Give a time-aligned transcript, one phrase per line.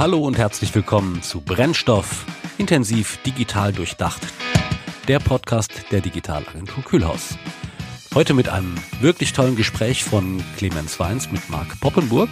[0.00, 2.24] Hallo und herzlich willkommen zu Brennstoff,
[2.56, 4.22] intensiv digital durchdacht.
[5.08, 7.36] Der Podcast der Digitalagentur Kühlhaus.
[8.14, 12.30] Heute mit einem wirklich tollen Gespräch von Clemens Weins mit Marc Poppenburg.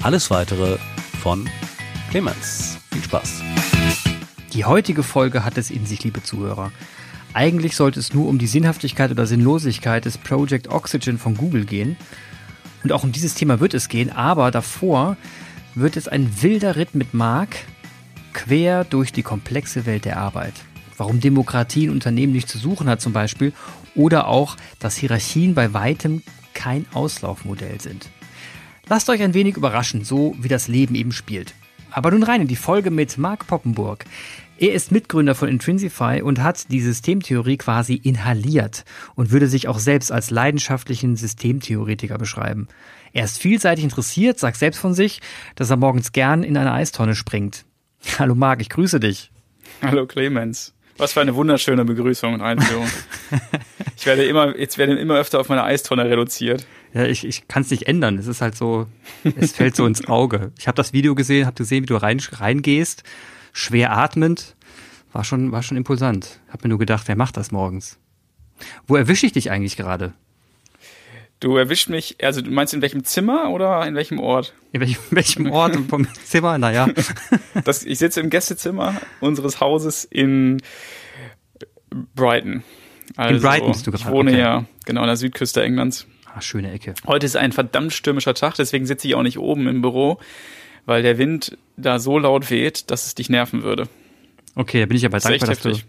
[0.00, 0.78] Alles weitere
[1.20, 1.50] von
[2.10, 2.78] Clemens.
[2.92, 3.42] Viel Spaß.
[4.52, 6.70] Die heutige Folge hat es in sich, liebe Zuhörer.
[7.34, 11.96] Eigentlich sollte es nur um die Sinnhaftigkeit oder Sinnlosigkeit des Project Oxygen von Google gehen.
[12.84, 15.16] Und auch um dieses Thema wird es gehen, aber davor
[15.74, 17.56] wird es ein wilder Ritt mit Mark
[18.32, 20.54] quer durch die komplexe Welt der Arbeit.
[20.96, 23.52] Warum Demokratie in Unternehmen nicht zu suchen hat zum Beispiel
[23.94, 26.22] oder auch, dass Hierarchien bei weitem
[26.54, 28.08] kein Auslaufmodell sind.
[28.88, 31.54] Lasst euch ein wenig überraschen, so wie das Leben eben spielt.
[31.90, 34.04] Aber nun rein in die Folge mit Mark Poppenburg.
[34.58, 39.78] Er ist Mitgründer von Intrinsify und hat die Systemtheorie quasi inhaliert und würde sich auch
[39.78, 42.68] selbst als leidenschaftlichen Systemtheoretiker beschreiben.
[43.12, 45.20] Er ist vielseitig interessiert, sagt selbst von sich,
[45.54, 47.64] dass er morgens gern in eine Eistonne springt.
[48.18, 49.30] Hallo Marc, ich grüße dich.
[49.82, 50.74] Hallo Clemens.
[50.98, 52.88] Was für eine wunderschöne Begrüßung und Einführung.
[53.96, 56.66] ich werde immer, jetzt werde immer öfter auf meine Eistonne reduziert.
[56.92, 58.18] Ja, ich, ich kann es nicht ändern.
[58.18, 58.86] Es ist halt so,
[59.36, 60.52] es fällt so ins Auge.
[60.58, 63.04] Ich habe das Video gesehen, habe gesehen, wie du rein, reingehst,
[63.52, 64.54] schwer atmend.
[65.12, 66.40] War schon, war schon impulsant.
[66.48, 67.98] Hab mir nur gedacht, wer macht das morgens?
[68.86, 70.12] Wo erwische ich dich eigentlich gerade?
[71.42, 74.54] Du erwischt mich, also du meinst in welchem Zimmer oder in welchem Ort?
[74.70, 76.56] In welchem, welchem Ort und vom Zimmer?
[76.56, 76.88] Naja.
[77.64, 80.62] Das, ich sitze im Gästezimmer unseres Hauses in
[82.14, 82.62] Brighton.
[83.16, 84.04] Also, in Brighton bist du gerade.
[84.04, 84.40] Ich wohne okay.
[84.40, 86.06] ja genau an der Südküste Englands.
[86.32, 86.94] Ah, schöne Ecke.
[87.08, 90.20] Heute ist ein verdammt stürmischer Tag, deswegen sitze ich auch nicht oben im Büro,
[90.86, 93.88] weil der Wind da so laut weht, dass es dich nerven würde.
[94.54, 95.82] Okay, da bin ich aber dankbar, dass du, bin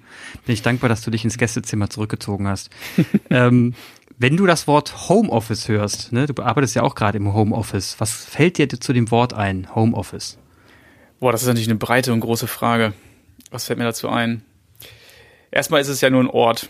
[0.48, 2.70] ich dankbar, dass du dich ins Gästezimmer zurückgezogen hast.
[3.30, 3.76] ähm,
[4.24, 8.24] wenn du das Wort Homeoffice hörst, ne, du arbeitest ja auch gerade im Homeoffice, was
[8.24, 10.38] fällt dir zu dem Wort ein, Homeoffice?
[11.20, 12.94] Boah, das ist natürlich eine breite und große Frage.
[13.52, 14.46] Was fällt mir dazu ein?
[15.52, 16.70] Erstmal ist es ja nur ein Ort.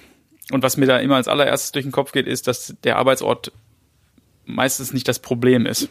[0.52, 3.52] Und was mir da immer als allererstes durch den Kopf geht, ist, dass der Arbeitsort
[4.46, 5.90] meistens nicht das Problem ist.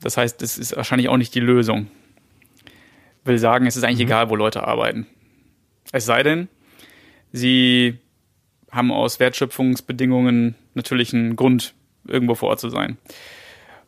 [0.00, 1.88] Das heißt, es ist wahrscheinlich auch nicht die Lösung.
[3.24, 4.12] Will sagen, es ist eigentlich mhm.
[4.12, 5.08] egal, wo Leute arbeiten.
[5.90, 6.48] Es sei denn,
[7.32, 7.98] sie
[8.70, 11.74] haben aus Wertschöpfungsbedingungen natürlich einen Grund,
[12.06, 12.98] irgendwo vor Ort zu sein.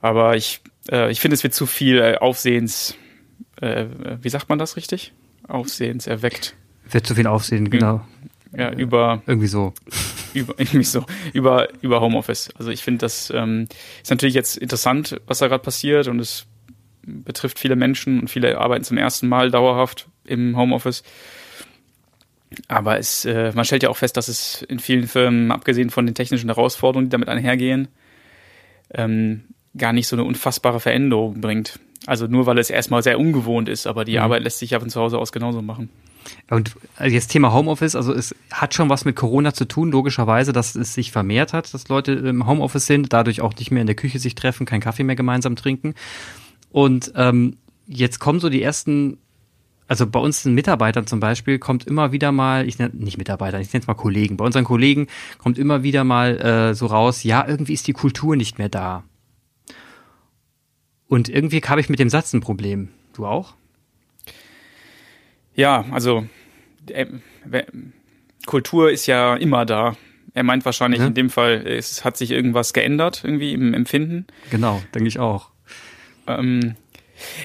[0.01, 0.61] Aber ich,
[0.91, 2.97] äh, ich finde, es wird zu viel äh, Aufsehens,
[3.61, 3.87] äh,
[4.21, 5.13] wie sagt man das richtig?
[5.47, 6.55] Aufsehens erweckt.
[6.91, 8.05] Wird zu viel Aufsehen, genau.
[8.57, 9.23] Ja, über.
[9.27, 9.73] Irgendwie so.
[10.35, 11.05] Über, irgendwie so.
[11.35, 12.49] Über, über Homeoffice.
[12.57, 13.69] Also ich finde, das ähm,
[14.03, 16.47] ist natürlich jetzt interessant, was da gerade passiert und es
[17.03, 21.03] betrifft viele Menschen und viele arbeiten zum ersten Mal dauerhaft im Homeoffice.
[22.69, 26.07] Aber es, äh, man stellt ja auch fest, dass es in vielen Firmen, abgesehen von
[26.07, 27.89] den technischen Herausforderungen, die damit einhergehen,
[28.95, 29.45] ähm,
[29.77, 31.79] gar nicht so eine unfassbare Veränderung bringt.
[32.07, 34.23] Also nur weil es erstmal sehr ungewohnt ist, aber die mhm.
[34.23, 35.89] Arbeit lässt sich ja von zu Hause aus genauso machen.
[36.51, 40.53] Und also jetzt Thema Homeoffice, also es hat schon was mit Corona zu tun, logischerweise,
[40.53, 43.87] dass es sich vermehrt hat, dass Leute im Homeoffice sind, dadurch auch nicht mehr in
[43.87, 45.95] der Küche sich treffen, keinen Kaffee mehr gemeinsam trinken.
[46.71, 49.19] Und ähm, jetzt kommen so die ersten
[49.93, 53.75] also bei uns Mitarbeitern zum Beispiel kommt immer wieder mal, ich nenne nicht Mitarbeiter, ich
[53.75, 57.47] nenne es mal Kollegen, bei unseren Kollegen kommt immer wieder mal äh, so raus, ja,
[57.47, 59.05] irgendwie ist die Kultur nicht mehr da.
[61.09, 62.89] Und irgendwie habe ich mit dem Satz ein Problem.
[63.13, 63.53] Du auch?
[65.55, 66.27] Ja, also
[66.87, 67.05] äh,
[68.47, 69.95] Kultur ist ja immer da.
[70.33, 71.09] Er meint wahrscheinlich ja.
[71.09, 74.27] in dem Fall, es hat sich irgendwas geändert irgendwie im Empfinden.
[74.51, 75.51] Genau, denke ich auch.
[76.27, 76.77] Ähm,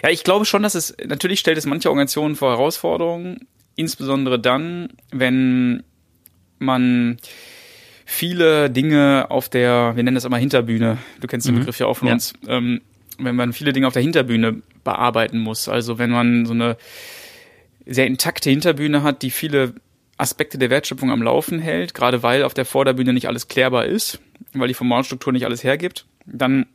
[0.03, 4.89] ja, ich glaube schon, dass es, natürlich stellt es manche Organisationen vor Herausforderungen, insbesondere dann,
[5.11, 5.83] wenn
[6.59, 7.17] man
[8.05, 11.59] viele Dinge auf der, wir nennen das immer Hinterbühne, du kennst den mhm.
[11.59, 12.13] Begriff ja auch von ja.
[12.13, 12.81] uns, ähm,
[13.19, 15.67] wenn man viele Dinge auf der Hinterbühne bearbeiten muss.
[15.67, 16.77] Also wenn man so eine
[17.85, 19.73] sehr intakte Hinterbühne hat, die viele
[20.17, 24.19] Aspekte der Wertschöpfung am Laufen hält, gerade weil auf der Vorderbühne nicht alles klärbar ist,
[24.53, 26.65] weil die Formalstruktur nicht alles hergibt, dann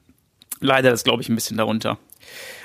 [0.61, 1.99] leidet das, glaube ich, ein bisschen darunter.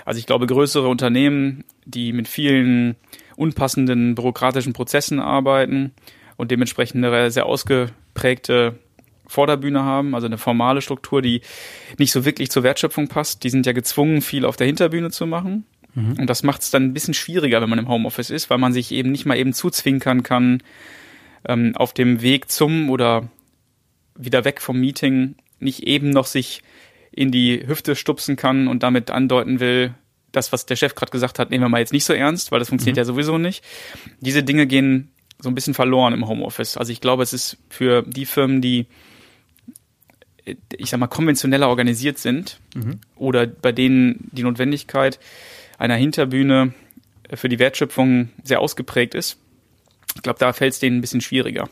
[0.05, 2.95] Also ich glaube, größere Unternehmen, die mit vielen
[3.35, 5.93] unpassenden bürokratischen Prozessen arbeiten
[6.37, 8.79] und dementsprechend eine sehr ausgeprägte
[9.27, 11.41] Vorderbühne haben, also eine formale Struktur, die
[11.97, 13.43] nicht so wirklich zur Wertschöpfung passt.
[13.43, 15.65] Die sind ja gezwungen, viel auf der Hinterbühne zu machen.
[15.93, 16.13] Mhm.
[16.19, 18.73] Und das macht es dann ein bisschen schwieriger, wenn man im Homeoffice ist, weil man
[18.73, 20.63] sich eben nicht mal eben zuzwinkern kann,
[21.47, 23.29] ähm, auf dem Weg zum oder
[24.15, 26.61] wieder weg vom Meeting nicht eben noch sich
[27.17, 29.93] in die Hüfte stupsen kann und damit andeuten will,
[30.31, 32.59] das, was der Chef gerade gesagt hat, nehmen wir mal jetzt nicht so ernst, weil
[32.59, 32.99] das funktioniert mhm.
[32.99, 33.63] ja sowieso nicht.
[34.19, 35.09] Diese Dinge gehen
[35.39, 36.77] so ein bisschen verloren im Homeoffice.
[36.77, 38.85] Also ich glaube, es ist für die Firmen, die
[40.77, 42.99] ich sag mal konventioneller organisiert sind mhm.
[43.15, 45.19] oder bei denen die Notwendigkeit
[45.77, 46.73] einer Hinterbühne
[47.33, 49.37] für die Wertschöpfung sehr ausgeprägt ist.
[50.15, 51.69] Ich glaube, da fällt es denen ein bisschen schwieriger,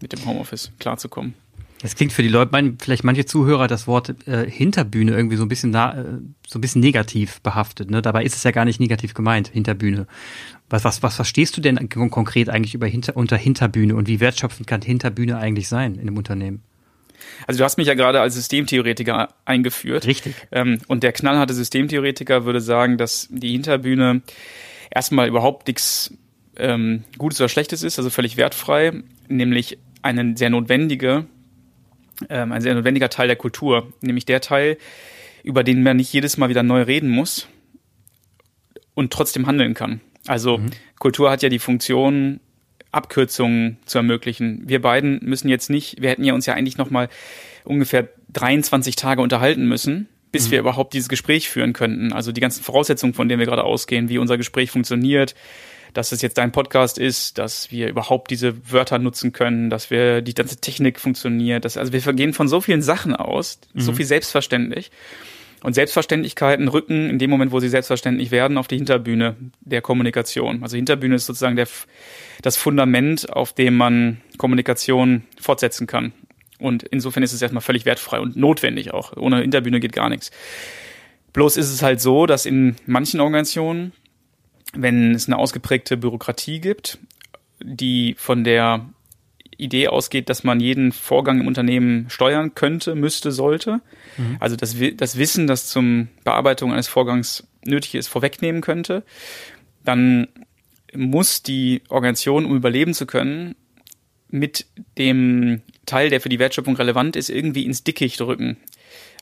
[0.00, 1.34] mit dem Homeoffice klarzukommen.
[1.82, 5.44] Es klingt für die Leute, mein, vielleicht manche Zuhörer, das Wort äh, Hinterbühne irgendwie so
[5.44, 6.04] ein bisschen na, äh,
[6.46, 7.90] so ein bisschen negativ behaftet.
[7.90, 8.00] Ne?
[8.00, 10.06] Dabei ist es ja gar nicht negativ gemeint, Hinterbühne.
[10.70, 14.66] Was, was, was verstehst du denn konkret eigentlich über hinter, unter Hinterbühne und wie wertschöpfend
[14.66, 16.62] kann Hinterbühne eigentlich sein in einem Unternehmen?
[17.46, 20.06] Also du hast mich ja gerade als Systemtheoretiker eingeführt.
[20.06, 20.34] Richtig.
[20.52, 24.22] Ähm, und der knallharte Systemtheoretiker würde sagen, dass die Hinterbühne
[24.90, 26.14] erstmal überhaupt nichts
[26.56, 28.92] ähm, Gutes oder Schlechtes ist, also völlig wertfrei,
[29.28, 31.26] nämlich eine sehr notwendige
[32.28, 34.78] ähm, ein sehr notwendiger Teil der Kultur, nämlich der Teil,
[35.42, 37.48] über den man nicht jedes Mal wieder neu reden muss
[38.94, 40.00] und trotzdem handeln kann.
[40.26, 40.70] Also mhm.
[40.98, 42.40] Kultur hat ja die Funktion,
[42.92, 44.62] Abkürzungen zu ermöglichen.
[44.66, 47.08] Wir beiden müssen jetzt nicht, wir hätten ja uns ja eigentlich noch mal
[47.64, 50.52] ungefähr 23 Tage unterhalten müssen, bis mhm.
[50.52, 52.12] wir überhaupt dieses Gespräch führen könnten.
[52.12, 55.34] Also die ganzen Voraussetzungen, von denen wir gerade ausgehen, wie unser Gespräch funktioniert,
[55.94, 60.22] dass es jetzt dein Podcast ist, dass wir überhaupt diese Wörter nutzen können, dass wir
[60.22, 61.64] die ganze Technik funktioniert.
[61.64, 63.80] Dass, also wir vergehen von so vielen Sachen aus, mhm.
[63.80, 64.90] so viel selbstverständlich.
[65.62, 70.62] Und Selbstverständlichkeiten rücken in dem Moment, wo sie selbstverständlich werden, auf die Hinterbühne der Kommunikation.
[70.62, 71.66] Also Hinterbühne ist sozusagen der,
[72.42, 76.12] das Fundament, auf dem man Kommunikation fortsetzen kann.
[76.58, 79.16] Und insofern ist es erstmal völlig wertfrei und notwendig auch.
[79.16, 80.30] Ohne Hinterbühne geht gar nichts.
[81.32, 83.92] Bloß ist es halt so, dass in manchen Organisationen
[84.72, 86.98] wenn es eine ausgeprägte Bürokratie gibt,
[87.60, 88.86] die von der
[89.58, 93.80] Idee ausgeht, dass man jeden Vorgang im Unternehmen steuern könnte, müsste, sollte.
[94.16, 94.36] Mhm.
[94.38, 99.02] Also das, das Wissen, das zum Bearbeitung eines Vorgangs nötig ist, vorwegnehmen könnte.
[99.84, 100.28] Dann
[100.94, 103.54] muss die Organisation, um überleben zu können,
[104.28, 104.66] mit
[104.98, 108.56] dem Teil, der für die Wertschöpfung relevant ist, irgendwie ins Dickicht drücken.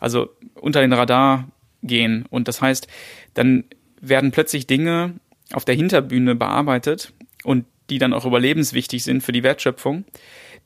[0.01, 1.49] Also unter den Radar
[1.83, 2.25] gehen.
[2.31, 2.89] Und das heißt,
[3.35, 3.65] dann
[4.01, 5.15] werden plötzlich Dinge
[5.53, 7.13] auf der Hinterbühne bearbeitet
[7.43, 10.05] und die dann auch überlebenswichtig sind für die Wertschöpfung,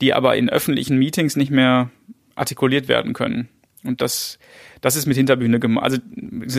[0.00, 1.90] die aber in öffentlichen Meetings nicht mehr
[2.36, 3.48] artikuliert werden können.
[3.84, 4.38] Und das,
[4.80, 5.84] das ist mit Hinterbühne gemacht.
[5.84, 5.98] Also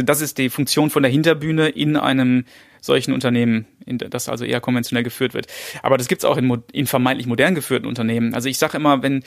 [0.03, 2.45] das ist die Funktion von der Hinterbühne in einem
[2.81, 5.47] solchen Unternehmen, das also eher konventionell geführt wird.
[5.83, 8.33] Aber das gibt's auch in, in vermeintlich modern geführten Unternehmen.
[8.33, 9.23] Also ich sage immer, wenn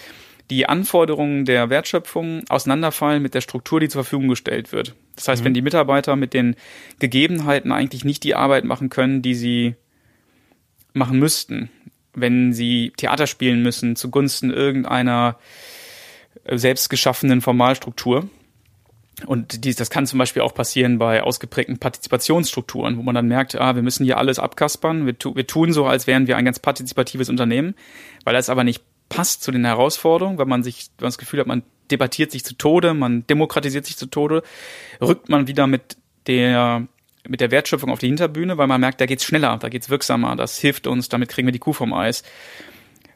[0.50, 4.94] die Anforderungen der Wertschöpfung auseinanderfallen mit der Struktur, die zur Verfügung gestellt wird.
[5.16, 5.46] Das heißt, mhm.
[5.46, 6.56] wenn die Mitarbeiter mit den
[6.98, 9.74] Gegebenheiten eigentlich nicht die Arbeit machen können, die sie
[10.92, 11.70] machen müssten,
[12.14, 15.38] wenn sie Theater spielen müssen zugunsten irgendeiner
[16.44, 18.28] äh, selbstgeschaffenen Formalstruktur.
[19.26, 23.54] Und dies, das kann zum Beispiel auch passieren bei ausgeprägten Partizipationsstrukturen, wo man dann merkt,
[23.54, 25.06] ah, wir müssen hier alles abkaspern.
[25.06, 27.74] Wir, tu, wir tun so, als wären wir ein ganz partizipatives Unternehmen,
[28.24, 31.40] weil das aber nicht passt zu den Herausforderungen, wenn man sich, wenn man das Gefühl
[31.40, 34.42] hat, man debattiert sich zu Tode, man demokratisiert sich zu Tode,
[35.00, 36.86] rückt man wieder mit der
[37.28, 40.34] mit der Wertschöpfung auf die Hinterbühne, weil man merkt, da geht's schneller, da geht's wirksamer,
[40.34, 42.24] das hilft uns, damit kriegen wir die Kuh vom Eis.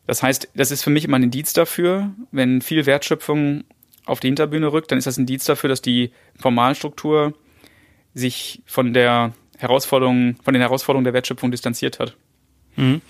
[0.07, 3.65] Das heißt, das ist für mich immer ein Indiz dafür, wenn viel Wertschöpfung
[4.05, 7.35] auf die Hinterbühne rückt, dann ist das ein Indiz dafür, dass die Formalstruktur
[8.15, 12.17] sich von der Herausforderung, von den Herausforderungen der Wertschöpfung distanziert hat.
[12.77, 13.01] Mhm.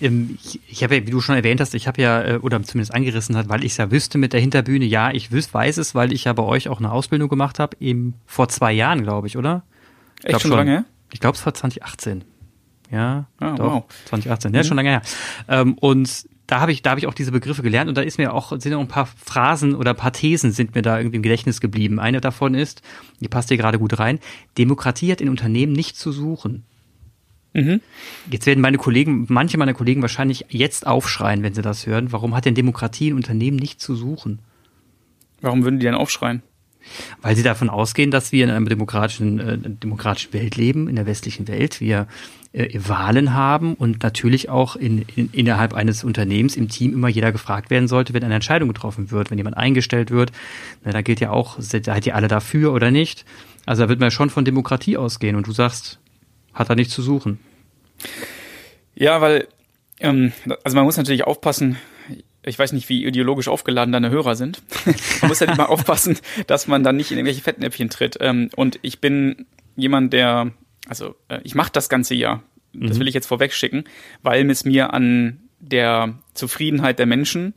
[0.00, 2.62] Ähm, ich, ich habe ja, wie du schon erwähnt hast, ich habe ja, äh, oder
[2.62, 5.78] zumindest angerissen hat, weil ich es ja wüsste mit der Hinterbühne, ja, ich wüs, weiß
[5.78, 9.02] es, weil ich ja bei euch auch eine Ausbildung gemacht habe, eben vor zwei Jahren,
[9.02, 9.62] glaube ich, oder?
[10.22, 10.84] Echt schon, schon lange her?
[11.12, 12.24] Ich glaube, es war 2018.
[12.90, 13.84] Ja, ah, doch, wow.
[14.06, 14.64] 2018, ja, mhm.
[14.64, 15.02] schon lange her.
[15.48, 18.18] Ähm, und da habe ich, da habe ich auch diese Begriffe gelernt und da ist
[18.18, 21.16] mir auch, sind auch ein paar Phrasen oder ein paar Thesen sind mir da irgendwie
[21.16, 21.98] im Gedächtnis geblieben.
[21.98, 22.82] Eine davon ist,
[23.20, 24.20] die passt hier gerade gut rein,
[24.56, 26.64] Demokratie hat in Unternehmen nicht zu suchen.
[27.56, 27.80] Mhm.
[28.30, 32.12] Jetzt werden meine Kollegen, manche meiner Kollegen wahrscheinlich jetzt aufschreien, wenn sie das hören.
[32.12, 34.40] Warum hat denn Demokratie in Unternehmen nicht zu suchen?
[35.40, 36.42] Warum würden die denn aufschreien?
[37.22, 41.06] Weil sie davon ausgehen, dass wir in einer demokratischen, äh, demokratischen Welt leben, in der
[41.06, 41.80] westlichen Welt.
[41.80, 42.08] Wir
[42.52, 47.32] äh, Wahlen haben und natürlich auch in, in, innerhalb eines Unternehmens im Team immer jeder
[47.32, 50.30] gefragt werden sollte, wenn eine Entscheidung getroffen wird, wenn jemand eingestellt wird.
[50.84, 53.24] Na, da gilt ja auch, seid ihr alle dafür oder nicht?
[53.64, 55.98] Also da wird man ja schon von Demokratie ausgehen und du sagst,
[56.56, 57.38] hat er nichts zu suchen.
[58.94, 59.46] Ja, weil,
[60.00, 60.32] ähm,
[60.64, 61.76] also man muss natürlich aufpassen,
[62.42, 64.62] ich weiß nicht, wie ideologisch aufgeladen deine Hörer sind.
[65.20, 68.16] man muss halt immer aufpassen, dass man dann nicht in irgendwelche Fettnäpfchen tritt.
[68.20, 69.46] Ähm, und ich bin
[69.76, 70.52] jemand, der,
[70.88, 72.42] also äh, ich mache das ganze Jahr.
[72.72, 73.00] Das mhm.
[73.00, 73.84] will ich jetzt vorweg schicken,
[74.22, 77.54] weil es mir an der Zufriedenheit der Menschen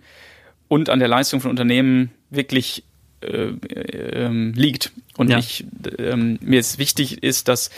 [0.67, 2.83] und an der Leistung von Unternehmen wirklich
[3.21, 4.91] äh, äh, liegt.
[5.17, 5.37] Und ja.
[5.37, 5.65] ich,
[5.97, 7.69] äh, mir ist wichtig ist, dass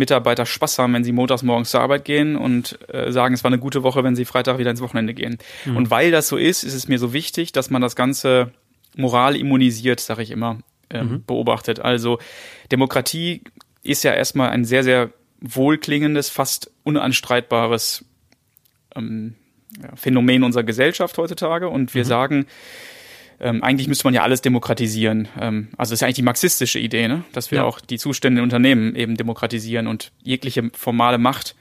[0.00, 3.50] Mitarbeiter Spaß haben, wenn sie montags morgens zur Arbeit gehen und äh, sagen, es war
[3.50, 5.38] eine gute Woche, wenn sie Freitag wieder ins Wochenende gehen.
[5.64, 5.76] Mhm.
[5.76, 8.50] Und weil das so ist, ist es mir so wichtig, dass man das Ganze
[8.96, 10.58] moral immunisiert, sage ich immer,
[10.90, 11.24] äh, mhm.
[11.24, 11.78] beobachtet.
[11.78, 12.18] Also
[12.72, 13.42] Demokratie
[13.82, 18.04] ist ja erstmal ein sehr, sehr wohlklingendes, fast unanstreitbares
[18.96, 19.36] ähm,
[19.80, 21.68] ja, Phänomen unserer Gesellschaft heutzutage.
[21.68, 22.08] Und wir mhm.
[22.08, 22.46] sagen,
[23.40, 25.28] ähm, eigentlich müsste man ja alles demokratisieren.
[25.40, 27.24] Ähm, also das ist ja eigentlich die marxistische Idee, ne?
[27.32, 27.64] dass wir ja.
[27.64, 31.56] auch die Zustände in Unternehmen eben demokratisieren und jegliche formale Macht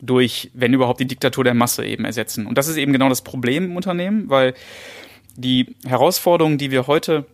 [0.00, 2.46] durch, wenn überhaupt, die Diktatur der Masse eben ersetzen.
[2.46, 4.54] Und das ist eben genau das Problem im Unternehmen, weil
[5.36, 7.26] die Herausforderungen, die wir heute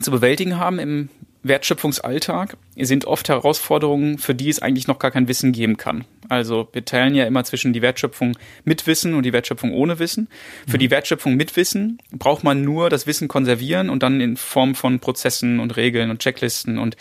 [0.00, 1.08] zu bewältigen haben im
[1.48, 6.04] Wertschöpfungsalltag sind oft Herausforderungen, für die es eigentlich noch gar kein Wissen geben kann.
[6.28, 10.28] Also wir teilen ja immer zwischen die Wertschöpfung mit Wissen und die Wertschöpfung ohne Wissen.
[10.66, 10.80] Für mhm.
[10.80, 15.00] die Wertschöpfung mit Wissen braucht man nur das Wissen konservieren und dann in Form von
[15.00, 16.96] Prozessen und Regeln und Checklisten und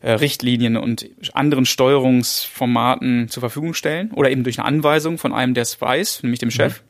[0.00, 5.54] äh, Richtlinien und anderen Steuerungsformaten zur Verfügung stellen oder eben durch eine Anweisung von einem,
[5.54, 6.80] der es weiß, nämlich dem Chef.
[6.80, 6.86] Mhm.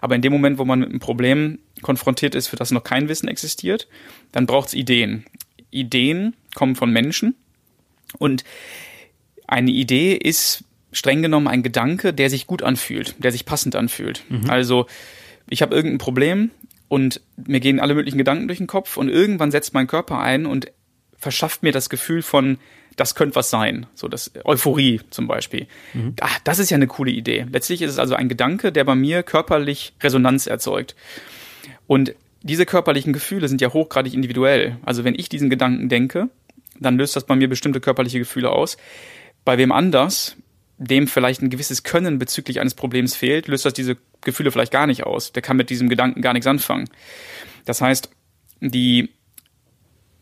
[0.00, 3.08] Aber in dem Moment, wo man mit einem Problem konfrontiert ist, für das noch kein
[3.08, 3.88] Wissen existiert,
[4.32, 5.24] dann braucht es Ideen.
[5.70, 7.34] Ideen kommen von Menschen
[8.18, 8.44] und
[9.46, 14.24] eine Idee ist streng genommen ein Gedanke, der sich gut anfühlt, der sich passend anfühlt.
[14.28, 14.48] Mhm.
[14.48, 14.86] Also
[15.48, 16.50] ich habe irgendein Problem
[16.88, 20.46] und mir gehen alle möglichen Gedanken durch den Kopf und irgendwann setzt mein Körper ein
[20.46, 20.72] und
[21.18, 22.58] verschafft mir das Gefühl von,
[22.96, 23.86] das könnte was sein.
[23.94, 25.66] So das Euphorie zum Beispiel.
[25.94, 26.14] Mhm.
[26.20, 27.46] Ach, das ist ja eine coole Idee.
[27.50, 30.94] Letztlich ist es also ein Gedanke, der bei mir körperlich Resonanz erzeugt.
[31.86, 34.78] Und diese körperlichen Gefühle sind ja hochgradig individuell.
[34.84, 36.28] Also wenn ich diesen Gedanken denke,
[36.78, 38.76] dann löst das bei mir bestimmte körperliche Gefühle aus.
[39.44, 40.36] Bei wem anders,
[40.78, 44.86] dem vielleicht ein gewisses Können bezüglich eines Problems fehlt, löst das diese Gefühle vielleicht gar
[44.86, 45.32] nicht aus.
[45.32, 46.88] Der kann mit diesem Gedanken gar nichts anfangen.
[47.64, 48.10] Das heißt,
[48.60, 49.10] die,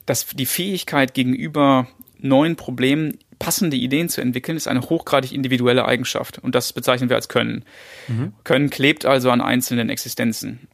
[0.06, 6.38] das, die Fähigkeit gegenüber neuen Problemen passende Ideen zu entwickeln, ist eine hochgradig individuelle Eigenschaft.
[6.38, 7.64] Und das bezeichnen wir als Können.
[8.08, 8.32] Mhm.
[8.44, 10.68] Können klebt also an einzelnen Existenzen.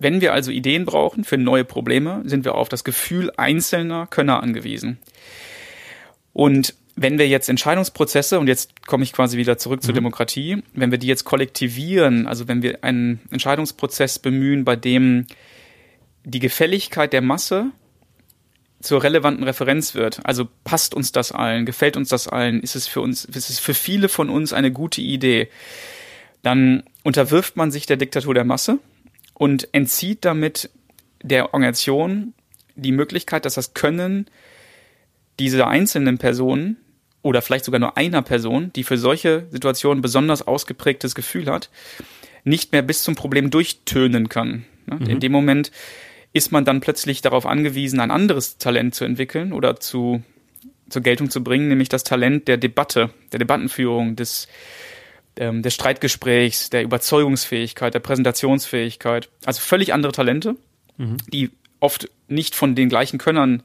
[0.00, 4.42] Wenn wir also Ideen brauchen für neue Probleme, sind wir auf das Gefühl einzelner Könner
[4.42, 4.98] angewiesen.
[6.32, 9.96] Und wenn wir jetzt Entscheidungsprozesse, und jetzt komme ich quasi wieder zurück zur mhm.
[9.96, 15.26] Demokratie, wenn wir die jetzt kollektivieren, also wenn wir einen Entscheidungsprozess bemühen, bei dem
[16.24, 17.66] die Gefälligkeit der Masse
[18.80, 20.20] zur relevanten Referenz wird.
[20.24, 23.58] Also passt uns das allen, gefällt uns das allen, ist es für uns, ist es
[23.58, 25.48] für viele von uns eine gute Idee.
[26.42, 28.78] Dann unterwirft man sich der Diktatur der Masse
[29.40, 30.68] und entzieht damit
[31.22, 32.34] der Organisation
[32.74, 34.26] die Möglichkeit, dass das Können
[35.38, 36.76] dieser einzelnen Personen
[37.22, 41.70] oder vielleicht sogar nur einer Person, die für solche Situationen besonders ausgeprägtes Gefühl hat,
[42.44, 44.66] nicht mehr bis zum Problem durchtönen kann.
[44.84, 44.96] Ne?
[44.96, 45.06] Mhm.
[45.06, 45.72] In dem Moment
[46.34, 50.22] ist man dann plötzlich darauf angewiesen, ein anderes Talent zu entwickeln oder zu,
[50.90, 54.48] zur Geltung zu bringen, nämlich das Talent der Debatte, der Debattenführung, des
[55.36, 59.28] ähm, des Streitgesprächs, der Überzeugungsfähigkeit, der Präsentationsfähigkeit.
[59.44, 60.56] Also völlig andere Talente,
[60.96, 61.16] mhm.
[61.32, 63.62] die oft nicht von den gleichen Könnern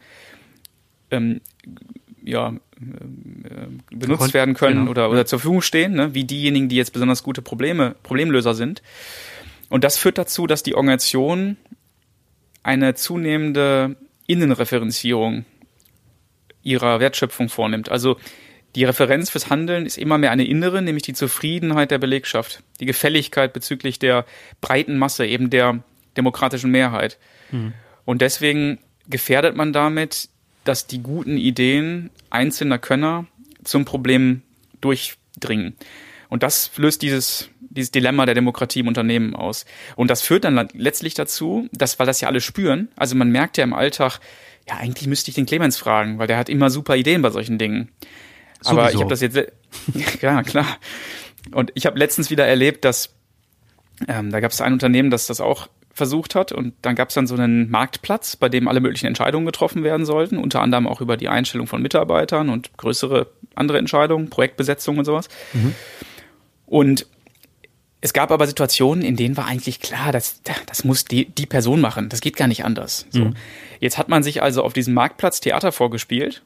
[1.12, 1.42] ähm,
[2.24, 4.92] ja, äh, benutzt werden können genau.
[4.92, 6.14] oder, oder zur Verfügung stehen, ne?
[6.14, 8.82] wie diejenigen, die jetzt besonders gute Probleme, Problemlöser sind.
[9.70, 11.58] Und das führt dazu, dass die Organisation
[12.64, 13.96] eine zunehmende
[14.28, 15.46] Innenreferenzierung
[16.64, 17.90] ihrer Wertschöpfung vornimmt.
[17.90, 18.18] Also
[18.76, 22.86] die Referenz fürs Handeln ist immer mehr eine innere, nämlich die Zufriedenheit der Belegschaft, die
[22.86, 24.26] Gefälligkeit bezüglich der
[24.62, 25.84] breiten Masse, eben der
[26.18, 27.18] demokratischen Mehrheit.
[27.52, 27.74] Mhm.
[28.04, 30.30] Und deswegen gefährdet man damit,
[30.66, 33.26] dass die guten Ideen einzelner Könner
[33.64, 34.42] zum Problem
[34.82, 35.76] durchdringen.
[36.28, 39.66] Und das löst dieses, dieses Dilemma der Demokratie im Unternehmen aus.
[39.96, 43.58] Und das führt dann letztlich dazu, dass, weil das ja alle spüren, also man merkt
[43.58, 44.20] ja im Alltag,
[44.68, 47.58] ja, eigentlich müsste ich den Clemens fragen, weil der hat immer super Ideen bei solchen
[47.58, 47.92] Dingen.
[48.62, 48.80] Sowieso.
[48.80, 49.38] Aber ich habe das jetzt,
[50.22, 50.78] ja klar.
[51.52, 53.16] Und ich habe letztens wieder erlebt, dass
[54.08, 57.16] ähm, da gab es ein Unternehmen, das das auch versucht hat und dann gab es
[57.16, 61.00] dann so einen Marktplatz, bei dem alle möglichen Entscheidungen getroffen werden sollten, unter anderem auch
[61.00, 65.30] über die Einstellung von Mitarbeitern und größere andere Entscheidungen, Projektbesetzung und sowas.
[65.54, 65.74] Mhm.
[66.66, 67.08] Und
[68.02, 71.80] es gab aber Situationen, in denen war eigentlich klar, dass das muss die, die Person
[71.80, 72.10] machen.
[72.10, 73.06] Das geht gar nicht anders.
[73.10, 73.26] So.
[73.26, 73.36] Mhm.
[73.80, 76.44] Jetzt hat man sich also auf diesem Marktplatz Theater vorgespielt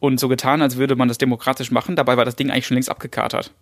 [0.00, 1.96] und so getan, als würde man das demokratisch machen.
[1.96, 3.52] Dabei war das Ding eigentlich schon längst abgekatert.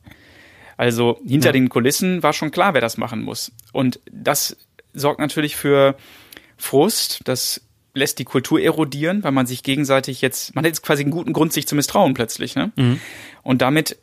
[0.76, 1.52] Also hinter ja.
[1.52, 3.52] den Kulissen war schon klar, wer das machen muss.
[3.72, 4.56] Und das
[4.92, 5.96] sorgt natürlich für
[6.56, 7.20] Frust.
[7.24, 7.62] Das
[7.94, 11.32] lässt die Kultur erodieren, weil man sich gegenseitig jetzt, man hat jetzt quasi einen guten
[11.32, 12.54] Grund, sich zu misstrauen plötzlich.
[12.54, 12.72] Ne?
[12.76, 13.00] Mhm.
[13.42, 13.96] Und damit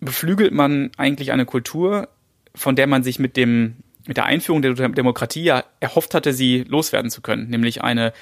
[0.00, 2.08] beflügelt man eigentlich eine Kultur,
[2.54, 3.76] von der man sich mit dem
[4.06, 8.12] mit der Einführung der Demokratie ja erhofft hatte, sie loswerden zu können, nämlich eine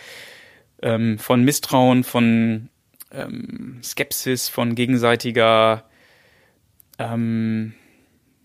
[0.83, 2.68] ähm, von Misstrauen, von
[3.12, 5.84] ähm, Skepsis, von gegenseitiger
[6.98, 7.74] ähm,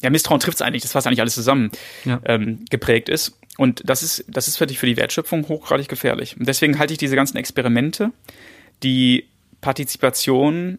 [0.03, 1.71] ja, Misstrauen trifft es eigentlich, das fasst eigentlich alles zusammen,
[2.03, 2.19] ja.
[2.25, 3.39] ähm, geprägt ist.
[3.57, 6.37] Und das ist, das ist wirklich für die Wertschöpfung hochgradig gefährlich.
[6.37, 8.11] Und deswegen halte ich diese ganzen Experimente,
[8.83, 9.29] die
[9.61, 10.77] Partizipation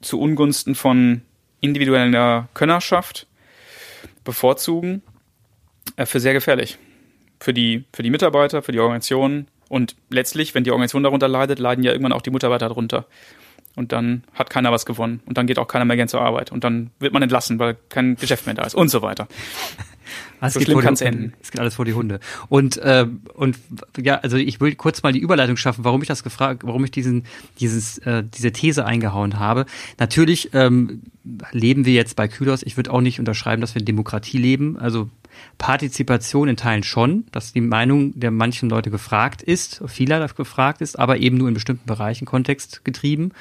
[0.00, 1.22] zu Ungunsten von
[1.60, 3.28] individueller Könnerschaft
[4.24, 5.02] bevorzugen,
[5.96, 6.78] äh, für sehr gefährlich.
[7.38, 11.58] Für die, für die Mitarbeiter, für die Organisationen und letztlich, wenn die Organisation darunter leidet,
[11.58, 13.06] leiden ja irgendwann auch die Mitarbeiter darunter.
[13.74, 15.20] Und dann hat keiner was gewonnen.
[15.26, 16.50] Und dann geht auch keiner mehr gern zur Arbeit.
[16.50, 19.28] Und dann wird man entlassen, weil kein Geschäft mehr da ist und so weiter.
[20.38, 21.32] Also so schlimm kann es enden.
[21.42, 22.20] Es geht alles vor die Hunde.
[22.48, 23.58] Und, äh, und
[23.98, 26.90] ja, also ich will kurz mal die Überleitung schaffen, warum ich das gefragt, warum ich
[26.90, 27.24] diesen,
[27.58, 29.66] dieses, äh, diese These eingehauen habe.
[29.98, 31.02] Natürlich ähm,
[31.52, 32.62] leben wir jetzt bei Kylos.
[32.62, 34.78] Ich würde auch nicht unterschreiben, dass wir in Demokratie leben.
[34.78, 35.08] Also
[35.58, 40.98] Partizipation in Teilen schon, dass die Meinung der manchen Leute gefragt ist, vieler gefragt ist,
[40.98, 43.32] aber eben nur in bestimmten Bereichen Kontext getrieben.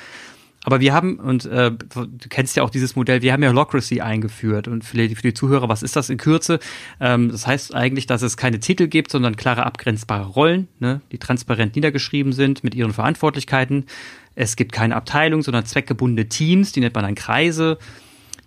[0.66, 4.02] Aber wir haben, und äh, du kennst ja auch dieses Modell, wir haben ja Holocracy
[4.02, 4.68] eingeführt.
[4.68, 6.60] Und für die, für die Zuhörer, was ist das in Kürze?
[7.00, 11.20] Ähm, das heißt eigentlich, dass es keine Titel gibt, sondern klare abgrenzbare Rollen, ne, die
[11.20, 13.86] transparent niedergeschrieben sind mit ihren Verantwortlichkeiten.
[14.34, 17.78] Es gibt keine Abteilung, sondern zweckgebundene Teams, die nennt man dann Kreise,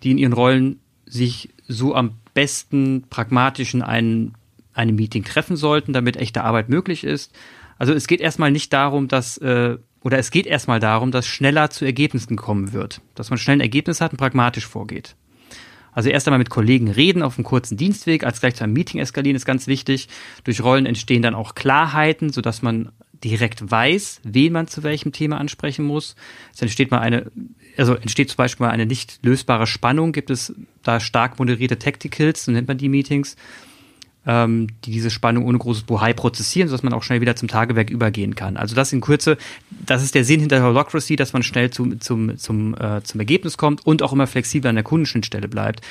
[0.03, 4.33] die in ihren Rollen sich so am besten pragmatischen ein,
[4.73, 7.33] einem Meeting treffen sollten, damit echte Arbeit möglich ist.
[7.77, 11.69] Also es geht erstmal nicht darum, dass äh, oder es geht erstmal darum, dass schneller
[11.69, 15.17] zu Ergebnissen kommen wird, dass man schnell ein Ergebnis hat und pragmatisch vorgeht.
[15.91, 19.01] Also erst einmal mit Kollegen reden auf einem kurzen Dienstweg, als gleich zu einem Meeting
[19.01, 20.07] eskalieren ist ganz wichtig.
[20.45, 25.39] Durch Rollen entstehen dann auch Klarheiten, sodass man direkt weiß, wen man zu welchem Thema
[25.39, 26.15] ansprechen muss.
[26.53, 27.29] Es entsteht mal eine,
[27.79, 32.51] also entsteht zum Beispiel eine nicht lösbare Spannung, gibt es da stark moderierte Tacticals, so
[32.51, 33.35] nennt man die Meetings
[34.25, 37.89] ähm, die diese Spannung ohne großes Bohai prozessieren, sodass man auch schnell wieder zum Tagewerk
[37.89, 38.57] übergehen kann.
[38.57, 39.37] Also das in Kürze,
[39.71, 43.57] das ist der Sinn hinter Holocracy, dass man schnell zum, zum, zum, äh, zum Ergebnis
[43.57, 45.81] kommt und auch immer flexibel an der Kundenschnittstelle bleibt.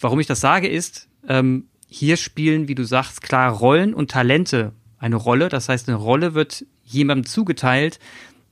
[0.00, 4.72] Warum ich das sage ist, ähm, hier spielen, wie du sagst, klar Rollen und Talente
[4.98, 5.48] eine Rolle.
[5.48, 8.00] Das heißt, eine Rolle wird jemandem zugeteilt,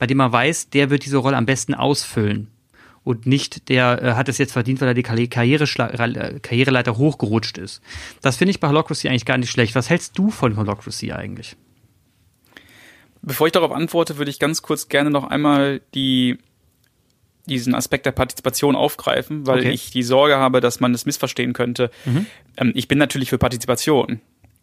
[0.01, 2.47] bei dem man weiß, der wird diese Rolle am besten ausfüllen
[3.03, 7.59] und nicht der äh, hat es jetzt verdient, weil er die Karriere äh, Karriereleiter hochgerutscht
[7.59, 7.83] ist.
[8.19, 9.75] Das finde ich bei Holocracy eigentlich gar nicht schlecht.
[9.75, 11.55] Was hältst du von Holocracy eigentlich?
[13.21, 16.39] Bevor ich darauf antworte, würde ich ganz kurz gerne noch einmal die
[17.45, 19.69] diesen Aspekt der Partizipation aufgreifen, weil okay.
[19.69, 21.91] ich die Sorge habe, dass man es missverstehen könnte.
[22.05, 22.25] Mhm.
[22.57, 24.19] Ähm, ich bin natürlich für Partizipation.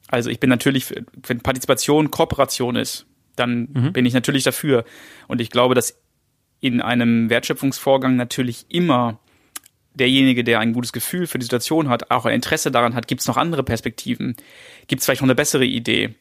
[0.09, 3.07] Also ich bin natürlich, für, wenn Partizipation Kooperation ist,
[3.39, 3.93] dann mhm.
[3.93, 4.85] bin ich natürlich dafür.
[5.27, 5.99] Und ich glaube, dass
[6.61, 9.19] in einem Wertschöpfungsvorgang natürlich immer
[9.95, 13.21] derjenige, der ein gutes Gefühl für die Situation hat, auch ein Interesse daran hat, gibt
[13.21, 14.37] es noch andere Perspektiven?
[14.87, 16.15] Gibt es vielleicht noch eine bessere Idee?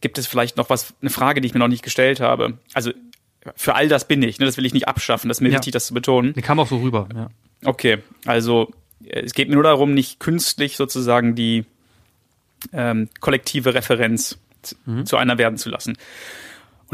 [0.00, 2.58] Gibt es vielleicht noch was, eine Frage, die ich mir noch nicht gestellt habe?
[2.72, 2.92] Also
[3.56, 4.46] für all das bin ich, ne?
[4.46, 5.54] das will ich nicht abschaffen, das ist mir ja.
[5.54, 6.32] wichtig, das zu betonen.
[6.34, 7.28] Die kam auch so rüber, ja.
[7.64, 8.72] Okay, also
[9.06, 11.64] es geht mir nur darum, nicht künstlich sozusagen die
[12.72, 14.38] ähm, kollektive Referenz
[14.86, 15.06] mhm.
[15.06, 15.96] zu einer werden zu lassen.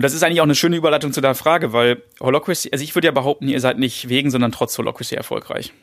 [0.01, 2.95] Und das ist eigentlich auch eine schöne Überleitung zu der Frage, weil Holocracy, also ich
[2.95, 5.75] würde ja behaupten, ihr seid nicht wegen, sondern trotz Holocracy erfolgreich.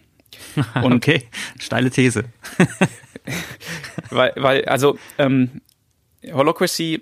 [0.82, 1.28] Und okay,
[1.60, 2.24] steile These.
[4.10, 5.62] weil, weil, also ähm,
[6.32, 7.02] Holocracy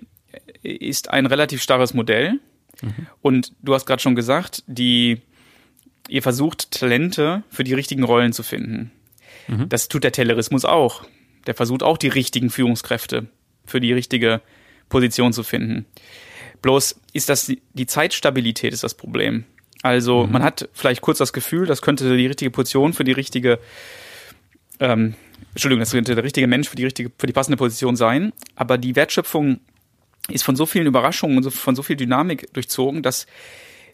[0.62, 2.38] ist ein relativ starres Modell.
[2.82, 3.06] Mhm.
[3.22, 5.22] Und du hast gerade schon gesagt, die,
[6.10, 8.92] ihr versucht Talente für die richtigen Rollen zu finden.
[9.48, 9.70] Mhm.
[9.70, 11.06] Das tut der Taylorismus auch.
[11.46, 13.26] Der versucht auch die richtigen Führungskräfte
[13.64, 14.42] für die richtige
[14.90, 15.86] Position zu finden.
[16.66, 19.44] Bloß ist das die Zeitstabilität ist das Problem.
[19.82, 20.32] Also mhm.
[20.32, 23.60] man hat vielleicht kurz das Gefühl, das könnte die richtige Position für die richtige,
[24.80, 25.14] ähm,
[25.52, 28.32] Entschuldigung, das könnte der richtige Mensch für die richtige, für die passende Position sein.
[28.56, 29.60] Aber die Wertschöpfung
[30.28, 33.28] ist von so vielen Überraschungen und von so viel Dynamik durchzogen, dass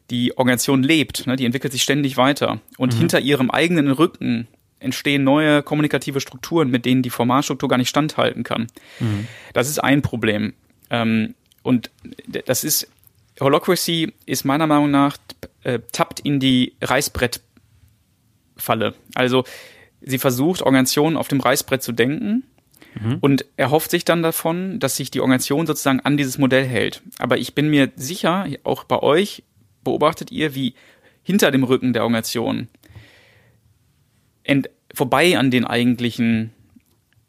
[0.08, 1.36] die Organisation lebt, ne?
[1.36, 2.62] die entwickelt sich ständig weiter.
[2.78, 3.00] Und mhm.
[3.00, 8.44] hinter ihrem eigenen Rücken entstehen neue kommunikative Strukturen, mit denen die Formalstruktur gar nicht standhalten
[8.44, 8.68] kann.
[8.98, 9.26] Mhm.
[9.52, 10.54] Das ist ein Problem.
[10.88, 11.90] Ähm, und
[12.46, 12.88] das ist,
[13.40, 15.16] Holocracy ist meiner Meinung nach,
[15.62, 18.94] äh, tappt in die Reißbrettfalle.
[19.14, 19.44] Also
[20.00, 22.44] sie versucht, Organisationen auf dem Reißbrett zu denken
[23.00, 23.18] mhm.
[23.20, 27.02] und erhofft sich dann davon, dass sich die Organisation sozusagen an dieses Modell hält.
[27.18, 29.44] Aber ich bin mir sicher, auch bei euch
[29.84, 30.74] beobachtet ihr, wie
[31.22, 32.68] hinter dem Rücken der Organisation
[34.92, 36.52] vorbei an den eigentlichen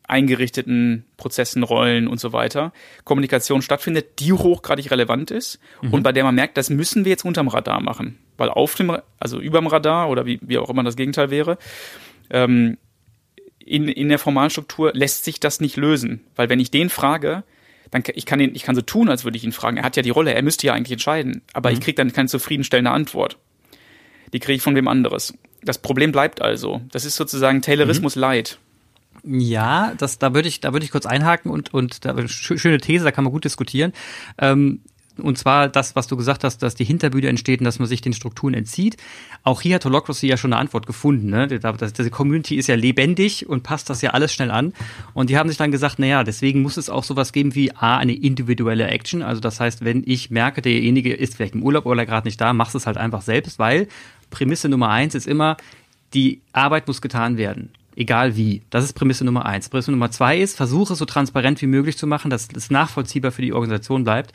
[0.08, 5.94] eingerichteten Prozessen, Rollen und so weiter Kommunikation stattfindet, die hochgradig relevant ist mhm.
[5.94, 8.18] und bei der man merkt, das müssen wir jetzt unterm Radar machen.
[8.38, 11.58] Weil auf dem, also überm Radar oder wie, wie auch immer das Gegenteil wäre,
[12.30, 12.78] ähm,
[13.60, 16.22] in, in der Formalstruktur lässt sich das nicht lösen.
[16.36, 17.44] Weil wenn ich den frage,
[17.92, 19.78] dann ich kann ihn, ich kann so tun, als würde ich ihn fragen.
[19.78, 21.76] Er hat ja die Rolle, er müsste ja eigentlich entscheiden, aber mhm.
[21.76, 23.38] ich kriege dann keine zufriedenstellende Antwort.
[24.34, 25.34] Die kriege ich von wem anderes.
[25.62, 26.82] Das Problem bleibt also.
[26.92, 28.22] Das ist sozusagen Taylorismus mhm.
[28.22, 28.58] light.
[29.26, 33.06] Ja, das, da würde ich, da würde ich kurz einhaken und, und da, schöne These,
[33.06, 33.94] da kann man gut diskutieren.
[34.38, 34.82] Ähm,
[35.18, 38.02] und zwar das, was du gesagt hast, dass die Hinterbühne entsteht und dass man sich
[38.02, 38.98] den Strukturen entzieht.
[39.44, 41.30] Auch hier hat Holocracy ja schon eine Antwort gefunden.
[41.30, 41.48] Ne?
[41.48, 44.74] Die Community ist ja lebendig und passt das ja alles schnell an.
[45.14, 47.98] Und die haben sich dann gesagt, naja, deswegen muss es auch sowas geben wie A,
[47.98, 49.22] eine individuelle Action.
[49.22, 52.52] Also das heißt, wenn ich merke, derjenige ist vielleicht im Urlaub oder gerade nicht da,
[52.52, 53.88] machst es halt einfach selbst, weil
[54.32, 55.58] Prämisse Nummer eins ist immer,
[56.16, 57.70] die Arbeit muss getan werden.
[57.96, 58.62] Egal wie.
[58.70, 59.70] Das ist Prämisse Nummer eins.
[59.70, 63.32] Prämisse Nummer zwei ist, versuche es so transparent wie möglich zu machen, dass es nachvollziehbar
[63.32, 64.34] für die Organisation bleibt.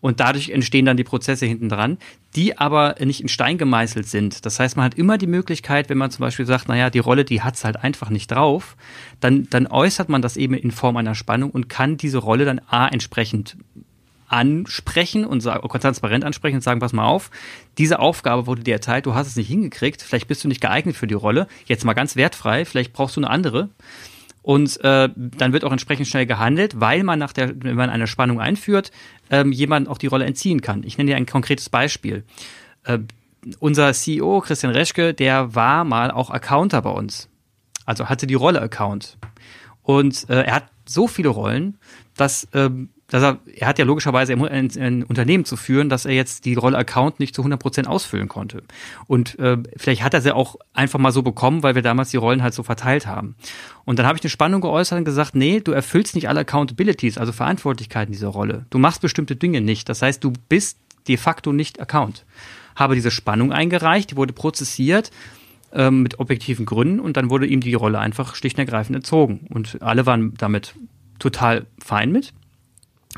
[0.00, 1.98] Und dadurch entstehen dann die Prozesse hinten dran,
[2.36, 4.44] die aber nicht in Stein gemeißelt sind.
[4.44, 7.24] Das heißt, man hat immer die Möglichkeit, wenn man zum Beispiel sagt, naja, die Rolle,
[7.24, 8.76] die hat's halt einfach nicht drauf,
[9.20, 12.60] dann, dann äußert man das eben in Form einer Spannung und kann diese Rolle dann
[12.68, 13.56] A entsprechend
[14.28, 17.30] ansprechen und sagen, transparent ansprechen und sagen, pass mal auf,
[17.78, 20.96] diese Aufgabe wurde dir erteilt, du hast es nicht hingekriegt, vielleicht bist du nicht geeignet
[20.96, 23.70] für die Rolle, jetzt mal ganz wertfrei, vielleicht brauchst du eine andere.
[24.42, 28.06] Und äh, dann wird auch entsprechend schnell gehandelt, weil man nach der, wenn man eine
[28.06, 28.92] Spannung einführt,
[29.28, 30.84] ähm, jemand auch die Rolle entziehen kann.
[30.84, 32.22] Ich nenne dir ein konkretes Beispiel.
[32.84, 33.00] Äh,
[33.58, 37.28] unser CEO Christian Reschke, der war mal auch Accounter bei uns.
[37.86, 39.18] Also hatte die Rolle Account.
[39.82, 41.78] Und äh, er hat so viele Rollen,
[42.16, 46.14] dass ähm, dass er, er hat ja logischerweise ein, ein, Unternehmen zu führen, dass er
[46.14, 48.62] jetzt die Rolle Account nicht zu 100 Prozent ausfüllen konnte.
[49.06, 52.16] Und äh, vielleicht hat er sie auch einfach mal so bekommen, weil wir damals die
[52.16, 53.36] Rollen halt so verteilt haben.
[53.84, 57.18] Und dann habe ich eine Spannung geäußert und gesagt, nee, du erfüllst nicht alle Accountabilities,
[57.18, 58.66] also Verantwortlichkeiten dieser Rolle.
[58.70, 59.88] Du machst bestimmte Dinge nicht.
[59.88, 62.24] Das heißt, du bist de facto nicht Account.
[62.74, 65.12] Habe diese Spannung eingereicht, die wurde prozessiert
[65.72, 69.46] ähm, mit objektiven Gründen und dann wurde ihm die Rolle einfach schlicht und ergreifend entzogen.
[69.48, 70.74] Und alle waren damit
[71.20, 72.34] total fein mit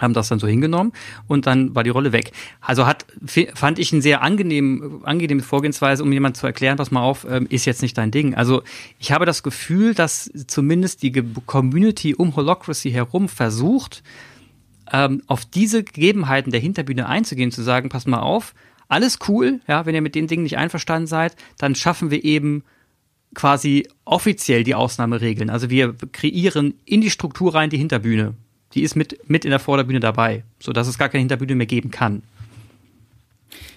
[0.00, 0.92] haben das dann so hingenommen
[1.26, 2.32] und dann war die Rolle weg.
[2.60, 3.06] Also hat
[3.54, 7.46] fand ich ein sehr angenehm angenehme Vorgehensweise, um jemand zu erklären, pass mal auf, ähm,
[7.50, 8.34] ist jetzt nicht dein Ding.
[8.34, 8.62] Also
[8.98, 11.12] ich habe das Gefühl, dass zumindest die
[11.46, 14.02] Community um Holocracy herum versucht,
[14.92, 18.54] ähm, auf diese Gegebenheiten der Hinterbühne einzugehen, zu sagen, pass mal auf,
[18.88, 22.64] alles cool, ja, wenn ihr mit den Dingen nicht einverstanden seid, dann schaffen wir eben
[23.34, 25.50] quasi offiziell die Ausnahmeregeln.
[25.50, 28.34] Also wir kreieren in die Struktur rein die Hinterbühne
[28.74, 31.90] die ist mit, mit in der Vorderbühne dabei, sodass es gar keine Hinterbühne mehr geben
[31.90, 32.22] kann.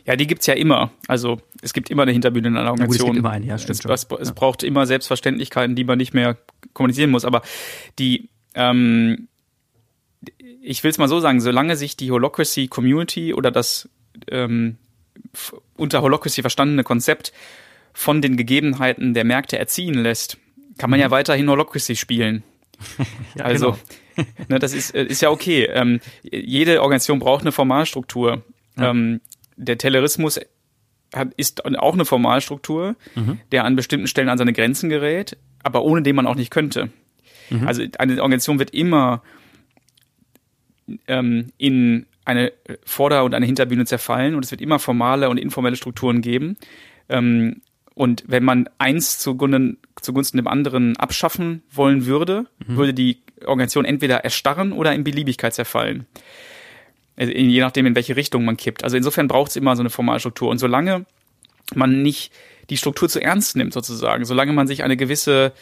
[0.05, 0.91] Ja, die gibt's ja immer.
[1.07, 3.07] Also es gibt immer eine Hinterbühne in einer Organisation.
[3.07, 3.85] Ja, gut, es gibt immer eine, ja, stimmt.
[3.85, 6.37] Es, es, es braucht immer Selbstverständlichkeiten, die man nicht mehr
[6.73, 7.23] kommunizieren muss.
[7.23, 7.41] Aber
[7.99, 9.27] die, ähm,
[10.61, 13.89] ich will es mal so sagen, solange sich die Holocracy Community oder das
[14.29, 14.77] ähm,
[15.75, 17.31] unter Holocracy verstandene Konzept
[17.93, 20.37] von den Gegebenheiten der Märkte erziehen lässt,
[20.77, 21.11] kann man ja mhm.
[21.11, 22.43] weiterhin Holocracy spielen.
[23.35, 23.79] ja, also genau.
[24.47, 25.65] ne, das ist, äh, ist ja okay.
[25.65, 28.43] Ähm, jede Organisation braucht eine Formalstruktur.
[28.77, 28.89] Ja.
[28.91, 29.21] Ähm,
[29.57, 30.39] der Tellerismus
[31.13, 33.39] hat, ist auch eine Formalstruktur, mhm.
[33.51, 36.89] der an bestimmten Stellen an seine Grenzen gerät, aber ohne den man auch nicht könnte.
[37.49, 37.67] Mhm.
[37.67, 39.21] Also eine Organisation wird immer
[41.07, 42.53] ähm, in eine
[42.85, 46.57] Vorder- und eine Hinterbühne zerfallen und es wird immer formale und informelle Strukturen geben.
[47.09, 47.61] Ähm,
[48.01, 52.75] und wenn man eins zugunsten, zugunsten dem anderen abschaffen wollen würde, mhm.
[52.75, 56.07] würde die Organisation entweder erstarren oder in Beliebigkeit zerfallen.
[57.15, 58.83] Also je nachdem, in welche Richtung man kippt.
[58.83, 60.49] Also insofern braucht es immer so eine Formalstruktur.
[60.49, 61.05] Und solange
[61.75, 62.33] man nicht
[62.71, 65.53] die Struktur zu ernst nimmt, sozusagen, solange man sich eine gewisse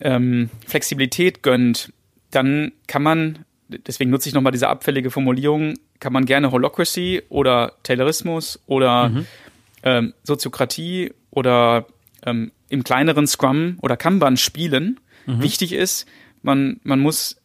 [0.00, 1.92] ähm, Flexibilität gönnt,
[2.32, 7.74] dann kann man, deswegen nutze ich nochmal diese abfällige Formulierung, kann man gerne Holocracy oder
[7.84, 9.26] Taylorismus oder mhm.
[9.82, 11.86] Ähm, Soziokratie oder
[12.24, 15.00] ähm, im kleineren Scrum oder Kanban spielen.
[15.26, 15.42] Mhm.
[15.42, 16.06] Wichtig ist,
[16.42, 17.40] man, man muss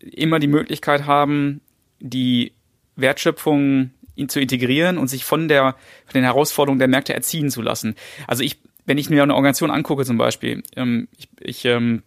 [0.00, 1.60] immer die Möglichkeit haben,
[1.98, 2.52] die
[2.96, 3.90] Wertschöpfung
[4.28, 7.94] zu integrieren und sich von der von den Herausforderungen der Märkte erziehen zu lassen.
[8.26, 12.02] Also ich, wenn ich mir eine Organisation angucke zum Beispiel, ähm, ich, ich ähm,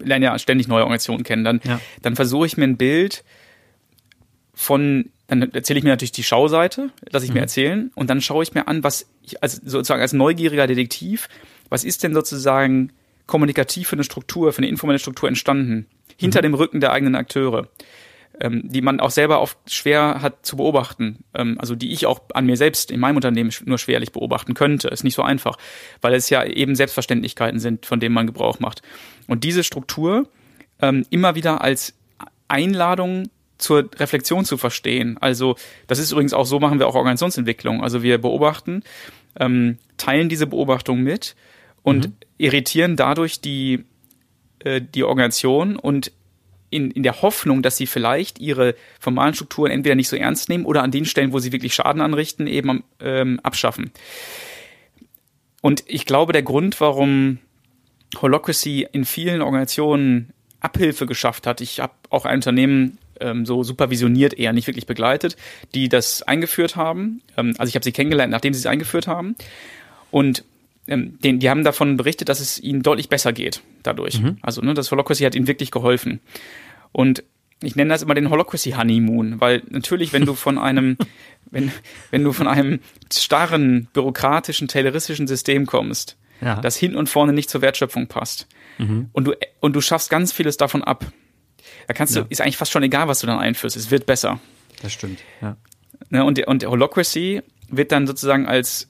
[0.00, 1.80] lerne ja ständig neue Organisationen kennen, dann, ja.
[2.02, 3.24] dann versuche ich mir ein Bild
[4.54, 7.34] von, dann erzähle ich mir natürlich die Schauseite, lasse ich mhm.
[7.34, 11.28] mir erzählen und dann schaue ich mir an, was ich als sozusagen als neugieriger Detektiv,
[11.68, 12.92] was ist denn sozusagen
[13.26, 15.86] kommunikativ für eine Struktur, für eine informelle Struktur entstanden,
[16.16, 16.42] hinter mhm.
[16.42, 17.68] dem Rücken der eigenen Akteure,
[18.40, 22.20] ähm, die man auch selber oft schwer hat zu beobachten, ähm, also die ich auch
[22.34, 24.88] an mir selbst in meinem Unternehmen nur schwerlich beobachten könnte.
[24.88, 25.56] Ist nicht so einfach,
[26.00, 28.82] weil es ja eben Selbstverständlichkeiten sind, von denen man Gebrauch macht.
[29.26, 30.28] Und diese Struktur
[30.80, 31.94] ähm, immer wieder als
[32.48, 35.16] Einladung zur Reflexion zu verstehen.
[35.20, 37.82] Also das ist übrigens auch so, machen wir auch Organisationsentwicklung.
[37.82, 38.82] Also wir beobachten,
[39.38, 41.36] ähm, teilen diese Beobachtung mit
[41.82, 42.12] und mhm.
[42.38, 43.84] irritieren dadurch die,
[44.60, 46.12] äh, die Organisation und
[46.70, 50.64] in, in der Hoffnung, dass sie vielleicht ihre formalen Strukturen entweder nicht so ernst nehmen
[50.64, 53.92] oder an den Stellen, wo sie wirklich Schaden anrichten, eben ähm, abschaffen.
[55.60, 57.38] Und ich glaube, der Grund, warum
[58.20, 64.34] Holocracy in vielen Organisationen Abhilfe geschafft hat, ich habe auch ein Unternehmen ähm, so supervisioniert,
[64.34, 65.36] eher nicht wirklich begleitet,
[65.74, 67.22] die das eingeführt haben.
[67.36, 69.36] Ähm, also ich habe sie kennengelernt, nachdem sie es eingeführt haben.
[70.10, 70.44] Und
[70.86, 74.20] ähm, den, die haben davon berichtet, dass es ihnen deutlich besser geht dadurch.
[74.20, 74.38] Mhm.
[74.42, 76.20] Also ne, das Holocracy hat ihnen wirklich geholfen.
[76.92, 77.24] Und
[77.62, 80.96] ich nenne das immer den Holocracy Honeymoon, weil natürlich, wenn du von einem,
[81.50, 81.72] wenn,
[82.10, 82.80] wenn du von einem
[83.12, 86.60] starren, bürokratischen, tayloristischen System kommst, ja.
[86.60, 88.46] das hin und vorne nicht zur Wertschöpfung passt,
[88.78, 89.08] mhm.
[89.12, 91.06] und du, und du schaffst ganz vieles davon ab,
[91.86, 92.22] da kannst ja.
[92.22, 94.40] du, ist eigentlich fast schon egal, was du dann einführst, es wird besser.
[94.82, 95.56] Das stimmt, ja.
[96.10, 98.88] Ne, und, und Holocracy wird dann sozusagen als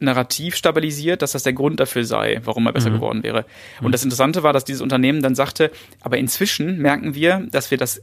[0.00, 2.94] Narrativ stabilisiert, dass das der Grund dafür sei, warum er besser mhm.
[2.94, 3.46] geworden wäre.
[3.80, 3.92] Und mhm.
[3.92, 8.02] das Interessante war, dass dieses Unternehmen dann sagte, aber inzwischen merken wir, dass wir das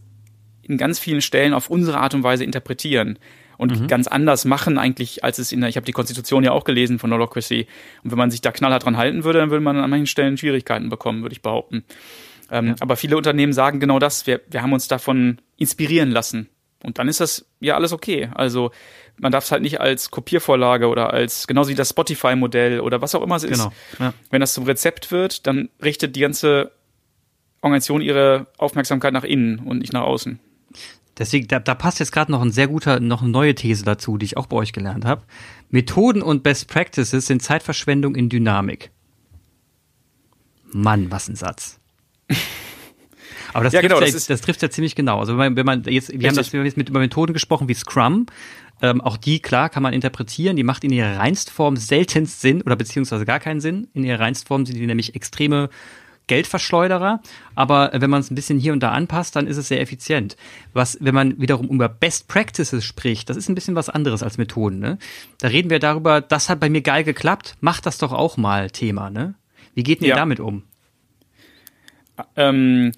[0.62, 3.18] in ganz vielen Stellen auf unsere Art und Weise interpretieren
[3.58, 3.88] und mhm.
[3.88, 7.00] ganz anders machen eigentlich, als es in der, ich habe die Konstitution ja auch gelesen
[7.00, 7.68] von Holocracy.
[8.04, 10.38] Und wenn man sich da knallhart dran halten würde, dann würde man an manchen Stellen
[10.38, 11.84] Schwierigkeiten bekommen, würde ich behaupten.
[12.52, 12.76] Ähm, ja.
[12.80, 16.50] Aber viele Unternehmen sagen genau das, wir, wir haben uns davon inspirieren lassen.
[16.84, 18.30] Und dann ist das ja alles okay.
[18.36, 18.72] Also
[19.18, 23.16] man darf es halt nicht als Kopiervorlage oder als, genauso wie das Spotify-Modell oder was
[23.16, 23.58] auch immer es ist.
[23.60, 24.14] Genau, ja.
[24.30, 26.72] Wenn das zum Rezept wird, dann richtet die ganze
[27.62, 30.40] Organisation ihre Aufmerksamkeit nach innen und nicht nach außen.
[31.18, 34.18] Deswegen, da, da passt jetzt gerade noch ein sehr guter, noch eine neue These dazu,
[34.18, 35.24] die ich auch bei euch gelernt habe.
[35.70, 38.92] Methoden und Best Practices sind Zeitverschwendung in Dynamik.
[40.72, 41.80] Mann, was ein Satz.
[43.54, 45.20] Aber das, ja, trifft genau, ja, das, das trifft ja ziemlich genau.
[45.20, 47.34] Also wenn man, wenn man jetzt, wir haben das wir haben jetzt mit über Methoden
[47.34, 48.26] gesprochen wie Scrum.
[48.82, 50.58] Ähm, auch die, klar, kann man interpretieren.
[50.58, 53.88] Die macht in ihrer Reinstform seltenst Sinn oder beziehungsweise gar keinen Sinn.
[53.94, 55.70] In ihrer Reinstform sind die nämlich extreme
[56.28, 57.22] Geldverschleuderer,
[57.54, 60.36] aber wenn man es ein bisschen hier und da anpasst, dann ist es sehr effizient.
[60.74, 64.38] Was, wenn man wiederum über Best Practices spricht, das ist ein bisschen was anderes als
[64.38, 64.80] Methoden.
[64.80, 64.98] Ne?
[65.40, 68.72] Da reden wir darüber, das hat bei mir geil geklappt, macht das doch auch mal
[68.72, 69.10] Thema.
[69.10, 69.36] Ne?
[69.76, 70.16] Wie geht denn ja.
[70.16, 70.64] ihr damit um?
[72.36, 72.92] Ähm,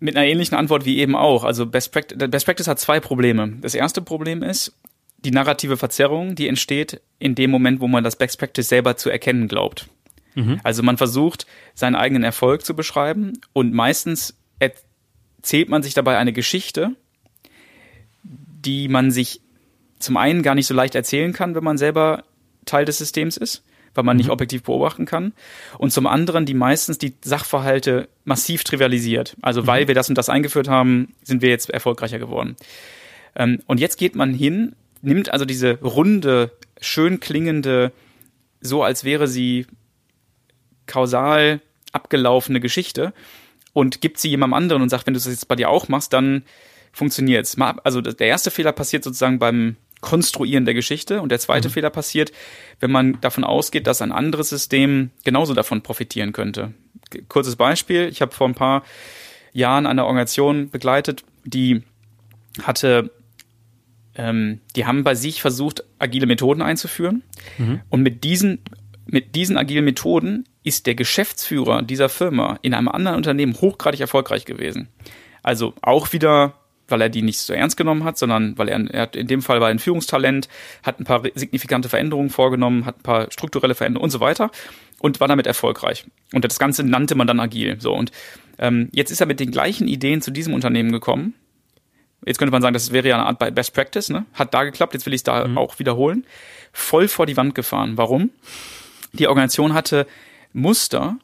[0.00, 1.44] mit einer ähnlichen Antwort wie eben auch.
[1.44, 3.52] Also Best Practice, Best Practice hat zwei Probleme.
[3.60, 4.72] Das erste Problem ist
[5.18, 9.10] die narrative Verzerrung, die entsteht in dem Moment, wo man das Best Practice selber zu
[9.10, 9.88] erkennen glaubt.
[10.34, 10.60] Mhm.
[10.62, 16.32] Also man versucht, seinen eigenen Erfolg zu beschreiben und meistens erzählt man sich dabei eine
[16.32, 16.90] Geschichte,
[18.22, 19.40] die man sich
[19.98, 22.24] zum einen gar nicht so leicht erzählen kann, wenn man selber
[22.66, 23.62] Teil des Systems ist
[23.96, 24.18] weil man mhm.
[24.18, 25.32] nicht objektiv beobachten kann.
[25.78, 29.36] Und zum anderen, die meistens die Sachverhalte massiv trivialisiert.
[29.42, 29.66] Also mhm.
[29.66, 32.56] weil wir das und das eingeführt haben, sind wir jetzt erfolgreicher geworden.
[33.34, 37.92] Ähm, und jetzt geht man hin, nimmt also diese runde, schön klingende,
[38.60, 39.66] so als wäre sie
[40.86, 41.60] kausal
[41.92, 43.12] abgelaufene Geschichte
[43.72, 46.12] und gibt sie jemandem anderen und sagt, wenn du das jetzt bei dir auch machst,
[46.12, 46.44] dann
[46.92, 47.56] funktioniert's.
[47.84, 51.20] Also der erste Fehler passiert sozusagen beim Konstruieren der Geschichte.
[51.20, 51.72] Und der zweite mhm.
[51.72, 52.30] Fehler passiert,
[52.78, 56.72] wenn man davon ausgeht, dass ein anderes System genauso davon profitieren könnte.
[57.28, 58.08] Kurzes Beispiel.
[58.08, 58.84] Ich habe vor ein paar
[59.52, 61.82] Jahren eine Organisation begleitet, die
[62.62, 63.10] hatte,
[64.14, 67.24] ähm, die haben bei sich versucht, agile Methoden einzuführen.
[67.58, 67.80] Mhm.
[67.90, 68.60] Und mit diesen,
[69.06, 74.44] mit diesen agilen Methoden ist der Geschäftsführer dieser Firma in einem anderen Unternehmen hochgradig erfolgreich
[74.44, 74.88] gewesen.
[75.42, 76.54] Also auch wieder
[76.88, 79.42] weil er die nicht so ernst genommen hat, sondern weil er, er hat in dem
[79.42, 80.48] Fall war ein Führungstalent,
[80.82, 84.50] hat ein paar signifikante Veränderungen vorgenommen, hat ein paar strukturelle Veränderungen und so weiter
[84.98, 86.04] und war damit erfolgreich.
[86.32, 87.80] Und das Ganze nannte man dann agil.
[87.80, 88.12] So und
[88.58, 91.34] ähm, jetzt ist er mit den gleichen Ideen zu diesem Unternehmen gekommen.
[92.24, 94.24] Jetzt könnte man sagen, das wäre ja eine Art Best Practice, ne?
[94.32, 95.58] Hat da geklappt, jetzt will ich es da mhm.
[95.58, 96.24] auch wiederholen.
[96.72, 97.96] Voll vor die Wand gefahren.
[97.96, 98.30] Warum?
[99.12, 100.06] Die Organisation hatte
[100.52, 101.18] Muster,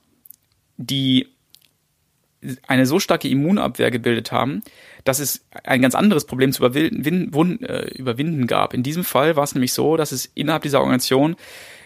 [0.77, 1.29] die
[2.67, 4.63] eine so starke Immunabwehr gebildet haben,
[5.05, 8.75] dass es ein ganz anderes Problem zu überwinden, äh, überwinden gab.
[8.75, 11.37] In diesem Fall war es nämlich so, dass es innerhalb dieser Organisation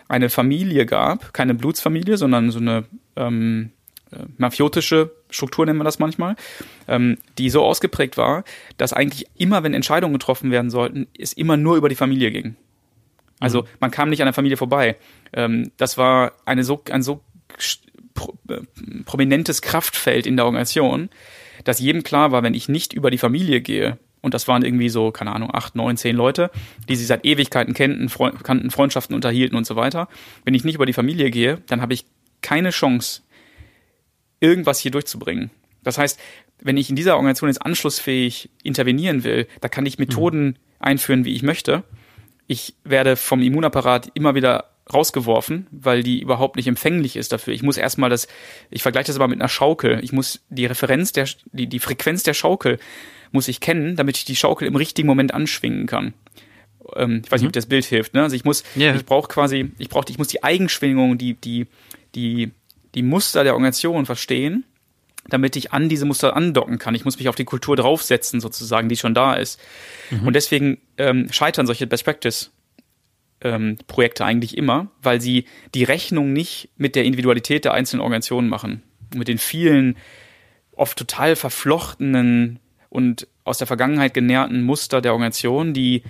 [0.08, 2.84] eine Familie gab, keine Blutsfamilie, sondern so eine
[3.16, 3.70] ähm,
[4.12, 6.36] äh, mafiotische Struktur nennen wir das manchmal,
[6.86, 8.44] ähm, die so ausgeprägt war,
[8.76, 12.56] dass eigentlich immer, wenn Entscheidungen getroffen werden sollten, es immer nur über die Familie ging.
[13.40, 13.66] Also mhm.
[13.80, 14.96] man kam nicht an der Familie vorbei.
[15.32, 17.20] Ähm, das war eine so, ein so
[18.16, 18.62] pro, äh,
[19.04, 21.08] prominentes Kraftfeld in der Organisation,
[21.62, 24.88] dass jedem klar war, wenn ich nicht über die Familie gehe, und das waren irgendwie
[24.88, 26.50] so, keine Ahnung, acht, neun, zehn Leute,
[26.88, 30.08] die sie seit Ewigkeiten kannten, Freund, kannten, Freundschaften unterhielten und so weiter.
[30.44, 32.06] Wenn ich nicht über die Familie gehe, dann habe ich
[32.42, 33.22] keine Chance,
[34.40, 35.50] irgendwas hier durchzubringen.
[35.84, 36.18] Das heißt,
[36.60, 40.56] wenn ich in dieser Organisation jetzt anschlussfähig intervenieren will, da kann ich Methoden mhm.
[40.80, 41.84] einführen, wie ich möchte.
[42.48, 47.54] Ich werde vom Immunapparat immer wieder rausgeworfen, weil die überhaupt nicht empfänglich ist dafür.
[47.54, 48.28] Ich muss erstmal das,
[48.70, 49.98] ich vergleiche das aber mit einer Schaukel.
[50.02, 52.78] Ich muss die Referenz der, die, die Frequenz der Schaukel
[53.32, 56.14] muss ich kennen, damit ich die Schaukel im richtigen Moment anschwingen kann.
[56.94, 57.58] Ähm, ich weiß nicht, ob mhm.
[57.58, 58.22] das Bild hilft, ne?
[58.22, 58.94] Also ich muss, yeah.
[58.94, 61.66] ich brauche quasi, ich brauche, ich muss die Eigenschwingung, die, die,
[62.14, 62.52] die,
[62.94, 64.64] die Muster der Organisation verstehen
[65.28, 66.94] damit ich an diese Muster andocken kann.
[66.94, 69.60] Ich muss mich auf die Kultur draufsetzen, sozusagen, die schon da ist.
[70.10, 70.28] Mhm.
[70.28, 72.52] Und deswegen ähm, scheitern solche Best Practice
[73.40, 75.44] ähm, Projekte eigentlich immer, weil sie
[75.74, 78.82] die Rechnung nicht mit der Individualität der einzelnen Organisationen machen,
[79.14, 79.96] mit den vielen
[80.72, 86.02] oft total verflochtenen und aus der Vergangenheit genährten Muster der Organisation, die,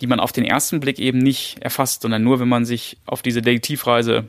[0.00, 3.22] die man auf den ersten Blick eben nicht erfasst, sondern nur, wenn man sich auf
[3.22, 4.28] diese Detektivreise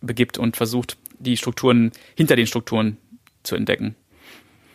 [0.00, 2.96] begibt und versucht, die Strukturen hinter den Strukturen
[3.42, 3.96] zu entdecken.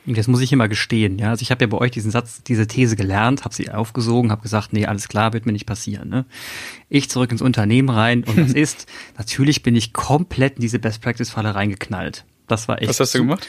[0.06, 1.18] Das muss ich immer gestehen.
[1.18, 4.32] Ja, also ich habe ja bei euch diesen Satz, diese These gelernt, habe sie aufgesogen,
[4.32, 6.10] habe gesagt, nee, alles klar, wird mir nicht passieren.
[6.10, 6.26] Ne?
[6.90, 8.88] Ich zurück ins Unternehmen rein und das ist,
[9.18, 12.26] natürlich bin ich komplett in diese Best Practice Falle reingeknallt.
[12.48, 12.90] Das war echt.
[12.90, 13.48] Was hast du gemacht?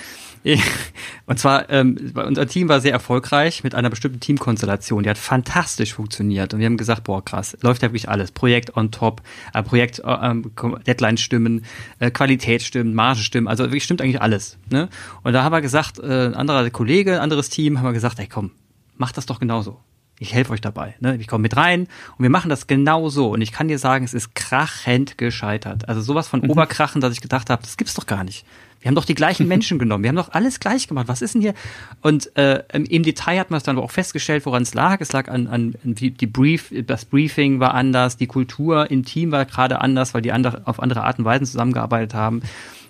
[1.27, 5.03] Und zwar, ähm, unser Team war sehr erfolgreich mit einer bestimmten Teamkonstellation.
[5.03, 6.53] Die hat fantastisch funktioniert.
[6.53, 8.31] Und wir haben gesagt, boah, krass, läuft ja wirklich alles.
[8.31, 9.23] Projekt on top,
[9.55, 10.51] äh, Projekt, äh, ähm,
[10.87, 11.65] Deadline stimmen,
[11.99, 13.49] äh, Qualität stimmen, Marge stimmen.
[13.49, 14.59] Also wirklich stimmt eigentlich alles.
[14.71, 14.89] Ne?
[15.23, 18.19] Und da haben wir gesagt, äh, ein anderer Kollege, ein anderes Team, haben wir gesagt,
[18.19, 18.51] ey komm,
[18.97, 19.81] mach das doch genauso.
[20.21, 20.95] Ich helfe euch dabei.
[21.01, 21.17] Ne?
[21.17, 23.31] Ich komme mit rein und wir machen das genau so.
[23.31, 25.89] Und ich kann dir sagen, es ist krachend gescheitert.
[25.89, 26.51] Also sowas von mhm.
[26.51, 28.45] Oberkrachen, dass ich gedacht habe, das gibt's doch gar nicht.
[28.85, 30.05] Wir haben doch die gleichen Menschen genommen.
[30.05, 31.09] Wir haben doch alles gleich gemacht.
[31.09, 31.55] Was ist denn hier?
[32.03, 35.01] Und äh, im Detail hat man es dann aber auch festgestellt, woran es lag.
[35.01, 39.33] Es lag an, an die, die Brief, das Briefing war anders, die Kultur im Team
[39.33, 42.43] war gerade anders, weil die andere, auf andere Art und Weise zusammengearbeitet haben.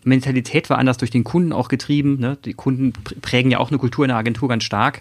[0.03, 2.19] Mentalität war anders durch den Kunden auch getrieben.
[2.19, 2.39] Ne?
[2.45, 5.01] Die Kunden prägen ja auch eine Kultur in der Agentur ganz stark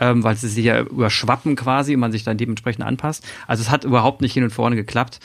[0.00, 3.24] ähm, weil sie sich ja überschwappen quasi und man sich dann dementsprechend anpasst.
[3.46, 5.20] Also es hat überhaupt nicht hin und vorne geklappt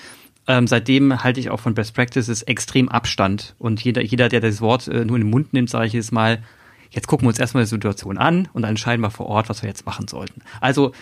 [0.47, 3.55] ähm, seitdem halte ich auch von Best Practices extrem Abstand.
[3.59, 6.11] Und jeder, jeder der das Wort äh, nur in den Mund nimmt, sage ich jetzt
[6.11, 6.41] mal,
[6.89, 9.61] jetzt gucken wir uns erstmal die Situation an und dann entscheiden wir vor Ort, was
[9.61, 10.41] wir jetzt machen sollten.
[10.61, 10.93] Also,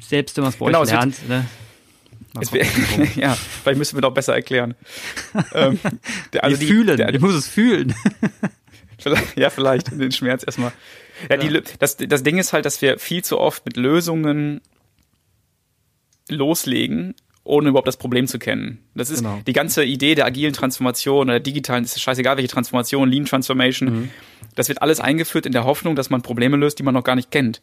[0.00, 1.44] selbst wenn man es bei genau, euch lernt, ne?
[2.50, 2.66] Wär,
[3.16, 4.74] ja, vielleicht müssen wir doch besser erklären.
[5.54, 5.80] ähm,
[6.32, 7.94] der, also wir die, fühlen, der, ich muss es fühlen.
[9.36, 10.72] ja, vielleicht den Schmerz erstmal.
[11.28, 11.48] Ja, ja.
[11.48, 14.60] Die, das, das Ding ist halt, dass wir viel zu oft mit Lösungen
[16.28, 17.14] loslegen,
[17.48, 18.78] ohne überhaupt das Problem zu kennen.
[18.94, 19.40] Das ist genau.
[19.46, 23.90] die ganze Idee der agilen Transformation oder der digitalen, ist scheißegal welche Transformation, Lean Transformation.
[23.90, 24.10] Mhm.
[24.54, 27.16] Das wird alles eingeführt in der Hoffnung, dass man Probleme löst, die man noch gar
[27.16, 27.60] nicht kennt.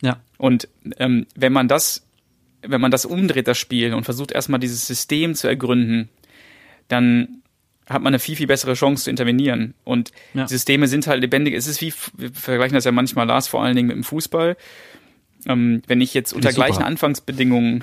[0.00, 0.20] Ja.
[0.38, 2.06] Und ähm, wenn man das,
[2.62, 6.08] wenn man das umdreht, das Spiel, und versucht erstmal dieses System zu ergründen,
[6.88, 7.42] dann
[7.88, 9.74] hat man eine viel, viel bessere Chance zu intervenieren.
[9.84, 10.46] Und ja.
[10.46, 11.54] Systeme sind halt lebendig.
[11.54, 14.56] Es ist wie, wir vergleichen das ja manchmal, Lars, vor allen Dingen mit dem Fußball.
[15.46, 17.82] Ähm, wenn ich jetzt unter gleichen Anfangsbedingungen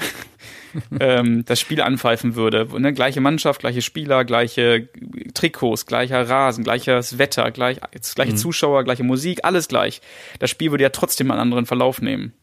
[0.99, 2.67] ähm, das Spiel anpfeifen würde.
[2.79, 2.93] Ne?
[2.93, 4.89] Gleiche Mannschaft, gleiche Spieler, gleiche
[5.33, 7.79] Trikots, gleicher Rasen, gleiches Wetter, gleich,
[8.15, 8.37] gleiche mhm.
[8.37, 10.01] Zuschauer, gleiche Musik, alles gleich.
[10.39, 12.33] Das Spiel würde ja trotzdem einen anderen Verlauf nehmen.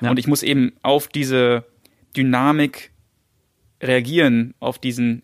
[0.00, 0.10] Ja.
[0.10, 1.64] Und ich muss eben auf diese
[2.16, 2.90] Dynamik
[3.82, 5.22] reagieren, auf diesen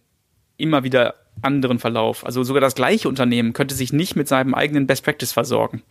[0.56, 2.24] immer wieder anderen Verlauf.
[2.24, 5.82] Also sogar das gleiche Unternehmen könnte sich nicht mit seinem eigenen Best Practice versorgen.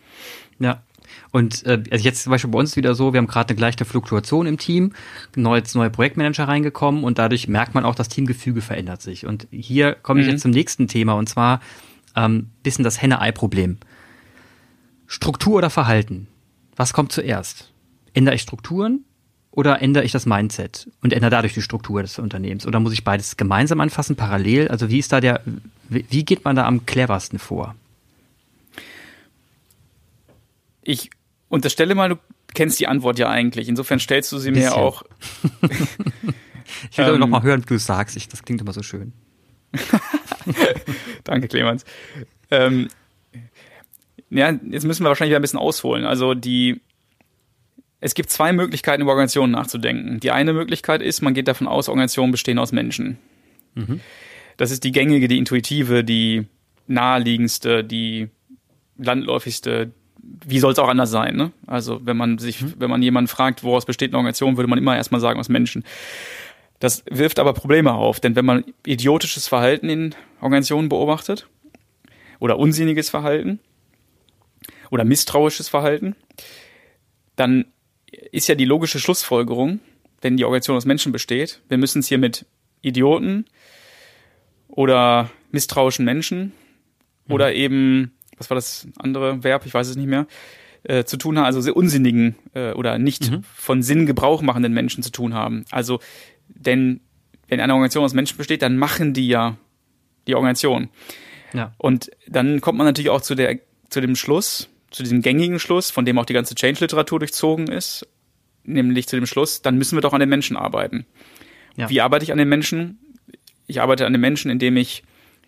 [0.60, 0.84] Ja,
[1.32, 3.86] und äh, also jetzt zum Beispiel bei uns wieder so, wir haben gerade eine gleiche
[3.86, 4.94] Fluktuation im Team,
[5.36, 9.26] neu, jetzt neue Projektmanager reingekommen und dadurch merkt man auch, das Teamgefüge verändert sich.
[9.26, 10.34] Und hier komme ich mhm.
[10.34, 11.60] jetzt zum nächsten Thema und zwar
[12.16, 13.78] ähm, bisschen das Henne-Ei-Problem.
[15.08, 16.28] Struktur oder Verhalten?
[16.76, 17.72] Was kommt zuerst?
[18.14, 19.06] Ändere ich Strukturen
[19.52, 22.66] oder ändere ich das Mindset und ändere dadurch die Struktur des Unternehmens?
[22.66, 24.68] Oder muss ich beides gemeinsam anfassen, parallel?
[24.68, 25.42] Also wie ist da der,
[25.90, 27.76] wie geht man da am cleversten vor?
[30.86, 31.10] Ich
[31.50, 32.16] unterstelle mal, du
[32.54, 33.68] kennst die Antwort ja eigentlich.
[33.68, 35.04] Insofern stellst du sie mir auch.
[36.92, 38.16] ich will ähm, noch mal hören, wie du es sagst.
[38.16, 39.12] Ich, das klingt immer so schön.
[41.24, 41.84] Danke, Clemens.
[42.52, 42.88] Ähm,
[44.30, 46.06] ja, jetzt müssen wir wahrscheinlich wieder ein bisschen ausholen.
[46.06, 46.82] Also die,
[48.00, 50.20] es gibt zwei Möglichkeiten, über Organisationen nachzudenken.
[50.20, 53.18] Die eine Möglichkeit ist, man geht davon aus, Organisationen bestehen aus Menschen.
[53.74, 54.02] Mhm.
[54.58, 56.48] Das ist die gängige, die intuitive, die
[56.88, 58.30] naheliegendste, die
[58.98, 59.92] landläufigste,
[60.46, 61.36] wie soll es auch anders sein?
[61.36, 61.52] Ne?
[61.68, 62.74] Also wenn man sich, mhm.
[62.78, 65.84] wenn man jemanden fragt, woraus besteht eine Organisation, würde man immer erstmal sagen aus Menschen.
[66.80, 71.48] Das wirft aber Probleme auf, denn wenn man idiotisches Verhalten in Organisationen beobachtet
[72.40, 73.60] oder unsinniges Verhalten
[74.92, 76.16] oder misstrauisches Verhalten,
[77.36, 77.66] dann
[78.32, 79.80] ist ja die logische Schlussfolgerung,
[80.22, 82.46] wenn die Organisation aus Menschen besteht, wir müssen es hier mit
[82.82, 83.46] Idioten
[84.68, 86.54] oder misstrauischen Menschen
[87.26, 87.34] mhm.
[87.34, 90.28] oder eben was war das andere Verb, ich weiß es nicht mehr,
[90.84, 93.44] äh, zu tun haben, also sehr unsinnigen äh, oder nicht mhm.
[93.44, 95.66] von Sinn Gebrauch machenden Menschen zu tun haben.
[95.72, 96.00] Also,
[96.48, 97.02] denn
[97.48, 99.58] wenn eine Organisation aus Menschen besteht, dann machen die ja
[100.28, 100.90] die Organisation.
[101.54, 101.74] Ja.
[101.78, 103.60] Und dann kommt man natürlich auch zu der,
[103.90, 108.08] zu dem Schluss, zu diesem gängigen Schluss, von dem auch die ganze Change-Literatur durchzogen ist,
[108.64, 111.06] nämlich zu dem Schluss, dann müssen wir doch an den Menschen arbeiten.
[111.76, 111.90] Ja.
[111.90, 113.00] Wie arbeite ich an den Menschen?
[113.68, 115.04] Ich arbeite an den Menschen, indem ich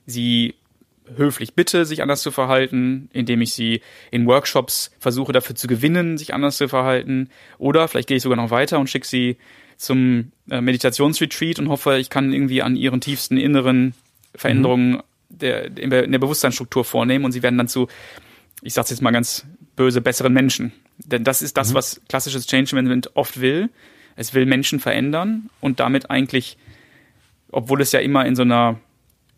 [0.06, 0.56] sie
[1.16, 3.82] höflich bitte, sich anders zu verhalten, indem ich sie
[4.12, 7.30] in Workshops versuche dafür zu gewinnen, sich anders zu verhalten.
[7.58, 9.38] Oder vielleicht gehe ich sogar noch weiter und schicke sie
[9.78, 13.94] zum äh, Meditationsretreat und hoffe, ich kann irgendwie an ihren tiefsten inneren
[14.36, 15.02] Veränderungen mhm.
[15.30, 17.88] der, in der Bewusstseinsstruktur vornehmen und sie werden dann zu,
[18.62, 19.46] ich sag's jetzt mal ganz
[19.76, 20.74] böse, besseren Menschen.
[20.98, 21.76] Denn das ist das, mhm.
[21.76, 23.70] was klassisches Change Management oft will.
[24.16, 26.58] Es will Menschen verändern und damit eigentlich,
[27.52, 28.80] obwohl es ja immer in so einer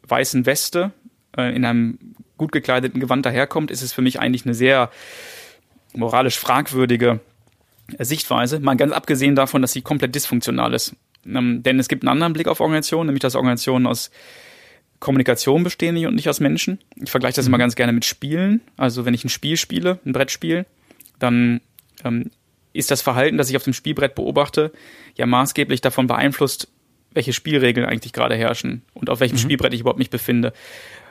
[0.04, 0.92] weißen Weste,
[1.38, 1.98] äh, in einem
[2.38, 4.90] gut gekleideten Gewand daherkommt, ist es für mich eigentlich eine sehr
[5.94, 7.20] moralisch fragwürdige
[7.98, 10.96] Sichtweise, mal ganz abgesehen davon, dass sie komplett dysfunktional ist.
[11.26, 14.12] Ähm, denn es gibt einen anderen Blick auf Organisationen, nämlich dass Organisationen aus
[15.00, 16.80] Kommunikation bestehen und nicht aus Menschen.
[17.02, 17.52] Ich vergleiche das mhm.
[17.52, 18.62] immer ganz gerne mit Spielen.
[18.78, 20.66] Also wenn ich ein Spiel spiele, ein Brettspiel,
[21.20, 21.62] dann
[22.04, 22.32] ähm,
[22.74, 24.72] ist das Verhalten, das ich auf dem Spielbrett beobachte,
[25.16, 26.68] ja maßgeblich davon beeinflusst,
[27.12, 29.40] welche Spielregeln eigentlich gerade herrschen und auf welchem mhm.
[29.40, 30.54] Spielbrett ich überhaupt mich befinde.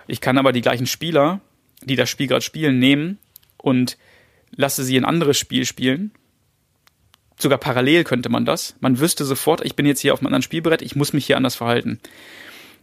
[0.09, 1.41] Ich kann aber die gleichen Spieler,
[1.85, 3.19] die das Spiel gerade spielen, nehmen
[3.59, 3.97] und
[4.51, 6.11] lasse sie ein anderes Spiel spielen.
[7.39, 8.75] Sogar parallel könnte man das.
[8.81, 11.37] Man wüsste sofort, ich bin jetzt hier auf einem anderen Spielbrett, ich muss mich hier
[11.37, 12.01] anders verhalten.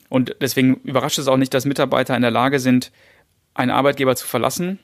[0.07, 2.91] Und deswegen überrascht es auch nicht, dass Mitarbeiter in der Lage sind,
[3.55, 4.79] einen Arbeitgeber zu verlassen,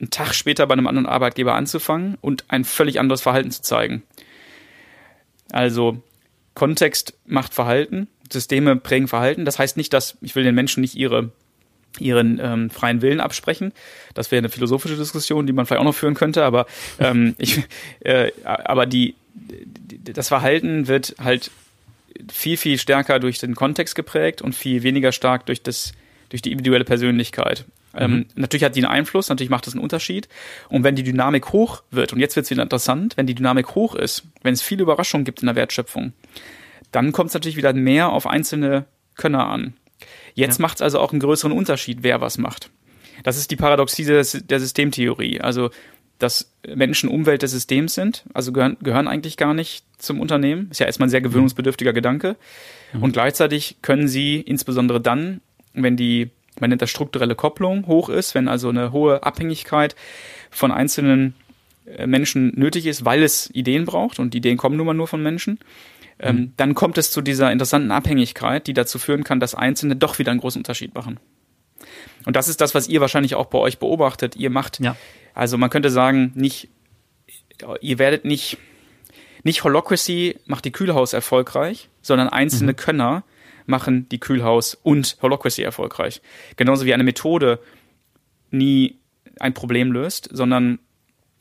[0.00, 4.02] einen Tag später bei einem anderen Arbeitgeber anzufangen und ein völlig anderes Verhalten zu zeigen.
[5.52, 6.02] Also
[6.54, 9.44] Kontext macht Verhalten, Systeme prägen Verhalten.
[9.44, 11.30] Das heißt nicht, dass ich will den Menschen nicht ihre
[11.98, 13.72] ihren ähm, freien Willen absprechen.
[14.14, 16.66] Das wäre eine philosophische Diskussion, die man vielleicht auch noch führen könnte, aber
[16.98, 17.62] ähm, ich,
[18.00, 21.50] äh, aber die, die das Verhalten wird halt
[22.32, 25.92] viel, viel stärker durch den Kontext geprägt und viel weniger stark durch das,
[26.30, 27.64] durch die individuelle Persönlichkeit.
[27.94, 28.16] Ähm, mhm.
[28.16, 30.28] Ähm, natürlich hat die einen Einfluss, natürlich macht das einen Unterschied.
[30.68, 33.74] Und wenn die Dynamik hoch wird, und jetzt wird es wieder interessant, wenn die Dynamik
[33.74, 36.12] hoch ist, wenn es viele Überraschungen gibt in der Wertschöpfung,
[36.92, 38.86] dann kommt es natürlich wieder mehr auf einzelne
[39.16, 39.74] Könner an.
[40.36, 40.62] Jetzt ja.
[40.62, 42.70] macht es also auch einen größeren Unterschied, wer was macht.
[43.24, 45.40] Das ist die Paradoxie der, der Systemtheorie.
[45.40, 45.70] Also
[46.18, 50.68] dass Menschen Umwelt des Systems sind, also gehören, gehören eigentlich gar nicht zum Unternehmen.
[50.70, 52.36] Ist ja erstmal ein sehr gewöhnungsbedürftiger Gedanke.
[52.92, 53.02] Mhm.
[53.02, 55.40] Und gleichzeitig können sie insbesondere dann,
[55.74, 59.94] wenn die, man nennt das strukturelle Kopplung hoch ist, wenn also eine hohe Abhängigkeit
[60.50, 61.34] von einzelnen
[61.84, 65.22] äh, Menschen nötig ist, weil es Ideen braucht und Ideen kommen nun mal nur von
[65.22, 65.58] Menschen,
[66.18, 66.52] ähm, mhm.
[66.56, 70.30] dann kommt es zu dieser interessanten Abhängigkeit, die dazu führen kann, dass Einzelne doch wieder
[70.30, 71.20] einen großen Unterschied machen.
[72.24, 74.34] Und das ist das, was ihr wahrscheinlich auch bei euch beobachtet.
[74.36, 74.96] Ihr macht ja.
[75.36, 76.70] Also man könnte sagen, nicht,
[77.82, 78.56] ihr werdet nicht,
[79.42, 82.76] nicht Holocracy macht die Kühlhaus erfolgreich, sondern einzelne mhm.
[82.76, 83.24] Könner
[83.66, 86.22] machen die Kühlhaus und Holocracy erfolgreich.
[86.56, 87.60] Genauso wie eine Methode
[88.50, 88.98] nie
[89.38, 90.78] ein Problem löst, sondern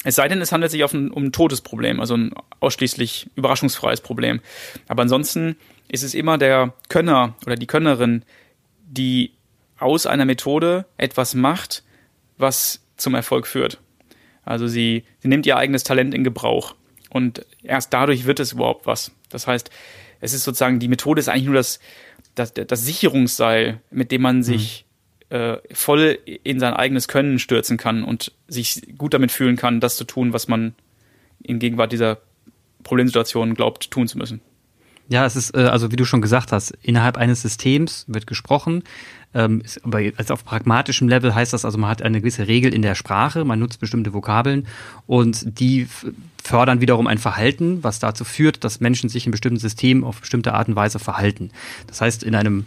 [0.06, 4.40] es sei denn, es handelt sich ein, um ein Todesproblem, also ein ausschließlich überraschungsfreies Problem.
[4.88, 8.24] Aber ansonsten ist es immer der Könner oder die Könnerin,
[8.88, 9.32] die
[9.80, 11.84] aus einer Methode etwas macht,
[12.38, 13.80] was zum Erfolg führt.
[14.44, 16.76] Also sie, sie nimmt ihr eigenes Talent in Gebrauch.
[17.10, 19.12] Und erst dadurch wird es überhaupt was.
[19.30, 19.72] Das heißt,
[20.22, 21.80] es ist sozusagen, die Methode ist eigentlich nur das,
[22.36, 24.85] das, das Sicherungsseil, mit dem man sich mhm.
[25.30, 29.98] Äh, voll in sein eigenes Können stürzen kann und sich gut damit fühlen kann, das
[29.98, 30.76] zu tun, was man
[31.42, 32.20] in Gegenwart dieser
[32.84, 34.42] Problemsituation glaubt, tun zu müssen.
[35.08, 38.84] Ja, es ist, äh, also wie du schon gesagt hast, innerhalb eines Systems wird gesprochen.
[39.34, 42.82] Ähm, aber also auf pragmatischem Level heißt das also, man hat eine gewisse Regel in
[42.82, 44.66] der Sprache, man nutzt bestimmte Vokabeln
[45.08, 45.88] und die
[46.44, 50.54] fördern wiederum ein Verhalten, was dazu führt, dass Menschen sich in bestimmten Systemen auf bestimmte
[50.54, 51.52] Art und Weise verhalten.
[51.88, 52.66] Das heißt, in einem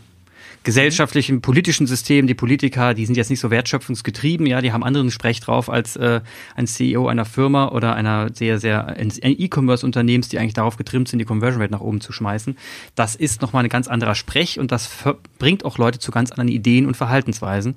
[0.63, 5.11] gesellschaftlichen, politischen System, die Politiker, die sind jetzt nicht so wertschöpfungsgetrieben, ja, die haben anderen
[5.11, 6.21] Sprech drauf als äh,
[6.55, 11.25] ein CEO einer Firma oder einer sehr, sehr E-Commerce-Unternehmens, die eigentlich darauf getrimmt sind, die
[11.25, 12.57] Conversion Rate nach oben zu schmeißen.
[12.95, 14.91] Das ist nochmal ein ganz anderer Sprech und das
[15.39, 17.77] bringt auch Leute zu ganz anderen Ideen und Verhaltensweisen.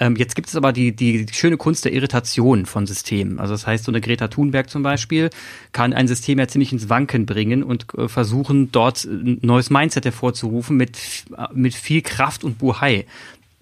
[0.00, 3.38] Ähm, jetzt gibt es aber die, die, schöne Kunst der Irritation von Systemen.
[3.38, 5.28] Also das heißt, so eine Greta Thunberg zum Beispiel
[5.72, 10.06] kann ein System ja ziemlich ins Wanken bringen und äh, versuchen, dort ein neues Mindset
[10.06, 10.98] hervorzurufen mit,
[11.52, 13.04] mit viel Kraft und Buhai.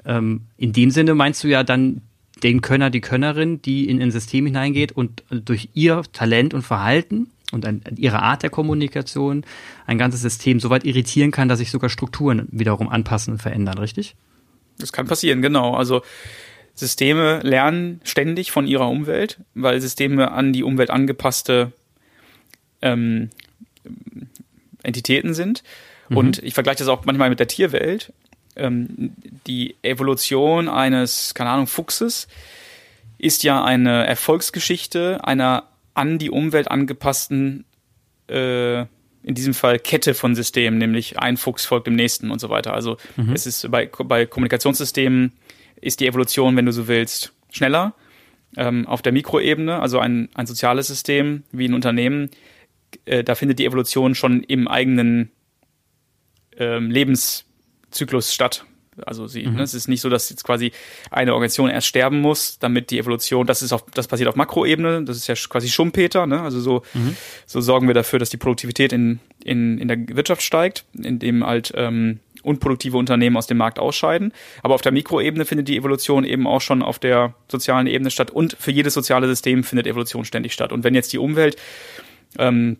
[0.07, 2.03] Ähm, in dem Sinne meinst du ja dann
[2.45, 7.27] den Könner, die Könnerin, die in ein System hineingeht und durch ihr Talent und Verhalten
[7.51, 7.67] und
[7.97, 9.45] ihre Art der Kommunikation
[9.87, 13.79] ein ganzes System so weit irritieren kann, dass sich sogar Strukturen wiederum anpassen und verändern,
[13.79, 14.15] richtig?
[14.79, 15.75] Das kann passieren, genau.
[15.75, 16.03] Also
[16.75, 21.73] Systeme lernen ständig von ihrer Umwelt, weil Systeme an die Umwelt angepasste
[22.83, 23.31] ähm,
[24.83, 25.65] Entitäten sind.
[26.09, 26.17] Mhm.
[26.17, 28.13] Und ich vergleiche das auch manchmal mit der Tierwelt.
[28.55, 29.13] Ähm,
[29.47, 32.29] die Evolution eines, keine Ahnung, Fuchses
[33.19, 35.65] ist ja eine Erfolgsgeschichte einer
[35.95, 37.65] an die Umwelt angepassten
[38.29, 38.85] äh,
[39.23, 42.75] in diesem Fall Kette von Systemen, nämlich ein Fuchs folgt dem nächsten und so weiter.
[42.75, 43.33] Also mhm.
[43.33, 45.33] es ist bei, bei Kommunikationssystemen
[45.81, 47.95] ist die Evolution, wenn du so willst, schneller.
[48.57, 52.31] Ähm, auf der Mikroebene, also ein, ein soziales System wie ein Unternehmen,
[53.05, 55.31] äh, da findet die Evolution schon im eigenen
[56.57, 58.65] ähm, Lebenszyklus statt.
[59.07, 59.57] Also sie, mhm.
[59.57, 60.73] ne, es ist nicht so, dass jetzt quasi
[61.11, 65.05] eine Organisation erst sterben muss, damit die Evolution, das ist auf, das passiert auf Makroebene,
[65.05, 66.41] das ist ja quasi Schumpeter, ne?
[66.41, 67.17] Also so, mhm.
[67.47, 71.73] so sorgen wir dafür, dass die Produktivität in, in, in der Wirtschaft steigt, indem halt
[71.75, 74.33] ähm, unproduktive Unternehmen aus dem Markt ausscheiden.
[74.63, 78.31] Aber auf der Mikroebene findet die Evolution eben auch schon auf der sozialen Ebene statt
[78.31, 80.73] und für jedes soziale System findet Evolution ständig statt.
[80.73, 81.57] Und wenn jetzt die Umwelt
[82.39, 82.79] ähm,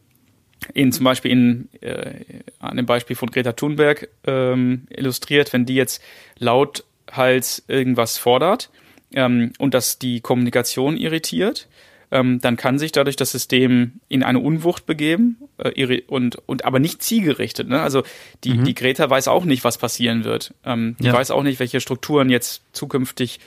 [0.75, 2.25] in zum Beispiel in, äh,
[2.59, 6.03] an dem Beispiel von Greta Thunberg ähm, illustriert, wenn die jetzt
[6.39, 8.71] lauthals irgendwas fordert
[9.13, 11.69] ähm, und das die Kommunikation irritiert,
[12.11, 16.79] ähm, dann kann sich dadurch das System in eine Unwucht begeben äh, und, und aber
[16.79, 17.69] nicht zielgerichtet.
[17.69, 17.81] Ne?
[17.81, 18.03] Also
[18.45, 18.65] die, mhm.
[18.65, 20.55] die Greta weiß auch nicht, was passieren wird.
[20.65, 21.13] Ähm, die ja.
[21.13, 23.41] weiß auch nicht, welche Strukturen jetzt zukünftig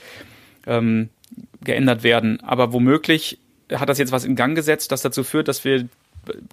[0.66, 1.08] ähm,
[1.62, 2.40] geändert werden.
[2.40, 3.38] Aber womöglich
[3.72, 5.88] hat das jetzt was in Gang gesetzt, das dazu führt, dass wir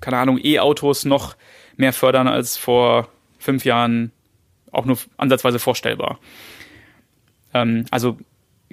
[0.02, 1.36] keine Ahnung, E-Autos noch
[1.78, 4.12] mehr fördern als vor fünf Jahren
[4.72, 6.20] auch nur ansatzweise vorstellbar.
[7.54, 8.18] Ähm, also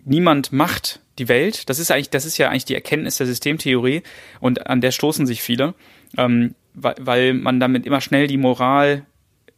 [0.05, 1.69] niemand macht die Welt.
[1.69, 4.03] Das ist eigentlich, das ist ja eigentlich die Erkenntnis der Systemtheorie
[4.41, 5.75] und an der stoßen sich viele,
[6.19, 9.07] ähm, weil, weil man damit immer schnell die Moral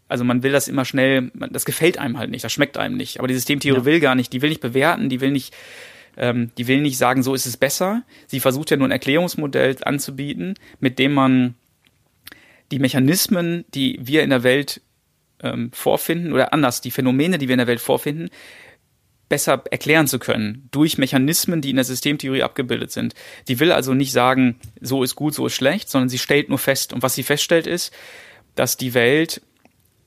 [0.09, 3.19] also man will das immer schnell, das gefällt einem halt nicht, das schmeckt einem nicht.
[3.19, 3.85] Aber die Systemtheorie ja.
[3.85, 5.55] will gar nicht, die will nicht bewerten, die will nicht
[6.19, 8.03] ähm, die will nicht sagen, so ist es besser.
[8.27, 11.55] Sie versucht ja nur ein Erklärungsmodell anzubieten, mit dem man
[12.71, 14.83] die Mechanismen, die wir in der Welt
[15.41, 18.29] ähm, vorfinden, oder anders, die Phänomene, die wir in der Welt vorfinden,
[19.29, 23.15] besser erklären zu können durch Mechanismen, die in der Systemtheorie abgebildet sind.
[23.47, 26.59] Die will also nicht sagen, so ist gut, so ist schlecht, sondern sie stellt nur
[26.59, 26.93] fest.
[26.93, 27.93] Und was sie feststellt ist,
[28.55, 29.43] dass die Welt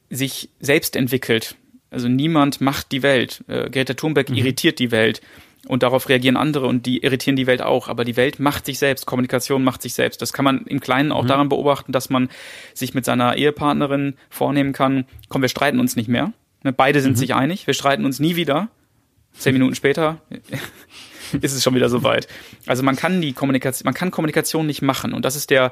[0.10, 1.56] sich selbst entwickelt.
[1.90, 3.44] Also niemand macht die Welt.
[3.48, 4.38] Äh, Greta Thunberg mhm.
[4.38, 5.22] irritiert die Welt.
[5.68, 7.88] Und darauf reagieren andere und die irritieren die Welt auch.
[7.88, 10.22] Aber die Welt macht sich selbst, Kommunikation macht sich selbst.
[10.22, 11.28] Das kann man im Kleinen auch mhm.
[11.28, 12.30] daran beobachten, dass man
[12.74, 16.34] sich mit seiner Ehepartnerin vornehmen kann, komm, wir streiten uns nicht mehr.
[16.64, 17.18] Ne, beide sind mhm.
[17.18, 18.70] sich einig, wir streiten uns nie wieder.
[19.34, 20.22] Zehn Minuten später
[21.42, 22.28] ist es schon wieder soweit.
[22.66, 25.14] Also man kann die Kommunikation, man kann Kommunikation nicht machen.
[25.14, 25.72] Und das ist der,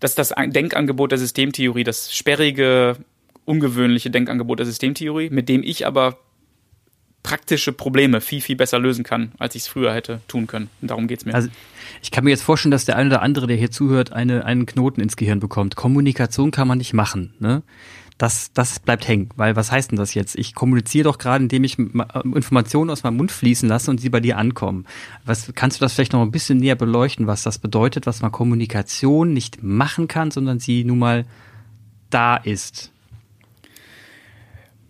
[0.00, 2.96] das ist das Denkangebot der Systemtheorie, das sperrige,
[3.44, 6.18] ungewöhnliche Denkangebot der Systemtheorie, mit dem ich aber
[7.22, 10.70] praktische Probleme viel, viel besser lösen kann, als ich es früher hätte tun können.
[10.80, 11.34] Und darum geht's mir.
[11.34, 11.48] Also
[12.02, 14.66] ich kann mir jetzt vorstellen, dass der eine oder andere, der hier zuhört, eine, einen
[14.66, 15.76] Knoten ins Gehirn bekommt.
[15.76, 17.34] Kommunikation kann man nicht machen.
[17.38, 17.62] Ne?
[18.18, 19.30] Das, das bleibt hängen.
[19.36, 20.36] Weil was heißt denn das jetzt?
[20.36, 24.20] Ich kommuniziere doch gerade, indem ich Informationen aus meinem Mund fließen lasse und sie bei
[24.20, 24.86] dir ankommen.
[25.24, 28.32] Was, kannst du das vielleicht noch ein bisschen näher beleuchten, was das bedeutet, was man
[28.32, 31.24] Kommunikation nicht machen kann, sondern sie nun mal
[32.10, 32.92] da ist?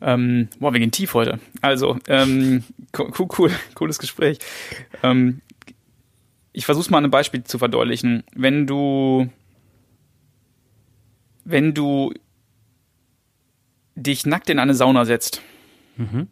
[0.02, 1.38] Ähm, boah, wir gehen tief heute.
[1.60, 2.64] Also, ähm,
[2.98, 4.38] cool, cool, cooles Gespräch.
[5.02, 5.40] Ähm,
[6.52, 8.24] ich versuche mal ein Beispiel zu verdeutlichen.
[8.34, 9.30] Wenn du,
[11.44, 12.12] wenn du
[13.94, 15.40] dich nackt in eine Sauna setzt,
[15.96, 16.28] mhm.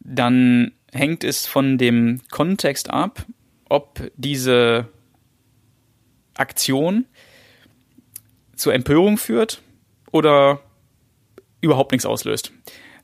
[0.00, 3.26] dann hängt es von dem Kontext ab,
[3.68, 4.88] ob diese
[6.34, 7.04] Aktion
[8.56, 9.62] zur Empörung führt
[10.10, 10.60] oder
[11.60, 12.52] überhaupt nichts auslöst.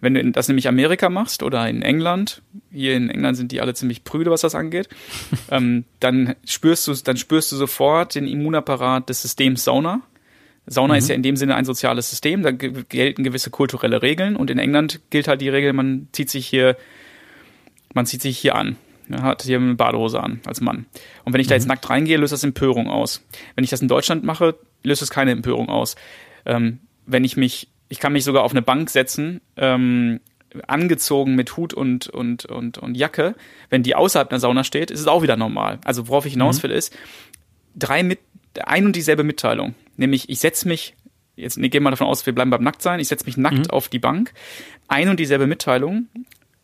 [0.01, 3.75] Wenn du das nämlich Amerika machst oder in England, hier in England sind die alle
[3.75, 4.89] ziemlich prüde, was das angeht,
[5.51, 10.03] ähm, dann spürst du, dann spürst du sofort den Immunapparat des Systems Sauna.
[10.67, 10.99] Sauna mhm.
[10.99, 14.59] ist ja in dem Sinne ein soziales System, da gelten gewisse kulturelle Regeln und in
[14.59, 16.77] England gilt halt die Regel, man zieht sich hier,
[17.95, 18.77] man zieht sich hier an.
[19.09, 20.87] Er hat hier eine Badehose an als Mann.
[21.25, 21.69] Und wenn ich da jetzt mhm.
[21.69, 23.25] nackt reingehe, löst das Empörung aus.
[23.55, 25.95] Wenn ich das in Deutschland mache, löst es keine Empörung aus.
[26.45, 30.20] Ähm, wenn ich mich ich kann mich sogar auf eine Bank setzen, ähm,
[30.66, 33.34] angezogen mit Hut und, und, und, und Jacke.
[33.68, 35.78] Wenn die außerhalb einer Sauna steht, ist es auch wieder normal.
[35.84, 36.62] Also worauf ich hinaus mhm.
[36.64, 36.97] will, ist
[37.74, 38.20] drei mit,
[38.64, 39.74] ein und dieselbe Mitteilung.
[39.97, 40.95] Nämlich, ich setze mich,
[41.37, 43.70] jetzt nee, gehen wir davon aus, wir bleiben beim Nacktsein, ich setze mich nackt mhm.
[43.70, 44.32] auf die Bank.
[44.89, 46.09] Ein und dieselbe Mitteilung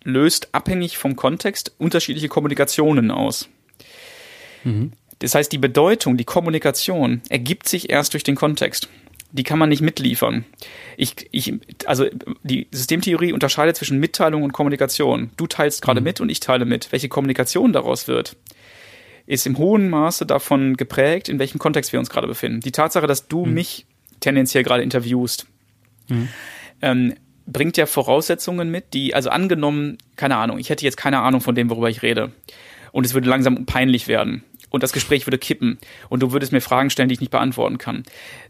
[0.05, 3.49] löst abhängig vom Kontext unterschiedliche Kommunikationen aus.
[4.65, 4.93] Mhm.
[5.19, 8.89] Das heißt, die Bedeutung, die Kommunikation ergibt sich erst durch den Kontext
[9.33, 10.45] die kann man nicht mitliefern.
[10.97, 11.55] Ich, ich,
[11.87, 12.07] also
[12.43, 15.31] die Systemtheorie unterscheidet zwischen Mitteilung und Kommunikation.
[15.37, 16.05] Du teilst gerade mhm.
[16.05, 16.93] mit und ich teile mit.
[16.93, 18.37] Welche Kommunikation daraus wird,
[19.27, 22.61] ist im hohen Maße davon geprägt, in welchem Kontext wir uns gerade befinden.
[22.61, 23.55] Die Tatsache, dass du mhm.
[23.55, 23.87] mich
[24.21, 25.47] tendenziell gerade interviewst,
[26.09, 26.29] mhm.
[26.83, 27.15] ähm,
[27.47, 31.55] bringt ja Voraussetzungen mit, die, also angenommen, keine Ahnung, ich hätte jetzt keine Ahnung von
[31.55, 32.33] dem, worüber ich rede.
[32.93, 35.79] Und es würde langsam peinlich werden und das Gespräch würde kippen.
[36.09, 38.03] Und du würdest mir Fragen stellen, die ich nicht beantworten kann,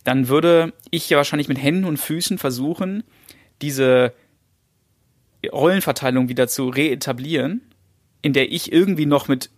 [0.05, 3.05] dann würde ich ja wahrscheinlich mit Händen und Füßen versuchen,
[3.61, 4.15] diese
[5.51, 7.61] Rollenverteilung wieder zu reetablieren,
[8.23, 9.51] in der ich irgendwie noch mit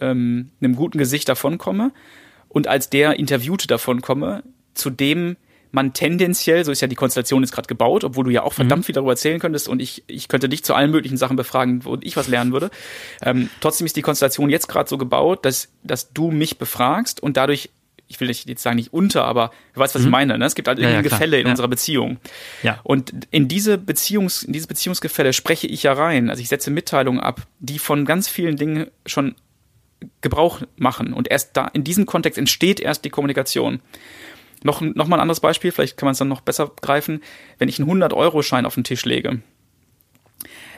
[0.00, 1.92] ähm, einem guten Gesicht davonkomme
[2.48, 5.36] und als der Interviewte davonkomme, zu dem
[5.76, 8.80] man tendenziell, so ist ja die Konstellation jetzt gerade gebaut, obwohl du ja auch verdammt
[8.80, 8.84] mhm.
[8.86, 11.96] viel darüber erzählen könntest und ich, ich könnte dich zu allen möglichen Sachen befragen, wo
[12.00, 12.70] ich was lernen würde.
[13.22, 17.36] Ähm, trotzdem ist die Konstellation jetzt gerade so gebaut, dass, dass du mich befragst und
[17.36, 17.70] dadurch
[18.08, 20.08] ich will jetzt sagen nicht unter, aber du weißt, was mhm.
[20.08, 20.38] ich meine.
[20.38, 20.44] Ne?
[20.44, 21.50] Es gibt halt ja, ja, Gefälle in ja.
[21.50, 22.18] unserer Beziehung.
[22.62, 22.78] Ja.
[22.84, 26.30] Und in diese Beziehungs, in dieses Beziehungsgefälle spreche ich ja rein.
[26.30, 29.34] Also ich setze Mitteilungen ab, die von ganz vielen Dingen schon
[30.20, 31.12] Gebrauch machen.
[31.12, 33.80] Und erst da, in diesem Kontext entsteht erst die Kommunikation.
[34.66, 37.22] Noch, noch mal ein anderes Beispiel, vielleicht kann man es dann noch besser greifen.
[37.58, 39.40] Wenn ich einen 100-Euro-Schein auf den Tisch lege,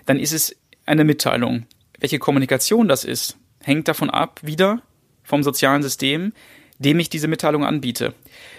[0.05, 1.66] dann ist es eine Mitteilung.
[1.99, 4.82] Welche Kommunikation das ist, hängt davon ab, wieder
[5.22, 6.32] vom sozialen System,
[6.78, 8.14] dem ich diese Mitteilung anbiete.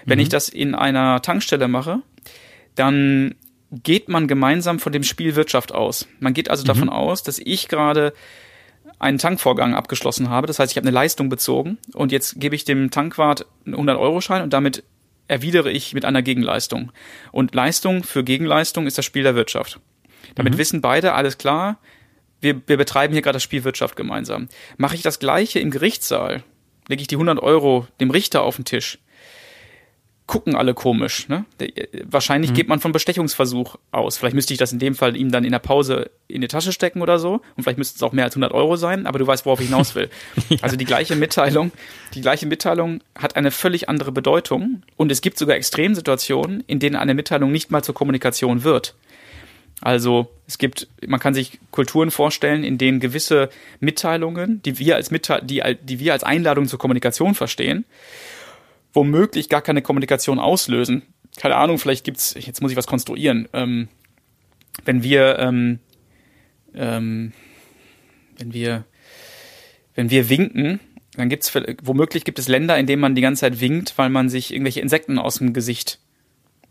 [0.05, 0.23] Wenn mhm.
[0.23, 2.01] ich das in einer Tankstelle mache,
[2.75, 3.35] dann
[3.71, 6.07] geht man gemeinsam von dem Spiel Wirtschaft aus.
[6.19, 6.67] Man geht also mhm.
[6.67, 8.13] davon aus, dass ich gerade
[8.97, 10.47] einen Tankvorgang abgeschlossen habe.
[10.47, 14.41] Das heißt, ich habe eine Leistung bezogen und jetzt gebe ich dem Tankwart einen 100-Euro-Schein
[14.41, 14.83] und damit
[15.29, 16.91] erwidere ich mit einer Gegenleistung.
[17.31, 19.79] Und Leistung für Gegenleistung ist das Spiel der Wirtschaft.
[20.35, 20.57] Damit mhm.
[20.57, 21.79] wissen beide, alles klar,
[22.41, 24.49] wir, wir betreiben hier gerade das Spiel Wirtschaft gemeinsam.
[24.77, 26.43] Mache ich das gleiche im Gerichtssaal,
[26.87, 28.99] lege ich die 100 Euro dem Richter auf den Tisch,
[30.29, 31.27] gucken alle komisch.
[31.27, 31.43] Ne?
[32.03, 32.55] Wahrscheinlich mhm.
[32.55, 34.15] geht man von Bestechungsversuch aus.
[34.15, 36.71] Vielleicht müsste ich das in dem Fall ihm dann in der Pause in die Tasche
[36.71, 37.41] stecken oder so.
[37.57, 39.69] Und vielleicht müsste es auch mehr als 100 Euro sein, aber du weißt, worauf ich
[39.69, 40.07] hinaus will.
[40.49, 40.59] ja.
[40.61, 41.71] Also die gleiche Mitteilung,
[42.13, 44.83] die gleiche Mitteilung hat eine völlig andere Bedeutung.
[44.97, 48.93] Und es gibt sogar Extremsituationen, in denen eine Mitteilung nicht mal zur Kommunikation wird.
[49.81, 53.49] Also es gibt, man kann sich Kulturen vorstellen, in denen gewisse
[53.79, 57.85] Mitteilungen, die wir als Mitteil, die, die wir als Einladung zur Kommunikation verstehen,
[58.99, 61.03] womöglich gar keine Kommunikation auslösen.
[61.37, 63.47] Keine Ahnung, vielleicht gibt's, jetzt muss ich was konstruieren.
[63.53, 63.87] Ähm,
[64.83, 65.79] wenn wir, ähm,
[66.75, 67.31] ähm,
[68.37, 68.83] wenn wir,
[69.95, 70.81] wenn wir winken,
[71.15, 74.27] dann gibt's womöglich gibt es Länder, in denen man die ganze Zeit winkt, weil man
[74.27, 75.99] sich irgendwelche Insekten aus dem Gesicht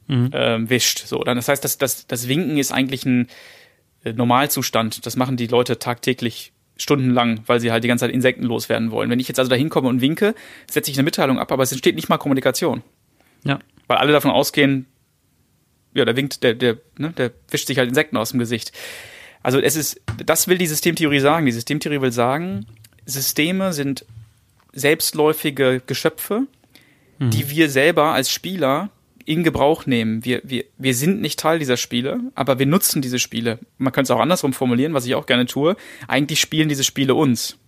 [0.07, 0.29] mhm.
[0.35, 1.07] ähm, wischt.
[1.07, 3.29] So, dann das heißt, das, das, das Winken ist eigentlich ein
[4.05, 5.07] äh, Normalzustand.
[5.07, 9.11] Das machen die Leute tagtäglich stundenlang, weil sie halt die ganze Zeit Insekten loswerden wollen.
[9.11, 10.35] Wenn ich jetzt also da hinkomme und winke,
[10.71, 12.83] setze ich eine Mitteilung ab, aber es entsteht nicht mal Kommunikation.
[13.45, 13.59] Ja.
[13.89, 14.87] Weil alle davon ausgehen,
[15.95, 18.73] ja, der winkt, der, der, ne, der wischt sich halt Insekten aus dem Gesicht.
[19.43, 21.47] Also es ist, das will die Systemtheorie sagen.
[21.47, 22.67] Die Systemtheorie will sagen,
[23.07, 24.05] Systeme sind
[24.73, 26.47] selbstläufige Geschöpfe,
[27.19, 27.31] mhm.
[27.31, 28.91] die wir selber als Spieler
[29.29, 30.25] in Gebrauch nehmen.
[30.25, 33.59] Wir, wir, wir sind nicht Teil dieser Spiele, aber wir nutzen diese Spiele.
[33.77, 35.77] Man könnte es auch andersrum formulieren, was ich auch gerne tue.
[36.07, 37.59] Eigentlich spielen diese Spiele uns.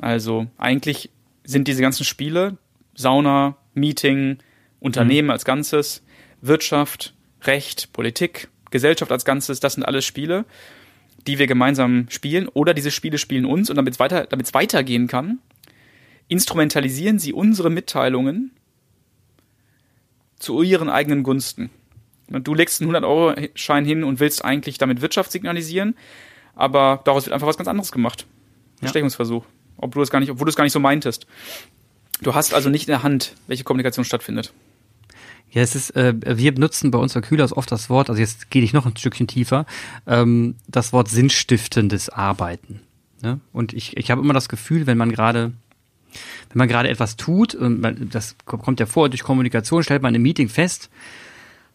[0.00, 1.10] Also eigentlich
[1.44, 2.58] sind diese ganzen Spiele
[2.96, 4.38] Sauna, Meeting,
[4.80, 5.30] Unternehmen mhm.
[5.30, 6.02] als Ganzes,
[6.40, 10.44] Wirtschaft, Recht, Politik, Gesellschaft als Ganzes, das sind alles Spiele,
[11.28, 15.06] die wir gemeinsam spielen oder diese Spiele spielen uns und damit es weiter, damit's weitergehen
[15.06, 15.38] kann,
[16.26, 18.50] instrumentalisieren sie unsere Mitteilungen
[20.38, 21.70] zu ihren eigenen Gunsten.
[22.28, 25.96] Du legst einen 100-Euro-Schein hin und willst eigentlich damit Wirtschaft signalisieren,
[26.54, 28.26] aber daraus wird einfach was ganz anderes gemacht.
[28.80, 29.44] Bestechungsversuch.
[29.76, 31.26] Ob du es gar nicht, obwohl du es gar nicht so meintest.
[32.20, 34.52] Du hast also nicht in der Hand, welche Kommunikation stattfindet.
[35.50, 38.50] Ja, es ist, äh, wir benutzen bei uns bei Kühlers oft das Wort, also jetzt
[38.50, 39.64] gehe ich noch ein Stückchen tiefer,
[40.06, 42.80] ähm, das Wort sinnstiftendes Arbeiten.
[43.22, 43.40] Ne?
[43.52, 45.52] Und ich, ich habe immer das Gefühl, wenn man gerade
[46.50, 50.14] wenn man gerade etwas tut, und man, das kommt ja vor, durch Kommunikation stellt man
[50.14, 50.90] im Meeting fest,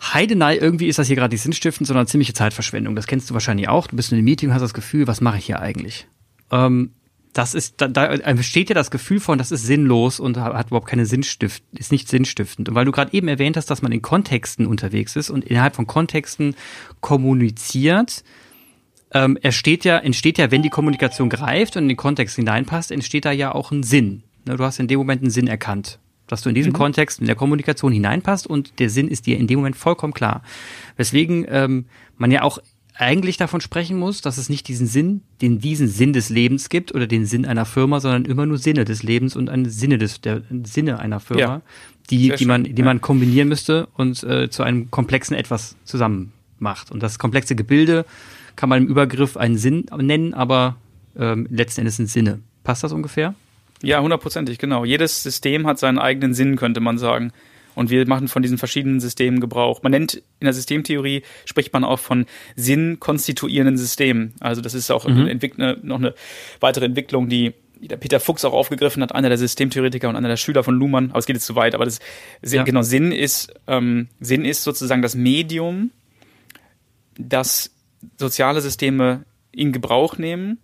[0.02, 2.96] Heidenei, irgendwie ist das hier gerade nicht sinnstiftend, sondern ziemliche Zeitverschwendung.
[2.96, 3.88] Das kennst du wahrscheinlich auch.
[3.88, 6.08] Du bist in einem Meeting und hast das Gefühl, was mache ich hier eigentlich?
[6.52, 6.92] Ähm,
[7.34, 10.88] das ist, da, da entsteht ja das Gefühl von, das ist sinnlos und hat überhaupt
[10.88, 12.70] keine Sinnstift, ist nicht sinnstiftend.
[12.70, 15.76] Und weil du gerade eben erwähnt hast, dass man in Kontexten unterwegs ist und innerhalb
[15.76, 16.56] von Kontexten
[17.02, 18.24] kommuniziert,
[19.14, 23.26] ähm, entsteht ja, entsteht ja, wenn die Kommunikation greift und in den Kontext hineinpasst, entsteht
[23.26, 24.24] da ja auch ein Sinn.
[24.46, 26.78] Ne, du hast in dem Moment einen Sinn erkannt, dass du in diesem mhm.
[26.78, 30.44] Kontext in der Kommunikation hineinpasst und der Sinn ist dir in dem Moment vollkommen klar.
[30.98, 31.86] Weswegen ähm,
[32.18, 32.60] man ja auch
[32.96, 36.94] eigentlich davon sprechen muss, dass es nicht diesen Sinn, den diesen Sinn des Lebens gibt
[36.94, 40.22] oder den Sinn einer Firma, sondern immer nur Sinne des Lebens und eine Sinne des
[40.22, 41.62] der Sinne einer Firma, ja.
[42.10, 46.92] die die man die man kombinieren müsste und äh, zu einem komplexen etwas zusammen macht.
[46.92, 48.06] Und das komplexe Gebilde
[48.56, 50.78] kann man im Übergriff einen Sinn nennen, aber
[51.18, 52.40] ähm, letzten Endes sind Sinne.
[52.64, 53.34] Passt das ungefähr?
[53.84, 54.86] Ja, hundertprozentig, genau.
[54.86, 57.32] Jedes System hat seinen eigenen Sinn, könnte man sagen.
[57.76, 59.82] Und wir machen von diesen verschiedenen Systemen Gebrauch.
[59.84, 62.26] Man nennt in der Systemtheorie spricht man auch von
[62.56, 64.34] sinnkonstituierenden Systemen.
[64.40, 65.28] Also das ist auch mhm.
[65.58, 66.14] eine, noch eine
[66.60, 70.38] weitere Entwicklung, die der Peter Fuchs auch aufgegriffen hat, einer der Systemtheoretiker und einer der
[70.38, 71.10] Schüler von Luhmann.
[71.10, 71.76] Aber es geht jetzt zu weit.
[71.76, 72.00] Aber das
[72.42, 72.64] ja.
[72.64, 75.92] genau Sinn ist ähm, Sinn ist sozusagen das Medium,
[77.18, 77.72] das
[78.18, 80.60] soziale Systeme in Gebrauch nehmen,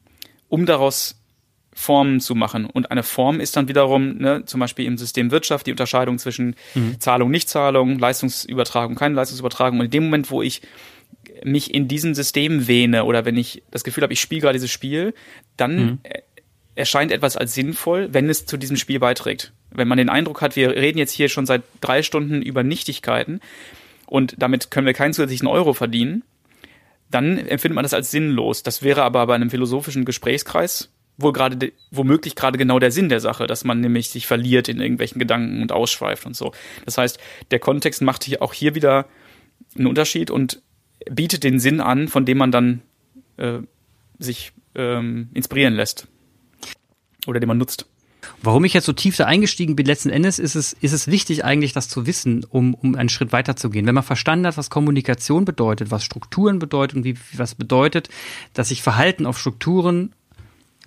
[0.47, 1.18] um daraus
[1.79, 2.65] Formen zu machen.
[2.65, 6.55] Und eine Form ist dann wiederum, ne, zum Beispiel im System Wirtschaft, die Unterscheidung zwischen
[6.75, 6.99] mhm.
[6.99, 9.79] Zahlung, Nichtzahlung, Leistungsübertragung, keine Leistungsübertragung.
[9.79, 10.61] Und in dem Moment, wo ich
[11.45, 14.69] mich in diesem System wähne oder wenn ich das Gefühl habe, ich spiele gerade dieses
[14.69, 15.13] Spiel,
[15.55, 15.99] dann mhm.
[16.75, 19.53] erscheint etwas als sinnvoll, wenn es zu diesem Spiel beiträgt.
[19.71, 23.39] Wenn man den Eindruck hat, wir reden jetzt hier schon seit drei Stunden über Nichtigkeiten
[24.05, 26.23] und damit können wir keinen zusätzlichen Euro verdienen,
[27.09, 28.63] dann empfindet man das als sinnlos.
[28.63, 30.89] Das wäre aber bei einem philosophischen Gesprächskreis
[31.21, 34.79] wohl gerade womöglich gerade genau der Sinn der Sache, dass man nämlich sich verliert in
[34.79, 36.51] irgendwelchen Gedanken und ausschweift und so.
[36.85, 37.19] Das heißt,
[37.51, 39.05] der Kontext macht hier auch hier wieder
[39.75, 40.61] einen Unterschied und
[41.09, 42.81] bietet den Sinn an, von dem man dann
[43.37, 43.59] äh,
[44.17, 46.07] sich ähm, inspirieren lässt
[47.27, 47.85] oder den man nutzt.
[48.41, 51.45] Warum ich jetzt so tief da eingestiegen bin, letzten Endes ist es, ist es wichtig
[51.45, 53.85] eigentlich, das zu wissen, um, um einen Schritt weiter zu gehen.
[53.85, 58.09] Wenn man verstanden hat, was Kommunikation bedeutet, was Strukturen bedeutet und wie, was bedeutet,
[58.53, 60.13] dass sich Verhalten auf Strukturen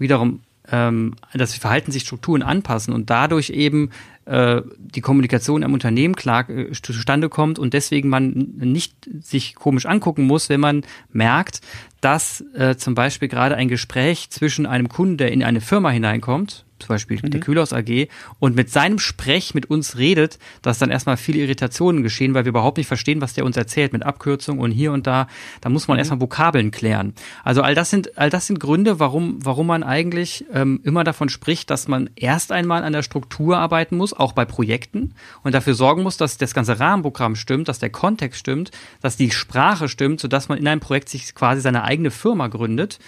[0.02, 0.40] wiederum,
[0.70, 3.90] ähm, dass Verhalten sich Strukturen anpassen und dadurch eben
[4.24, 9.86] äh, die Kommunikation im Unternehmen klar äh, zustande kommt und deswegen man nicht sich komisch
[9.86, 11.60] angucken muss, wenn man merkt,
[12.00, 16.64] dass äh, zum Beispiel gerade ein Gespräch zwischen einem Kunden, der in eine Firma hineinkommt,
[16.82, 17.30] zum Beispiel mhm.
[17.30, 18.08] der Kühlhaus AG,
[18.38, 22.50] und mit seinem Sprech mit uns redet, dass dann erstmal viele Irritationen geschehen, weil wir
[22.50, 25.26] überhaupt nicht verstehen, was der uns erzählt, mit Abkürzungen und hier und da.
[25.60, 26.00] Da muss man mhm.
[26.00, 27.14] erstmal Vokabeln klären.
[27.44, 31.28] Also all das sind, all das sind Gründe, warum, warum man eigentlich ähm, immer davon
[31.28, 35.74] spricht, dass man erst einmal an der Struktur arbeiten muss, auch bei Projekten, und dafür
[35.74, 38.70] sorgen muss, dass das ganze Rahmenprogramm stimmt, dass der Kontext stimmt,
[39.00, 42.98] dass die Sprache stimmt, sodass man in einem Projekt sich quasi seine eigene Firma gründet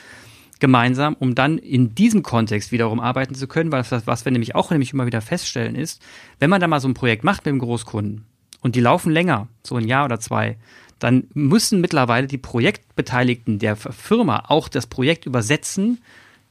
[0.61, 4.55] gemeinsam, um dann in diesem Kontext wiederum arbeiten zu können, weil was, was wir nämlich
[4.55, 6.03] auch nämlich immer wieder feststellen ist,
[6.39, 8.25] wenn man da mal so ein Projekt macht mit dem Großkunden
[8.61, 10.57] und die laufen länger, so ein Jahr oder zwei,
[10.99, 16.01] dann müssen mittlerweile die Projektbeteiligten der Firma auch das Projekt übersetzen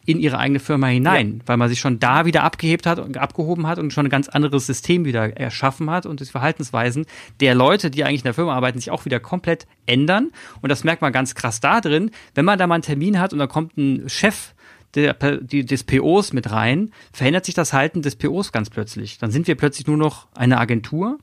[0.06, 1.48] in ihre eigene Firma hinein, ja.
[1.48, 4.28] weil man sich schon da wieder abgehebt hat und abgehoben hat und schon ein ganz
[4.30, 7.06] anderes System wieder erschaffen hat und die Verhaltensweisen
[7.40, 10.32] der Leute, die eigentlich in der Firma arbeiten, sich auch wieder komplett ändern.
[10.62, 13.34] Und das merkt man ganz krass da drin, wenn man da mal einen Termin hat
[13.34, 14.54] und da kommt ein Chef
[14.96, 19.18] der, die, des POs mit rein, verändert sich das Halten des POs ganz plötzlich.
[19.18, 21.18] Dann sind wir plötzlich nur noch eine Agentur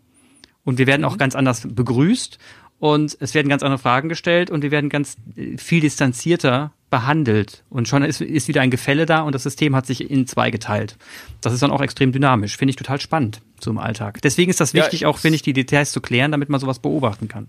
[0.64, 1.18] und wir werden auch mhm.
[1.18, 2.38] ganz anders begrüßt
[2.78, 7.64] und es werden ganz andere Fragen gestellt und wir werden ganz äh, viel distanzierter behandelt.
[7.70, 10.50] Und schon ist, ist wieder ein Gefälle da und das System hat sich in zwei
[10.50, 10.96] geteilt.
[11.40, 12.56] Das ist dann auch extrem dynamisch.
[12.56, 14.20] Finde ich total spannend so im Alltag.
[14.22, 16.78] Deswegen ist das wichtig, ja, auch finde ich, die Details zu klären, damit man sowas
[16.78, 17.48] beobachten kann.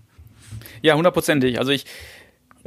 [0.82, 1.58] Ja, hundertprozentig.
[1.58, 1.86] Also ich,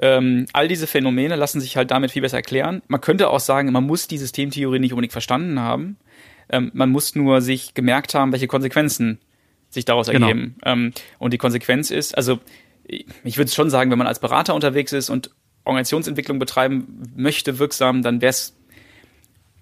[0.02, 2.82] ähm, all diese Phänomene lassen sich halt damit viel besser erklären.
[2.88, 5.98] Man könnte auch sagen, man muss die Systemtheorie nicht unbedingt verstanden haben.
[6.50, 9.20] Ähm, man muss nur sich gemerkt haben, welche Konsequenzen
[9.70, 10.28] sich daraus genau.
[10.28, 10.56] ergeben.
[10.64, 12.40] Ähm, und die Konsequenz ist, also
[12.88, 15.32] ich würde schon sagen, wenn man als Berater unterwegs ist und
[15.66, 18.56] Organisationsentwicklung betreiben möchte, wirksam, dann wäre es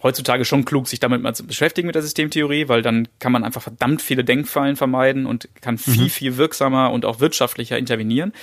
[0.03, 3.43] heutzutage schon klug, sich damit mal zu beschäftigen mit der Systemtheorie, weil dann kann man
[3.43, 6.09] einfach verdammt viele Denkfallen vermeiden und kann viel, mhm.
[6.09, 8.33] viel wirksamer und auch wirtschaftlicher intervenieren.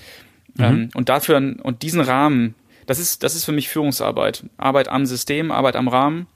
[0.56, 0.64] Mhm.
[0.64, 4.44] Ähm, und dafür und diesen Rahmen, das ist, das ist für mich Führungsarbeit.
[4.58, 6.28] Arbeit am System, Arbeit am Rahmen.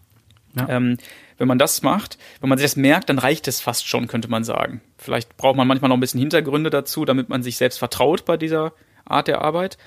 [0.55, 0.69] Ja.
[0.69, 0.97] Ähm,
[1.37, 4.29] wenn man das macht, wenn man sich das merkt, dann reicht es fast schon, könnte
[4.29, 4.79] man sagen.
[4.97, 8.37] Vielleicht braucht man manchmal noch ein bisschen Hintergründe dazu, damit man sich selbst vertraut bei
[8.37, 8.71] dieser
[9.05, 9.77] Art der Arbeit,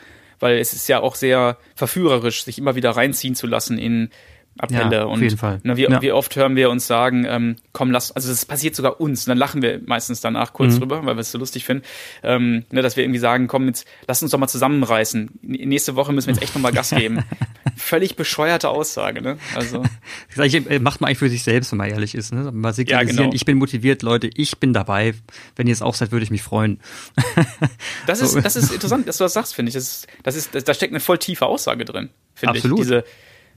[0.40, 4.10] weil es ist ja auch sehr verführerisch, sich immer wieder reinziehen zu lassen in
[4.58, 4.96] Appelle.
[4.96, 5.60] Ja, auf jeden Fall.
[5.62, 6.02] Na, wie, ja.
[6.02, 9.30] wie, oft hören wir uns sagen, ähm, komm, lass, also das passiert sogar uns, und
[9.30, 10.80] dann lachen wir meistens danach kurz mhm.
[10.80, 11.84] drüber, weil wir es so lustig finden,
[12.22, 15.30] ähm, ne, dass wir irgendwie sagen, komm, jetzt lass uns doch mal zusammenreißen.
[15.42, 17.24] Nächste Woche müssen wir jetzt echt nochmal Gas geben.
[17.76, 19.38] Völlig bescheuerte Aussage, ne?
[19.54, 19.82] Also.
[20.38, 22.50] Äh, macht man eigentlich für sich selbst, wenn man ehrlich ist, ne?
[22.52, 23.34] Mal signalisieren, ja, genau.
[23.34, 25.14] ich bin motiviert, Leute, ich bin dabei.
[25.56, 26.80] Wenn ihr es auch seid, würde ich mich freuen.
[28.06, 29.74] das ist, das ist interessant, dass du das sagst, finde ich.
[29.74, 32.62] Das ist, das ist, da steckt eine voll tiefe Aussage drin, finde ich.
[32.62, 33.04] Diese,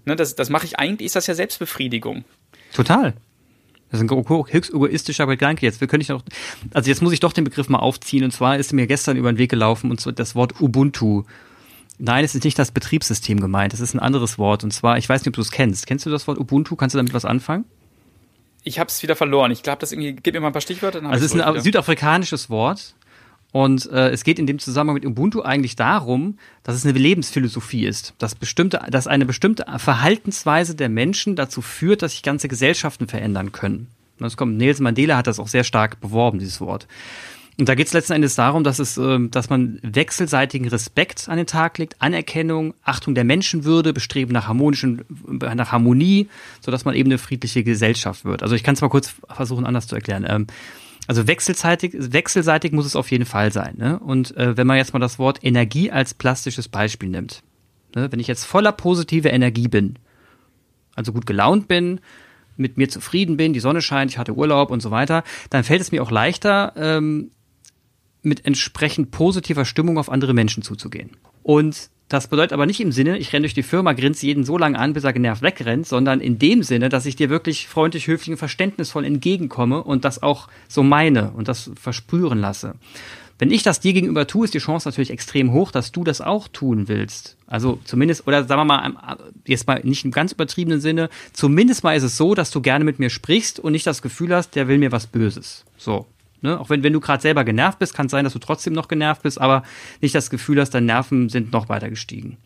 [0.06, 2.26] Ne, das, das mache ich eigentlich, ist das ja Selbstbefriedigung.
[2.74, 3.14] Total.
[3.92, 5.66] Das ist ein höchst egoistischer Gedanke.
[5.66, 6.24] Jetzt könnte ich noch,
[6.74, 8.24] also jetzt muss ich doch den Begriff mal aufziehen.
[8.24, 11.24] Und zwar ist mir gestern über den Weg gelaufen und das Wort Ubuntu.
[11.98, 13.74] Nein, es ist nicht das Betriebssystem gemeint.
[13.74, 14.64] Es ist ein anderes Wort.
[14.64, 15.88] Und zwar, ich weiß nicht, ob du es kennst.
[15.88, 16.78] Kennst du das Wort Ubuntu?
[16.78, 17.66] Kannst du damit was anfangen?
[18.64, 19.52] Ich habe es wieder verloren.
[19.52, 21.04] Ich glaube, das irgendwie, gib mir mal ein paar Stichwörter.
[21.04, 21.62] also es ist ein wieder.
[21.62, 22.96] südafrikanisches Wort
[23.52, 27.86] Und äh, es geht in dem Zusammenhang mit Ubuntu eigentlich darum, dass es eine Lebensphilosophie
[27.86, 33.08] ist, dass bestimmte, dass eine bestimmte Verhaltensweise der Menschen dazu führt, dass sich ganze Gesellschaften
[33.08, 33.88] verändern können.
[34.20, 36.88] Und das kommt, Nelson Mandela hat das auch sehr stark beworben, dieses Wort.
[37.60, 41.38] Und da geht es letzten Endes darum, dass es, äh, dass man wechselseitigen Respekt an
[41.38, 46.30] den Tag legt, Anerkennung, Achtung der Menschenwürde, Bestreben nach harmonischen, nach Harmonie,
[46.62, 48.44] so dass man eben eine friedliche Gesellschaft wird.
[48.44, 50.26] Also ich kann es mal kurz versuchen, anders zu erklären.
[50.28, 50.48] Ähm,
[51.08, 53.76] also wechselseitig, wechselseitig muss es auf jeden Fall sein.
[53.78, 54.00] Ne?
[54.00, 57.44] Und äh, wenn man jetzt mal das Wort Energie als plastisches Beispiel nimmt,
[57.96, 58.12] ne?
[58.12, 60.00] wenn ich jetzt voller positive Energie bin,
[60.96, 62.00] also gut gelaunt bin,
[62.58, 65.82] mit mir zufrieden bin, die Sonne scheint, ich hatte Urlaub und so weiter, dann fällt
[65.82, 67.32] es mir auch leichter, ähm,
[68.24, 71.12] mit entsprechend positiver Stimmung auf andere Menschen zuzugehen.
[71.44, 74.58] Und das bedeutet aber nicht im Sinne, ich renne durch die Firma, grinse jeden so
[74.58, 78.08] lange an, bis er genervt wegrennt, sondern in dem Sinne, dass ich dir wirklich freundlich,
[78.08, 82.76] höflich und verständnisvoll entgegenkomme und das auch so meine und das verspüren lasse.
[83.40, 86.20] Wenn ich das dir gegenüber tue, ist die Chance natürlich extrem hoch, dass du das
[86.20, 87.38] auch tun willst.
[87.48, 91.96] Also zumindest, oder sagen wir mal, jetzt mal nicht im ganz übertriebenen Sinne, zumindest mal
[91.96, 94.68] ist es so, dass du gerne mit mir sprichst und nicht das Gefühl hast, der
[94.68, 95.64] will mir was Böses.
[95.78, 96.06] So.
[96.42, 96.60] Ne?
[96.60, 98.88] Auch wenn, wenn du gerade selber genervt bist, kann es sein, dass du trotzdem noch
[98.88, 99.64] genervt bist, aber
[100.02, 102.38] nicht das Gefühl hast, deine Nerven sind noch weiter gestiegen.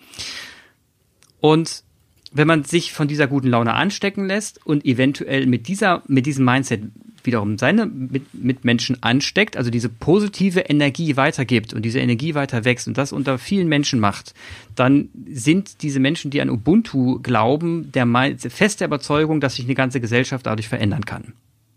[1.39, 1.84] Und
[2.32, 6.43] wenn man sich von dieser guten Laune anstecken lässt und eventuell mit dieser, mit diesem
[6.43, 6.82] Mindset
[7.24, 12.88] wiederum seine mit, Mitmenschen ansteckt, also diese positive Energie weitergibt und diese Energie weiter wächst
[12.88, 14.34] und das unter vielen Menschen macht,
[14.76, 18.06] dann sind diese Menschen, die an Ubuntu glauben, der
[18.38, 21.34] feste Überzeugung, dass sich eine ganze Gesellschaft dadurch verändern kann.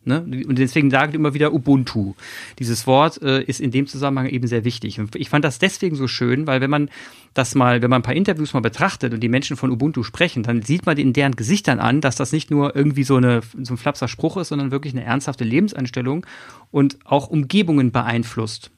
[0.09, 0.23] Ne?
[0.49, 2.15] Und deswegen sage ich immer wieder Ubuntu.
[2.59, 4.99] Dieses Wort äh, ist in dem Zusammenhang eben sehr wichtig.
[4.99, 6.91] Und ich fand das deswegen so schön, weil wenn man
[7.35, 10.43] das mal, wenn man ein paar Interviews mal betrachtet und die Menschen von Ubuntu sprechen,
[10.43, 13.75] dann sieht man in deren Gesichtern an, dass das nicht nur irgendwie so, eine, so
[13.75, 16.27] ein flapser Spruch ist, sondern wirklich eine ernsthafte Lebenseinstellung
[16.71, 18.71] und auch Umgebungen beeinflusst.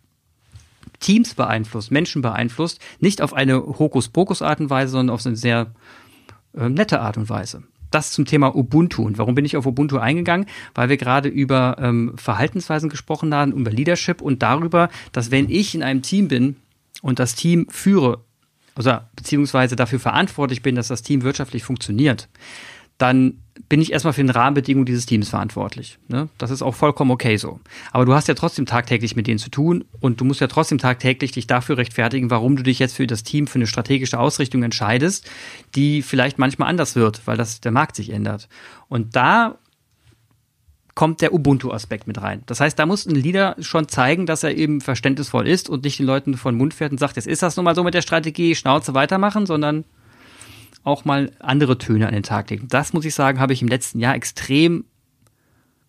[0.98, 5.72] Teams beeinflusst, Menschen beeinflusst, nicht auf eine Hokuspokus-Art und Weise, sondern auf eine sehr
[6.54, 9.02] äh, nette Art und Weise das zum Thema Ubuntu.
[9.02, 10.46] Und warum bin ich auf Ubuntu eingegangen?
[10.74, 15.74] Weil wir gerade über ähm, Verhaltensweisen gesprochen haben, über Leadership und darüber, dass wenn ich
[15.74, 16.56] in einem Team bin
[17.02, 18.20] und das Team führe,
[18.74, 22.28] also beziehungsweise dafür verantwortlich bin, dass das Team wirtschaftlich funktioniert,
[22.98, 23.38] dann
[23.68, 25.98] bin ich erstmal für den Rahmenbedingungen dieses Teams verantwortlich.
[26.08, 26.28] Ne?
[26.38, 27.60] Das ist auch vollkommen okay so.
[27.92, 30.78] Aber du hast ja trotzdem tagtäglich mit denen zu tun und du musst ja trotzdem
[30.78, 34.62] tagtäglich dich dafür rechtfertigen, warum du dich jetzt für das Team für eine strategische Ausrichtung
[34.62, 35.30] entscheidest,
[35.74, 38.48] die vielleicht manchmal anders wird, weil das der Markt sich ändert.
[38.88, 39.58] Und da
[40.94, 42.42] kommt der Ubuntu-Aspekt mit rein.
[42.46, 45.98] Das heißt, da muss ein Leader schon zeigen, dass er eben verständnisvoll ist und nicht
[45.98, 48.02] den Leuten von Mund fährt und sagt, jetzt ist das nun mal so mit der
[48.02, 49.84] Strategie, Schnauze weitermachen, sondern
[50.82, 52.68] auch mal andere Töne an den Tag legen.
[52.68, 54.84] Das muss ich sagen, habe ich im letzten Jahr extrem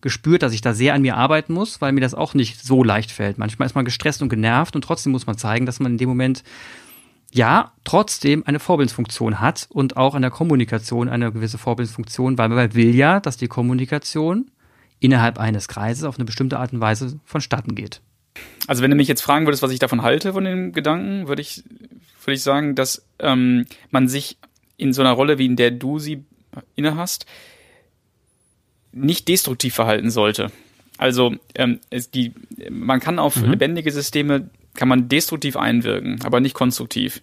[0.00, 2.84] gespürt, dass ich da sehr an mir arbeiten muss, weil mir das auch nicht so
[2.84, 3.38] leicht fällt.
[3.38, 6.08] Manchmal ist man gestresst und genervt und trotzdem muss man zeigen, dass man in dem
[6.08, 6.42] Moment
[7.32, 12.74] ja trotzdem eine Vorbildsfunktion hat und auch an der Kommunikation eine gewisse Vorbildsfunktion, weil man
[12.74, 14.50] will ja, dass die Kommunikation
[15.00, 18.02] innerhalb eines Kreises auf eine bestimmte Art und Weise vonstatten geht.
[18.66, 21.42] Also wenn du mich jetzt fragen würdest, was ich davon halte von dem Gedanken, würde
[21.42, 21.64] ich,
[22.24, 24.38] würde ich sagen, dass ähm, man sich
[24.82, 26.24] in so einer Rolle, wie in der du sie
[26.74, 27.26] innehast,
[28.92, 30.50] nicht destruktiv verhalten sollte.
[30.98, 31.80] Also ähm,
[32.14, 32.32] die,
[32.70, 33.50] man kann auf mhm.
[33.50, 37.22] lebendige Systeme kann man destruktiv einwirken, aber nicht konstruktiv.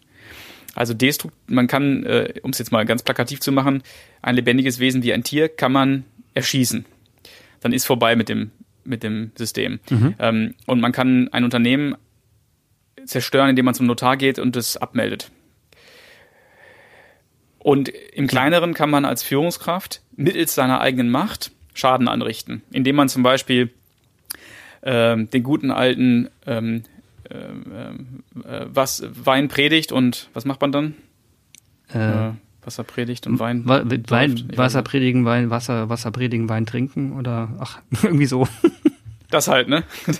[0.76, 3.84] Also destrukt, man kann, äh, um es jetzt mal ganz plakativ zu machen,
[4.22, 6.04] ein lebendiges Wesen wie ein Tier kann man
[6.34, 6.86] erschießen.
[7.62, 8.52] Dann ist vorbei mit dem
[8.86, 9.80] mit dem System.
[9.90, 10.16] Mhm.
[10.20, 11.96] Ähm, und man kann ein Unternehmen
[13.06, 15.32] zerstören, indem man zum Notar geht und es abmeldet.
[17.60, 23.10] Und im Kleineren kann man als Führungskraft mittels seiner eigenen Macht Schaden anrichten, indem man
[23.10, 23.70] zum Beispiel
[24.82, 26.84] ähm, den guten alten ähm,
[27.30, 30.96] äh, äh, was Wein predigt und was macht man dann?
[31.94, 32.32] Äh,
[32.64, 33.64] Wasser predigt und Wein.
[33.66, 38.48] Wein Wasser predigen, Wein, Wasser, Wasser predigen, Wein trinken oder ach, irgendwie so.
[39.30, 39.84] Das halt, ne?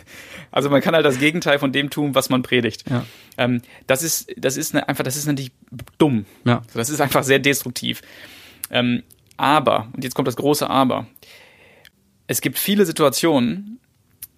[0.52, 2.90] Also man kann halt das Gegenteil von dem tun, was man predigt.
[2.90, 3.06] Ja.
[3.38, 5.52] Ähm, das ist, das ist ne, einfach, das ist natürlich
[6.00, 6.26] dumm.
[6.44, 6.64] Ja.
[6.74, 8.02] Das ist einfach sehr destruktiv.
[8.72, 9.04] Ähm,
[9.38, 11.06] aber, und jetzt kommt das große Aber,
[12.26, 13.80] es gibt viele Situationen,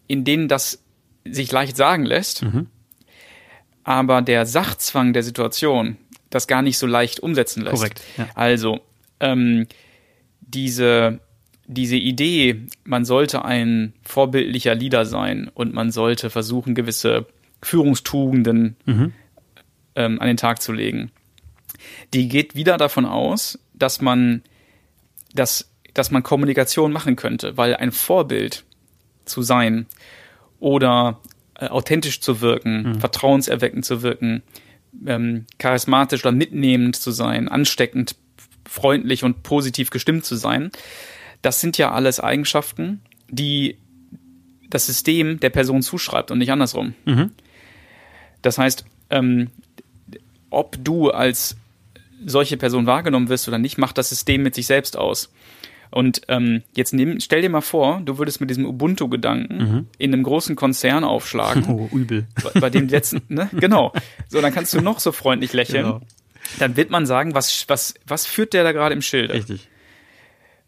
[0.08, 0.84] in denen das
[1.24, 2.68] sich leicht sagen lässt, mhm.
[3.86, 5.98] aber der Sachzwang der Situation
[6.30, 7.76] das gar nicht so leicht umsetzen lässt.
[7.76, 8.02] Korrekt.
[8.18, 8.28] Ja.
[8.36, 8.82] Also,
[9.22, 9.68] ähm,
[10.42, 11.20] diese
[11.72, 17.28] diese Idee, man sollte ein vorbildlicher Leader sein und man sollte versuchen, gewisse
[17.62, 19.14] Führungstugenden mhm.
[19.96, 21.12] ähm, an den Tag zu legen,
[22.14, 24.42] die geht wieder davon aus, dass man,
[25.34, 28.66] dass, dass man Kommunikation machen könnte, weil ein Vorbild
[29.24, 29.86] zu sein
[30.60, 31.22] oder
[31.56, 33.00] äh, authentisch zu wirken, mhm.
[33.00, 34.44] vertrauenserweckend zu wirken,
[35.06, 38.16] ähm, charismatisch oder mitnehmend zu sein, ansteckend,
[38.68, 40.70] freundlich und positiv gestimmt zu sein.
[41.42, 43.78] Das sind ja alles Eigenschaften, die
[44.70, 46.94] das System der Person zuschreibt und nicht andersrum.
[47.06, 47.32] Mhm.
[48.42, 49.50] Das heißt, ähm,
[50.50, 51.58] ob du als
[52.26, 55.32] solche Person wahrgenommen wirst oder nicht, macht das System mit sich selbst aus.
[55.90, 59.88] Und ähm, jetzt nimm, stell dir mal vor, du würdest mit diesem Ubuntu-Gedanken mhm.
[59.98, 61.66] in einem großen Konzern aufschlagen.
[61.68, 62.28] Oh, übel.
[62.42, 63.50] Bei, bei dem letzten, ne?
[63.52, 63.92] Genau.
[64.30, 65.84] So, dann kannst du noch so freundlich lächeln.
[65.84, 66.02] Genau.
[66.60, 69.34] Dann wird man sagen, was, was, was führt der da gerade im Schilde?
[69.34, 69.68] Richtig.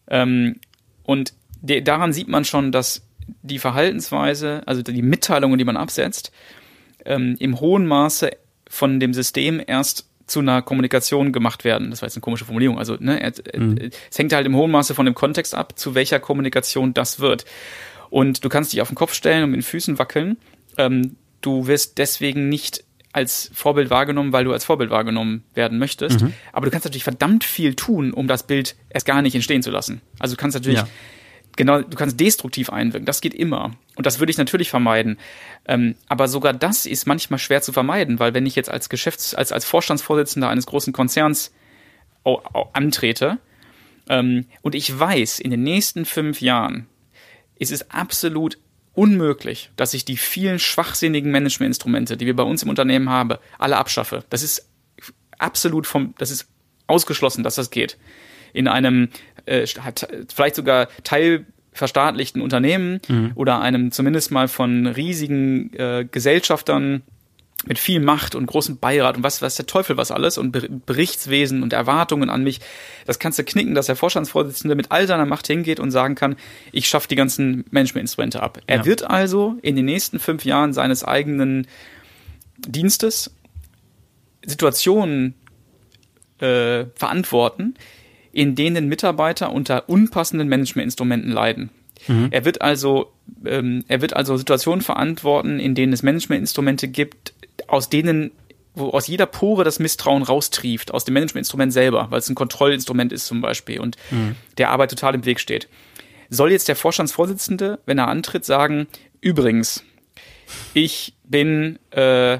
[0.07, 0.59] Ähm,
[1.03, 3.07] und de, daran sieht man schon, dass
[3.41, 6.31] die Verhaltensweise, also die Mitteilungen, die man absetzt,
[7.05, 8.31] ähm, im hohen Maße
[8.69, 11.89] von dem System erst zu einer Kommunikation gemacht werden.
[11.89, 12.79] Das war jetzt eine komische Formulierung.
[12.79, 13.91] Also ne, mhm.
[14.09, 17.45] es hängt halt im hohen Maße von dem Kontext ab, zu welcher Kommunikation das wird.
[18.09, 20.37] Und du kannst dich auf den Kopf stellen und mit den Füßen wackeln.
[20.77, 22.83] Ähm, du wirst deswegen nicht
[23.13, 26.21] als Vorbild wahrgenommen, weil du als Vorbild wahrgenommen werden möchtest.
[26.21, 26.33] Mhm.
[26.51, 29.71] Aber du kannst natürlich verdammt viel tun, um das Bild erst gar nicht entstehen zu
[29.71, 30.01] lassen.
[30.19, 30.87] Also du kannst natürlich ja
[31.55, 33.71] genau, du kannst destruktiv einwirken, das geht immer.
[33.95, 35.17] Und das würde ich natürlich vermeiden.
[35.65, 39.35] Ähm, aber sogar das ist manchmal schwer zu vermeiden, weil wenn ich jetzt als Geschäfts-,
[39.35, 41.53] als, als Vorstandsvorsitzender eines großen Konzerns
[42.23, 43.39] oh, oh, antrete,
[44.09, 46.87] ähm, und ich weiß, in den nächsten fünf Jahren
[47.57, 48.57] ist es absolut
[48.93, 53.77] unmöglich, dass ich die vielen schwachsinnigen Managementinstrumente, die wir bei uns im Unternehmen haben, alle
[53.77, 54.23] abschaffe.
[54.29, 54.67] Das ist
[55.39, 56.47] absolut vom, das ist
[56.87, 57.97] ausgeschlossen, dass das geht.
[58.53, 59.09] In einem
[59.45, 59.65] äh,
[60.33, 63.31] vielleicht sogar teilverstaatlichten Unternehmen mhm.
[63.35, 67.01] oder einem zumindest mal von riesigen äh, Gesellschaftern
[67.65, 70.51] mit viel Macht und großem Beirat und was, was der Teufel was alles und
[70.85, 72.59] Berichtswesen und Erwartungen an mich.
[73.05, 76.35] Das kannst du knicken, dass der Vorstandsvorsitzende mit all seiner Macht hingeht und sagen kann,
[76.71, 78.59] ich schaffe die ganzen Managementinstrumente ab.
[78.67, 78.85] Er ja.
[78.85, 81.67] wird also in den nächsten fünf Jahren seines eigenen
[82.57, 83.31] Dienstes
[84.45, 85.35] Situationen
[86.39, 87.75] äh, verantworten,
[88.33, 91.69] in denen Mitarbeiter unter unpassenden Managementinstrumenten leiden.
[92.07, 92.27] Mhm.
[92.31, 93.11] Er wird also,
[93.45, 97.32] ähm, er wird also Situationen verantworten, in denen es Managementinstrumente gibt,
[97.67, 98.31] aus denen
[98.75, 103.11] wo aus jeder Pore das Misstrauen raustrieft, aus dem Managementinstrument selber, weil es ein Kontrollinstrument
[103.11, 104.35] ist zum Beispiel und mhm.
[104.57, 105.67] der Arbeit total im Weg steht.
[106.29, 108.87] Soll jetzt der Vorstandsvorsitzende, wenn er antritt, sagen,
[109.21, 109.83] übrigens,
[110.73, 112.39] ich bin äh,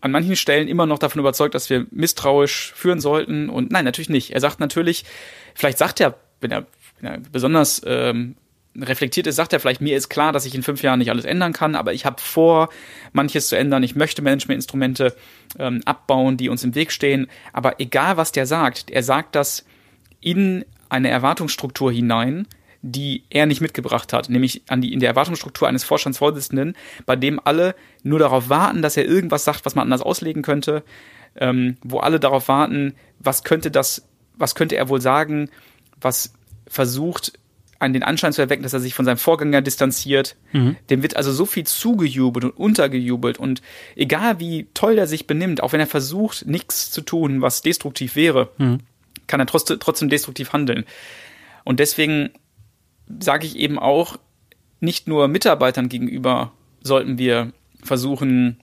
[0.00, 3.50] an manchen Stellen immer noch davon überzeugt, dass wir misstrauisch führen sollten.
[3.50, 4.30] Und nein, natürlich nicht.
[4.30, 5.04] Er sagt natürlich,
[5.54, 6.66] vielleicht sagt er, wenn er,
[7.00, 8.36] wenn er besonders ähm,
[8.76, 11.24] reflektiert ist, sagt er vielleicht, mir ist klar, dass ich in fünf Jahren nicht alles
[11.24, 12.68] ändern kann, aber ich habe vor,
[13.12, 13.82] manches zu ändern.
[13.82, 15.14] Ich möchte Managementinstrumente
[15.58, 17.28] ähm, abbauen, die uns im Weg stehen.
[17.52, 19.64] Aber egal, was der sagt, er sagt das
[20.20, 22.46] in eine Erwartungsstruktur hinein,
[22.82, 27.40] die er nicht mitgebracht hat, nämlich an die, in der Erwartungsstruktur eines Vorstandsvorsitzenden, bei dem
[27.44, 30.82] alle nur darauf warten, dass er irgendwas sagt, was man anders auslegen könnte,
[31.36, 34.06] ähm, wo alle darauf warten, was könnte das,
[34.36, 35.50] was könnte er wohl sagen,
[36.00, 36.32] was
[36.66, 37.32] versucht,
[37.80, 40.36] an den Anschein zu erwecken, dass er sich von seinem Vorgänger distanziert.
[40.52, 40.76] Mhm.
[40.90, 43.62] Dem wird also so viel zugejubelt und untergejubelt und
[43.96, 48.14] egal wie toll er sich benimmt, auch wenn er versucht, nichts zu tun, was destruktiv
[48.16, 48.78] wäre, mhm.
[49.26, 50.84] kann er trotzdem destruktiv handeln.
[51.64, 52.30] Und deswegen
[53.18, 54.18] sage ich eben auch,
[54.80, 56.52] nicht nur Mitarbeitern gegenüber
[56.82, 57.52] sollten wir
[57.82, 58.58] versuchen,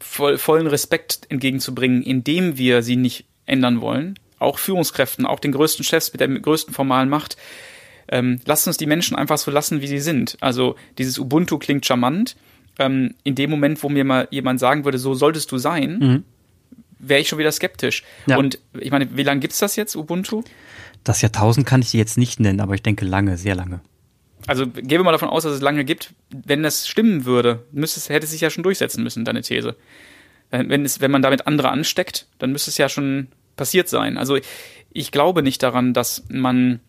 [0.00, 4.18] voll, vollen Respekt entgegenzubringen, indem wir sie nicht ändern wollen.
[4.38, 7.36] Auch Führungskräften, auch den größten Chefs mit der größten formalen Macht.
[8.10, 10.36] Ähm, lasst uns die Menschen einfach so lassen, wie sie sind.
[10.40, 12.36] Also dieses Ubuntu klingt charmant.
[12.78, 16.24] Ähm, in dem Moment, wo mir mal jemand sagen würde, so solltest du sein, mhm.
[16.98, 18.04] wäre ich schon wieder skeptisch.
[18.26, 18.38] Ja.
[18.38, 20.42] Und ich meine, wie lange gibt's das jetzt, Ubuntu?
[21.04, 23.80] Das Jahrtausend kann ich jetzt nicht nennen, aber ich denke lange, sehr lange.
[24.46, 26.14] Also gehen wir mal davon aus, dass es lange gibt.
[26.30, 29.76] Wenn das stimmen würde, müsste es, hätte es sich ja schon durchsetzen müssen, deine These.
[30.50, 33.28] Wenn, es, wenn man damit andere ansteckt, dann müsste es ja schon
[33.58, 34.16] passiert sein.
[34.16, 34.38] Also
[34.90, 36.80] ich glaube nicht daran, dass man,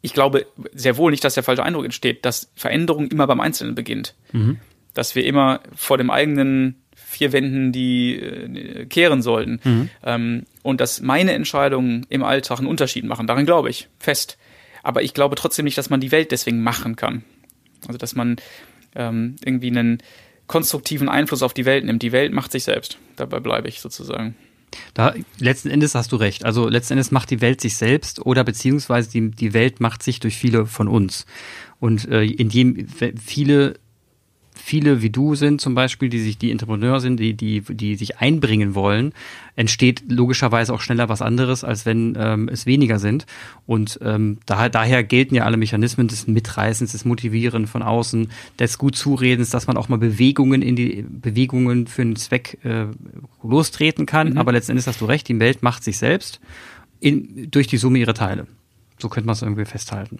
[0.00, 3.74] ich glaube sehr wohl nicht, dass der falsche Eindruck entsteht, dass Veränderung immer beim Einzelnen
[3.74, 4.14] beginnt.
[4.30, 4.58] Mhm.
[4.94, 9.60] Dass wir immer vor dem eigenen vier Wänden die äh, kehren sollten.
[9.64, 9.90] Mhm.
[10.04, 13.26] Ähm, und dass meine Entscheidungen im Alltag einen Unterschied machen.
[13.26, 14.38] Daran glaube ich fest.
[14.82, 17.24] Aber ich glaube trotzdem nicht, dass man die Welt deswegen machen kann.
[17.86, 18.36] Also dass man
[18.94, 19.98] ähm, irgendwie einen
[20.46, 22.02] konstruktiven Einfluss auf die Welt nimmt.
[22.02, 22.98] Die Welt macht sich selbst.
[23.16, 24.34] Dabei bleibe ich sozusagen.
[24.94, 26.44] Da, letzten Endes hast du recht.
[26.44, 30.20] Also letzten Endes macht die Welt sich selbst oder beziehungsweise die, die Welt macht sich
[30.20, 31.26] durch viele von uns.
[31.78, 32.86] Und äh, indem
[33.18, 33.74] viele
[34.60, 38.18] viele wie du sind zum Beispiel, die sich, die Entrepreneur sind, die, die, die sich
[38.18, 39.12] einbringen wollen,
[39.56, 43.26] entsteht logischerweise auch schneller was anderes, als wenn ähm, es weniger sind.
[43.66, 48.78] Und ähm, daher, daher gelten ja alle Mechanismen des Mitreißens, des Motivieren von außen, des
[48.78, 52.86] gut Zuredens, dass man auch mal Bewegungen in die Bewegungen für einen Zweck äh,
[53.42, 54.30] lostreten kann.
[54.30, 54.38] Mhm.
[54.38, 56.40] Aber letzten Endes hast du recht, die Welt macht sich selbst
[57.00, 58.46] in, durch die Summe ihrer Teile.
[58.98, 60.18] So könnte man es irgendwie festhalten.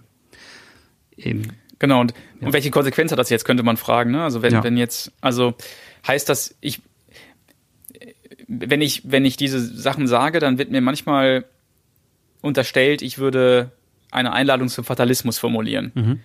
[1.17, 1.43] Eben.
[1.81, 2.47] Genau, und, ja.
[2.47, 4.13] und welche Konsequenz hat das jetzt, könnte man fragen.
[4.13, 4.23] Ne?
[4.23, 4.63] Also wenn, ja.
[4.63, 5.55] wenn jetzt, also
[6.07, 6.83] heißt das, ich,
[8.47, 11.47] wenn ich, wenn ich diese Sachen sage, dann wird mir manchmal
[12.43, 13.73] unterstellt, ich würde
[14.11, 15.93] eine Einladung zum Fatalismus formulieren.
[15.95, 16.21] Mhm.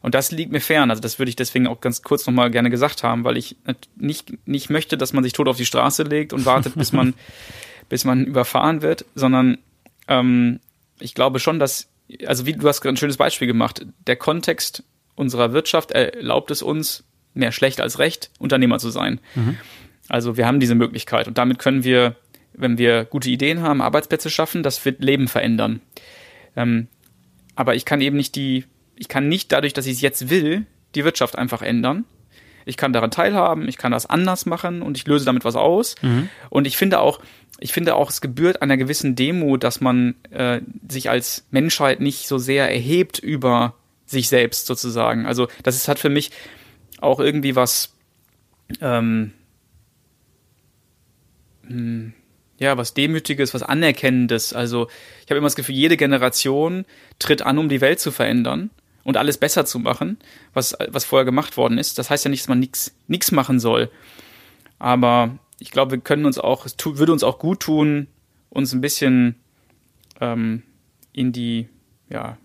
[0.00, 0.90] Und das liegt mir fern.
[0.90, 3.56] Also das würde ich deswegen auch ganz kurz nochmal gerne gesagt haben, weil ich
[3.96, 7.14] nicht, nicht möchte, dass man sich tot auf die Straße legt und wartet, bis man,
[7.88, 9.58] bis man überfahren wird, sondern
[10.08, 10.60] ähm,
[10.98, 11.88] ich glaube schon, dass,
[12.26, 14.82] also wie du hast ein schönes Beispiel gemacht, der Kontext
[15.16, 17.04] unserer Wirtschaft erlaubt es uns,
[17.34, 19.20] mehr schlecht als recht, Unternehmer zu sein.
[19.34, 19.56] Mhm.
[20.08, 22.16] Also wir haben diese Möglichkeit und damit können wir,
[22.54, 25.80] wenn wir gute Ideen haben, Arbeitsplätze schaffen, das wird Leben verändern.
[26.56, 26.88] Ähm,
[27.54, 28.64] aber ich kann eben nicht die,
[28.94, 32.04] ich kann nicht dadurch, dass ich es jetzt will, die Wirtschaft einfach ändern.
[32.64, 35.94] Ich kann daran teilhaben, ich kann das anders machen und ich löse damit was aus.
[36.02, 36.28] Mhm.
[36.50, 37.20] Und ich finde auch,
[37.60, 42.26] ich finde auch, es gebührt einer gewissen Demo, dass man äh, sich als Menschheit nicht
[42.26, 43.74] so sehr erhebt über
[44.06, 45.26] sich selbst sozusagen.
[45.26, 46.30] Also das ist, hat für mich
[47.00, 47.94] auch irgendwie was,
[48.80, 49.32] ähm,
[51.66, 52.12] hm,
[52.58, 54.52] ja, was Demütiges, was Anerkennendes.
[54.52, 54.88] Also
[55.24, 56.86] ich habe immer das Gefühl, jede Generation
[57.18, 58.70] tritt an, um die Welt zu verändern
[59.04, 60.18] und alles besser zu machen,
[60.54, 61.98] was, was vorher gemacht worden ist.
[61.98, 62.66] Das heißt ja nicht, dass man
[63.06, 63.90] nichts machen soll.
[64.78, 68.08] Aber ich glaube, wir können uns auch, es würde uns auch gut tun,
[68.50, 69.36] uns ein bisschen
[70.20, 70.62] ähm,
[71.12, 71.68] in die,
[72.08, 72.38] ja,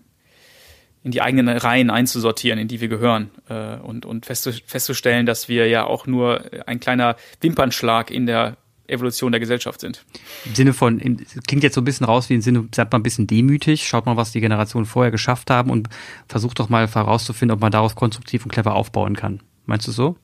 [1.04, 5.48] in die eigenen Reihen einzusortieren, in die wir gehören äh, und, und festzustellen, festzustellen, dass
[5.48, 10.04] wir ja auch nur ein kleiner Wimpernschlag in der Evolution der Gesellschaft sind.
[10.44, 10.98] Im Sinne von,
[11.46, 14.06] klingt jetzt so ein bisschen raus wie im Sinne, seid mal ein bisschen demütig, schaut
[14.06, 15.88] mal, was die Generationen vorher geschafft haben und
[16.28, 19.40] versucht doch mal herauszufinden, ob man daraus konstruktiv und clever aufbauen kann.
[19.66, 20.16] Meinst du so?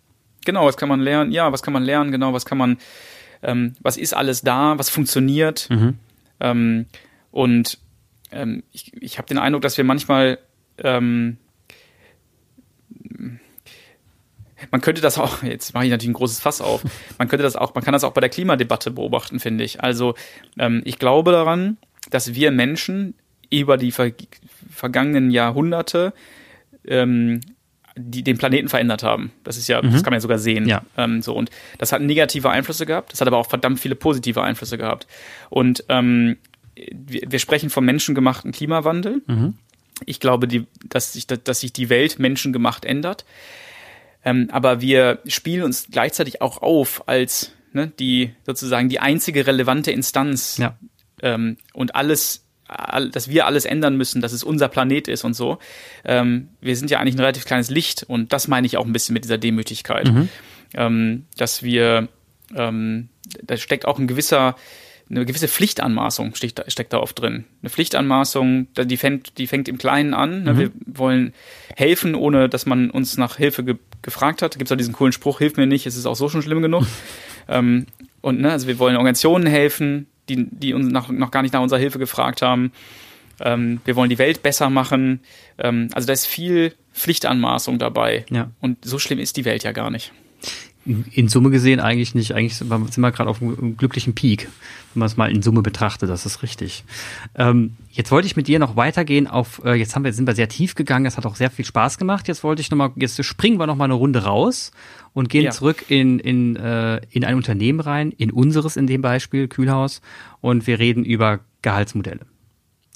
[0.44, 1.32] Genau, was kann man lernen?
[1.32, 2.12] Ja, was kann man lernen?
[2.12, 2.78] Genau, was kann man,
[3.42, 4.78] ähm, was ist alles da?
[4.78, 5.68] Was funktioniert?
[5.70, 5.98] Mhm.
[6.40, 6.86] Ähm,
[7.30, 7.78] und
[8.30, 10.38] ähm, ich, ich habe den Eindruck, dass wir manchmal
[10.82, 11.38] ähm,
[14.70, 16.82] man könnte das auch, jetzt mache ich natürlich ein großes Fass auf,
[17.18, 19.82] man könnte das auch, man kann das auch bei der Klimadebatte beobachten, finde ich.
[19.82, 20.14] Also
[20.58, 21.78] ähm, ich glaube daran,
[22.10, 23.14] dass wir Menschen
[23.50, 24.12] über die ver
[24.70, 26.12] vergangenen Jahrhunderte
[26.86, 27.40] ähm,
[28.00, 29.32] die den Planeten verändert haben.
[29.44, 29.92] Das ist ja, mhm.
[29.92, 30.66] das kann man ja sogar sehen.
[30.66, 30.82] Ja.
[30.96, 33.12] Ähm, so und das hat negative Einflüsse gehabt.
[33.12, 35.06] Das hat aber auch verdammt viele positive Einflüsse gehabt.
[35.50, 36.36] Und ähm,
[36.74, 39.22] wir, wir sprechen vom menschengemachten Klimawandel.
[39.26, 39.54] Mhm.
[40.06, 43.24] Ich glaube, die, dass, sich, dass sich die Welt menschengemacht ändert.
[44.24, 49.90] Ähm, aber wir spielen uns gleichzeitig auch auf als ne, die sozusagen die einzige relevante
[49.90, 50.76] Instanz ja.
[51.22, 55.58] ähm, und alles dass wir alles ändern müssen, dass es unser Planet ist und so.
[56.04, 58.92] Ähm, wir sind ja eigentlich ein relativ kleines Licht und das meine ich auch ein
[58.92, 60.28] bisschen mit dieser Demütigkeit, mhm.
[60.74, 62.08] ähm, dass wir,
[62.54, 63.08] ähm,
[63.42, 64.54] da steckt auch ein gewisser,
[65.10, 67.44] eine gewisse Pflichtanmaßung steckt, steckt da oft drin.
[67.62, 70.42] Eine Pflichtanmaßung, die fängt, die fängt im Kleinen an.
[70.42, 70.52] Ne?
[70.52, 70.58] Mhm.
[70.58, 71.32] Wir wollen
[71.76, 74.54] helfen, ohne dass man uns nach Hilfe ge gefragt hat.
[74.54, 76.40] Da gibt es auch diesen coolen Spruch, hilf mir nicht, es ist auch so schon
[76.40, 76.86] schlimm genug.
[77.48, 77.86] ähm,
[78.20, 81.60] und ne, also wir wollen Organisationen helfen, die, die uns nach, noch gar nicht nach
[81.60, 82.70] unserer Hilfe gefragt haben.
[83.40, 85.20] Ähm, wir wollen die Welt besser machen.
[85.58, 88.24] Ähm, also da ist viel Pflichtanmaßung dabei.
[88.30, 88.52] Ja.
[88.60, 90.12] Und so schlimm ist die Welt ja gar nicht
[91.12, 92.32] in Summe gesehen eigentlich nicht.
[92.32, 94.48] Eigentlich sind wir gerade auf einem glücklichen Peak,
[94.94, 96.08] wenn man es mal in Summe betrachtet.
[96.08, 96.84] Das ist richtig.
[97.34, 100.34] Ähm, jetzt wollte ich mit dir noch weitergehen auf, äh, jetzt haben wir, sind wir
[100.34, 101.04] sehr tief gegangen.
[101.04, 102.26] Das hat auch sehr viel Spaß gemacht.
[102.28, 104.72] Jetzt wollte ich nochmal, jetzt springen wir nochmal eine Runde raus
[105.12, 105.50] und gehen ja.
[105.50, 110.00] zurück in, in, äh, in ein Unternehmen rein, in unseres in dem Beispiel, Kühlhaus.
[110.40, 112.20] Und wir reden über Gehaltsmodelle.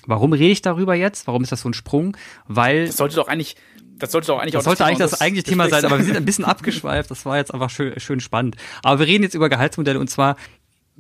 [0.07, 1.27] Warum rede ich darüber jetzt?
[1.27, 2.17] Warum ist das so ein Sprung?
[2.49, 2.87] Weil.
[2.87, 3.57] Das sollte doch eigentlich,
[3.99, 6.25] das sollte doch eigentlich das sollte eigentlich das eigentliche Thema sein, aber wir sind ein
[6.25, 7.11] bisschen abgeschweift.
[7.11, 8.57] Das war jetzt einfach schön, schön spannend.
[8.83, 10.37] Aber wir reden jetzt über Gehaltsmodelle und zwar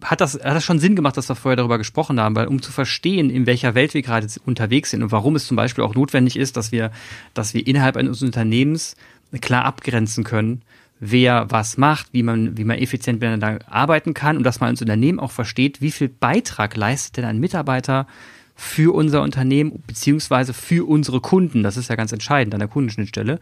[0.00, 2.62] hat das, hat das schon Sinn gemacht, dass wir vorher darüber gesprochen haben, weil um
[2.62, 5.94] zu verstehen, in welcher Welt wir gerade unterwegs sind und warum es zum Beispiel auch
[5.94, 6.90] notwendig ist, dass wir,
[7.34, 8.96] dass wir innerhalb eines Unternehmens
[9.40, 10.62] klar abgrenzen können,
[10.98, 14.80] wer was macht, wie man, wie man effizient miteinander arbeiten kann und dass man als
[14.80, 18.06] Unternehmen auch versteht, wie viel Beitrag leistet denn ein Mitarbeiter
[18.54, 21.62] für unser Unternehmen beziehungsweise für unsere Kunden.
[21.62, 23.40] Das ist ja ganz entscheidend an der Kundenschnittstelle.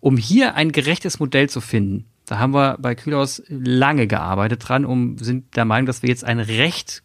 [0.00, 4.84] Um hier ein gerechtes Modell zu finden, da haben wir bei Kühlhaus lange gearbeitet dran,
[4.84, 7.02] um sind der Meinung, dass wir jetzt ein recht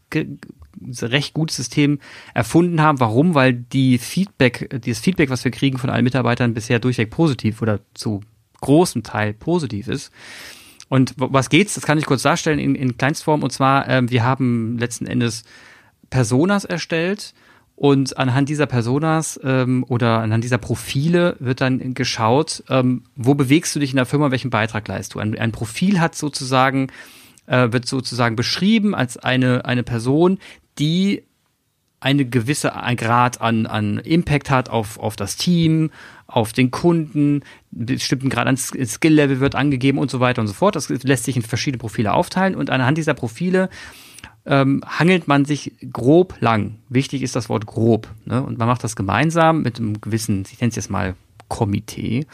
[1.01, 1.99] recht gutes System
[2.33, 2.99] erfunden haben.
[2.99, 3.35] Warum?
[3.35, 7.79] Weil die Feedback, das Feedback, was wir kriegen von allen Mitarbeitern bisher durchweg positiv oder
[7.93, 8.21] zu
[8.61, 10.11] großem Teil positiv ist.
[10.89, 11.75] Und was geht's?
[11.75, 13.43] Das kann ich kurz darstellen in, in Kleinstform.
[13.43, 15.43] Und zwar, ähm, wir haben letzten Endes
[16.13, 17.33] Personas erstellt
[17.75, 23.75] und anhand dieser Personas ähm, oder anhand dieser Profile wird dann geschaut, ähm, wo bewegst
[23.75, 25.19] du dich in der Firma, welchen Beitrag leistest du.
[25.19, 26.91] Ein, ein Profil hat sozusagen,
[27.47, 30.37] äh, wird sozusagen beschrieben als eine, eine Person,
[30.77, 31.23] die
[31.99, 35.89] eine gewisse Grad an, an Impact hat auf, auf das Team,
[36.27, 37.41] auf den Kunden,
[37.71, 40.75] bestimmten Grad an Skill-Level wird angegeben und so weiter und so fort.
[40.75, 43.69] Das lässt sich in verschiedene Profile aufteilen und anhand dieser Profile
[44.45, 46.75] ähm, hangelt man sich grob lang.
[46.89, 48.09] Wichtig ist das Wort grob.
[48.25, 48.43] Ne?
[48.43, 51.15] Und man macht das gemeinsam mit einem gewissen, ich nenne es jetzt mal
[51.47, 52.25] Komitee,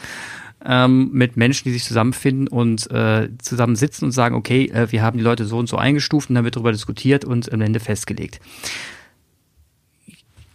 [0.64, 5.02] ähm, mit Menschen, die sich zusammenfinden und äh, zusammen sitzen und sagen, okay, äh, wir
[5.02, 7.80] haben die Leute so und so eingestuft und dann wird darüber diskutiert und am Ende
[7.80, 8.40] festgelegt.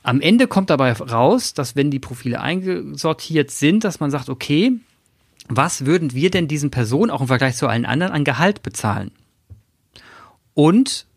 [0.03, 4.73] Am Ende kommt dabei raus, dass wenn die Profile eingesortiert sind, dass man sagt, okay,
[5.47, 9.11] was würden wir denn diesen Personen auch im Vergleich zu allen anderen an Gehalt bezahlen?
[10.53, 11.07] Und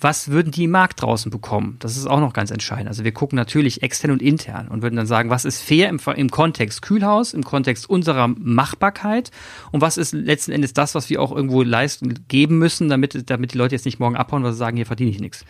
[0.00, 1.76] was würden die im Markt draußen bekommen?
[1.80, 2.86] Das ist auch noch ganz entscheidend.
[2.86, 5.98] Also wir gucken natürlich extern und intern und würden dann sagen, was ist fair im,
[6.14, 9.32] im Kontext Kühlhaus, im Kontext unserer Machbarkeit
[9.72, 13.54] und was ist letzten Endes das, was wir auch irgendwo leisten, geben müssen, damit, damit
[13.54, 15.44] die Leute jetzt nicht morgen abhauen, weil sie sagen, hier verdiene ich nichts.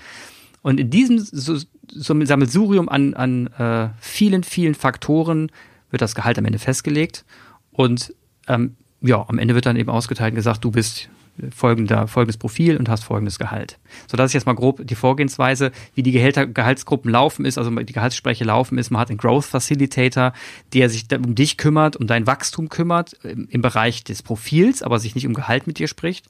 [0.62, 5.52] Und in diesem Sammelsurium an, an äh, vielen, vielen Faktoren
[5.90, 7.26] wird das Gehalt am Ende festgelegt
[7.70, 8.14] und
[8.48, 11.10] ähm, ja, am Ende wird dann eben ausgeteilt und gesagt, du bist
[11.54, 13.78] folgender, folgendes Profil und hast folgendes Gehalt.
[14.06, 17.70] So, das ist jetzt mal grob die Vorgehensweise, wie die Gehälter, Gehaltsgruppen laufen ist, also
[17.70, 18.90] die Gehaltsspreche laufen ist.
[18.90, 20.32] Man hat einen Growth Facilitator,
[20.72, 24.98] der sich um dich kümmert, um dein Wachstum kümmert, im, im Bereich des Profils, aber
[24.98, 26.26] sich nicht um Gehalt mit dir spricht.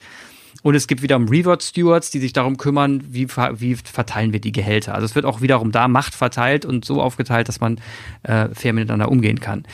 [0.63, 4.53] Und es gibt wiederum Reward Stewards, die sich darum kümmern, wie, wie verteilen wir die
[4.53, 4.95] Gehälter.
[4.95, 7.81] Also es wird auch wiederum da Macht verteilt und so aufgeteilt, dass man
[8.25, 9.65] äh, fair miteinander umgehen kann.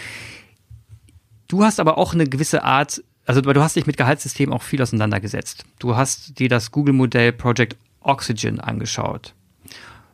[1.48, 4.82] Du hast aber auch eine gewisse Art also du hast dich mit Gehaltssystemen auch viel
[4.82, 5.64] auseinandergesetzt.
[5.78, 9.34] Du hast dir das Google-Modell Project Oxygen angeschaut.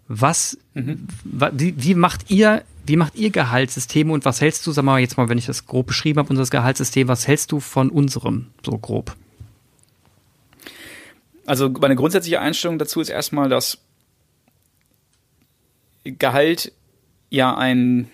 [0.06, 1.06] Was, mhm.
[1.24, 5.16] wie, wie, macht ihr, wie macht ihr Gehaltssysteme und was hältst du, sag mal jetzt
[5.16, 8.76] mal, wenn ich das grob beschrieben habe, unser Gehaltssystem, was hältst du von unserem so
[8.76, 9.16] grob?
[11.46, 13.78] Also meine grundsätzliche Einstellung dazu ist erstmal, dass
[16.04, 16.72] Gehalt
[17.28, 18.10] ja ein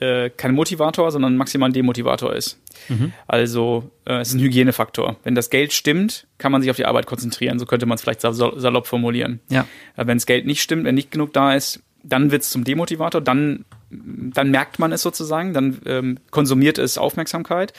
[0.00, 2.58] äh, kein Motivator, sondern maximal ein Demotivator ist.
[2.88, 3.12] Mhm.
[3.26, 5.16] Also äh, es ist ein Hygienefaktor.
[5.24, 7.58] Wenn das Geld stimmt, kann man sich auf die Arbeit konzentrieren.
[7.58, 9.40] So könnte man es vielleicht salopp formulieren.
[9.48, 9.66] Ja.
[9.96, 12.64] Äh, wenn das Geld nicht stimmt, wenn nicht genug da ist, dann wird es zum
[12.64, 13.20] Demotivator.
[13.20, 15.52] Dann, dann merkt man es sozusagen.
[15.54, 17.72] Dann ähm, konsumiert es Aufmerksamkeit.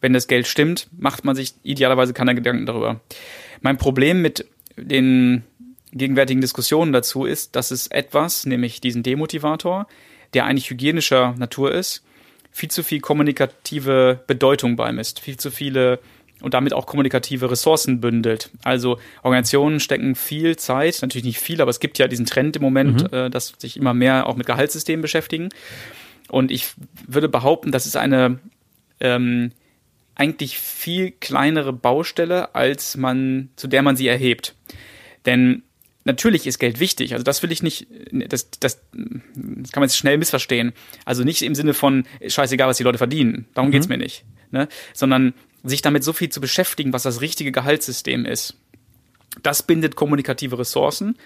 [0.00, 3.00] Wenn das Geld stimmt, macht man sich idealerweise keine Gedanken darüber.
[3.60, 4.46] Mein Problem mit
[4.76, 5.44] den
[5.92, 9.86] gegenwärtigen Diskussionen dazu ist, dass es etwas, nämlich diesen Demotivator,
[10.34, 12.02] der eigentlich hygienischer Natur ist,
[12.52, 15.98] viel zu viel kommunikative Bedeutung beimisst, viel zu viele
[16.42, 18.50] und damit auch kommunikative Ressourcen bündelt.
[18.62, 22.62] Also Organisationen stecken viel Zeit, natürlich nicht viel, aber es gibt ja diesen Trend im
[22.62, 23.16] Moment, mhm.
[23.16, 25.48] äh, dass sich immer mehr auch mit Gehaltssystemen beschäftigen.
[26.28, 26.72] Und ich
[27.06, 28.38] würde behaupten, das ist eine
[29.00, 29.52] ähm,
[30.14, 34.54] eigentlich viel kleinere Baustelle, als man, zu der man sie erhebt.
[35.26, 35.62] Denn
[36.04, 37.12] natürlich ist Geld wichtig.
[37.12, 40.72] Also das will ich nicht, das, das, das kann man jetzt schnell missverstehen.
[41.04, 43.46] Also nicht im Sinne von, scheißegal, was die Leute verdienen.
[43.54, 43.72] Darum mhm.
[43.72, 44.24] geht's mir nicht.
[44.50, 44.68] Ne?
[44.92, 48.56] Sondern sich damit so viel zu beschäftigen, was das richtige Gehaltssystem ist.
[49.42, 51.16] Das bindet kommunikative Ressourcen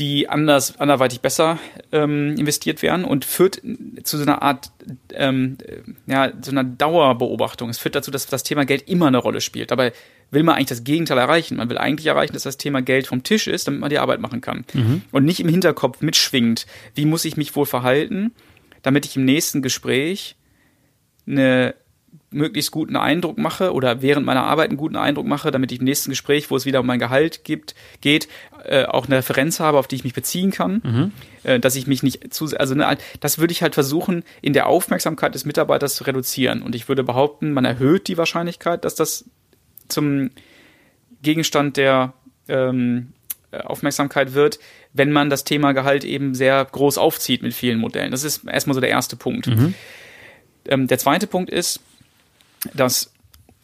[0.00, 1.58] die anders, anderweitig besser
[1.92, 3.60] ähm, investiert werden und führt
[4.02, 4.72] zu so einer Art,
[5.12, 5.58] ähm,
[6.06, 7.68] ja, so einer Dauerbeobachtung.
[7.68, 9.70] Es führt dazu, dass das Thema Geld immer eine Rolle spielt.
[9.70, 9.92] Dabei
[10.30, 11.56] will man eigentlich das Gegenteil erreichen.
[11.56, 14.20] Man will eigentlich erreichen, dass das Thema Geld vom Tisch ist, damit man die Arbeit
[14.20, 14.64] machen kann.
[14.72, 15.02] Mhm.
[15.10, 18.32] Und nicht im Hinterkopf mitschwingt, wie muss ich mich wohl verhalten,
[18.82, 20.36] damit ich im nächsten Gespräch
[21.26, 21.74] eine
[22.30, 25.84] möglichst guten Eindruck mache oder während meiner Arbeit einen guten Eindruck mache, damit ich im
[25.84, 28.28] nächsten Gespräch, wo es wieder um mein Gehalt gibt, geht,
[28.64, 31.12] äh, auch eine Referenz habe, auf die ich mich beziehen kann, mhm.
[31.42, 34.68] äh, dass ich mich nicht zu, also ne, das würde ich halt versuchen, in der
[34.68, 36.62] Aufmerksamkeit des Mitarbeiters zu reduzieren.
[36.62, 39.24] Und ich würde behaupten, man erhöht die Wahrscheinlichkeit, dass das
[39.90, 40.30] zum
[41.22, 42.14] Gegenstand der
[42.48, 43.12] ähm,
[43.52, 44.58] Aufmerksamkeit wird,
[44.92, 48.10] wenn man das Thema Gehalt eben sehr groß aufzieht mit vielen Modellen.
[48.10, 49.48] Das ist erstmal so der erste Punkt.
[49.48, 49.74] Mhm.
[50.68, 51.80] Ähm, der zweite Punkt ist,
[52.74, 53.12] dass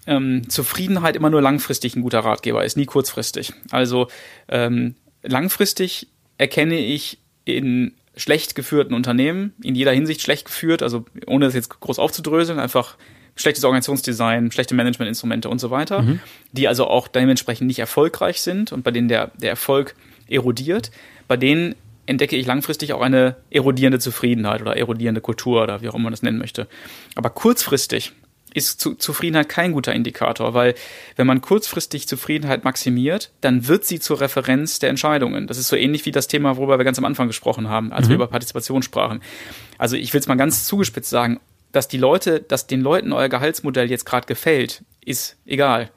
[0.06, 3.52] ähm, Zufriedenheit immer nur langfristig ein guter Ratgeber ist, nie kurzfristig.
[3.70, 4.08] Also
[4.48, 6.08] ähm, langfristig
[6.38, 11.68] erkenne ich in schlecht geführten Unternehmen, in jeder Hinsicht schlecht geführt, also ohne das jetzt
[11.68, 12.96] groß aufzudröseln, einfach
[13.36, 16.20] schlechtes Organisationsdesign, schlechte Managementinstrumente und so weiter, mhm.
[16.52, 19.94] die also auch dementsprechend nicht erfolgreich sind und bei denen der, der Erfolg
[20.26, 20.90] erodiert,
[21.28, 21.74] bei denen
[22.06, 26.12] entdecke ich langfristig auch eine erodierende Zufriedenheit oder erodierende Kultur oder wie auch immer man
[26.12, 26.66] das nennen möchte.
[27.14, 28.12] Aber kurzfristig
[28.54, 30.74] ist zu, Zufriedenheit kein guter Indikator, weil
[31.16, 35.46] wenn man kurzfristig Zufriedenheit maximiert, dann wird sie zur Referenz der Entscheidungen.
[35.46, 38.06] Das ist so ähnlich wie das Thema, worüber wir ganz am Anfang gesprochen haben, als
[38.06, 38.10] mhm.
[38.10, 39.20] wir über Partizipation sprachen.
[39.76, 41.38] Also ich will es mal ganz zugespitzt sagen,
[41.72, 45.90] dass die Leute, dass den Leuten euer Gehaltsmodell jetzt gerade gefällt, ist egal.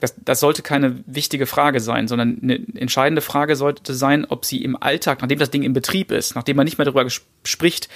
[0.00, 4.62] Das, das sollte keine wichtige Frage sein, sondern eine entscheidende Frage sollte sein, ob sie
[4.64, 7.06] im Alltag, nachdem das Ding im Betrieb ist, nachdem man nicht mehr darüber
[7.44, 7.88] spricht,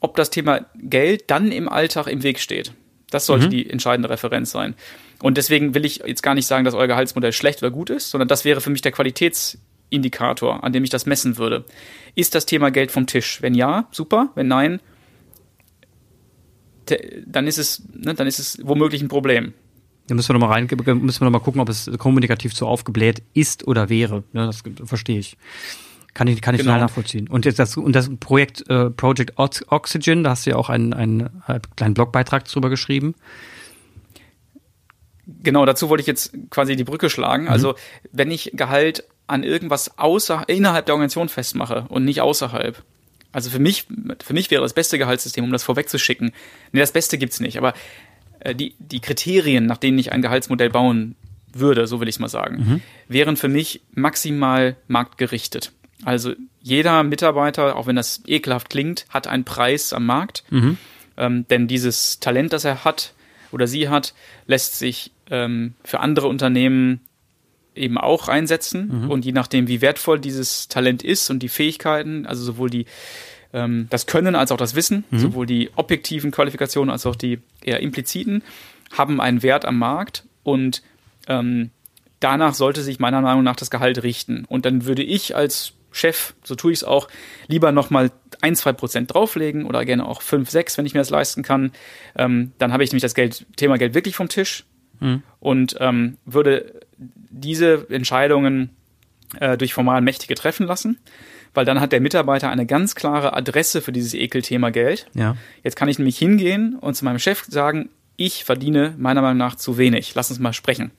[0.00, 2.72] ob das Thema Geld dann im Alltag im Weg steht.
[3.10, 3.50] Das sollte mhm.
[3.50, 4.74] die entscheidende Referenz sein.
[5.20, 8.10] Und deswegen will ich jetzt gar nicht sagen, dass euer Gehaltsmodell schlecht oder gut ist,
[8.10, 11.64] sondern das wäre für mich der Qualitätsindikator, an dem ich das messen würde.
[12.14, 13.42] Ist das Thema Geld vom Tisch?
[13.42, 14.30] Wenn ja, super.
[14.34, 14.80] Wenn nein,
[17.26, 19.54] dann ist es, ne, dann ist es womöglich ein Problem.
[20.06, 22.66] Da müssen wir noch mal rein, müssen wir noch mal gucken, ob es kommunikativ zu
[22.66, 24.24] aufgebläht ist oder wäre.
[24.32, 25.36] Ja, das verstehe ich.
[26.14, 26.78] Kann ich, kann ich genau.
[26.78, 27.28] nachvollziehen.
[27.28, 30.94] Und jetzt das, und das Projekt äh, Project Oxygen, da hast du ja auch einen,
[30.94, 33.14] einen, einen kleinen Blogbeitrag drüber geschrieben.
[35.26, 37.44] Genau, dazu wollte ich jetzt quasi die Brücke schlagen.
[37.44, 37.50] Mhm.
[37.50, 37.74] Also,
[38.10, 42.82] wenn ich Gehalt an irgendwas außer, innerhalb der Organisation festmache und nicht außerhalb.
[43.32, 43.86] Also für mich,
[44.24, 46.32] für mich wäre das beste Gehaltssystem, um das vorwegzuschicken.
[46.72, 47.74] Nee, das Beste gibt's nicht, aber
[48.40, 51.14] äh, die, die Kriterien, nach denen ich ein Gehaltsmodell bauen
[51.52, 52.82] würde, so will ich es mal sagen, mhm.
[53.08, 55.72] wären für mich maximal marktgerichtet.
[56.04, 60.44] Also jeder Mitarbeiter, auch wenn das ekelhaft klingt, hat einen Preis am Markt.
[60.50, 60.76] Mhm.
[61.16, 63.14] Ähm, denn dieses Talent, das er hat
[63.50, 64.14] oder sie hat,
[64.46, 67.00] lässt sich ähm, für andere Unternehmen
[67.74, 69.02] eben auch einsetzen.
[69.04, 69.10] Mhm.
[69.10, 72.86] Und je nachdem, wie wertvoll dieses Talent ist und die Fähigkeiten, also sowohl die
[73.52, 75.18] ähm, das Können als auch das Wissen, mhm.
[75.18, 78.42] sowohl die objektiven Qualifikationen als auch die eher impliziten,
[78.96, 80.82] haben einen Wert am Markt und
[81.28, 81.70] ähm,
[82.20, 84.44] danach sollte sich meiner Meinung nach das Gehalt richten.
[84.44, 87.08] Und dann würde ich als Chef, so tue ich es auch,
[87.46, 91.10] lieber nochmal ein, zwei Prozent drauflegen oder gerne auch fünf, sechs, wenn ich mir das
[91.10, 91.72] leisten kann.
[92.16, 94.64] Ähm, dann habe ich nämlich das Geld, Thema Geld wirklich vom Tisch
[95.00, 95.22] mhm.
[95.40, 98.70] und ähm, würde diese Entscheidungen
[99.38, 100.98] äh, durch formal Mächtige treffen lassen,
[101.54, 105.06] weil dann hat der Mitarbeiter eine ganz klare Adresse für dieses Ekelthema Geld.
[105.14, 105.36] Ja.
[105.62, 109.54] Jetzt kann ich nämlich hingehen und zu meinem Chef sagen, ich verdiene meiner Meinung nach
[109.54, 110.14] zu wenig.
[110.14, 110.90] Lass uns mal sprechen.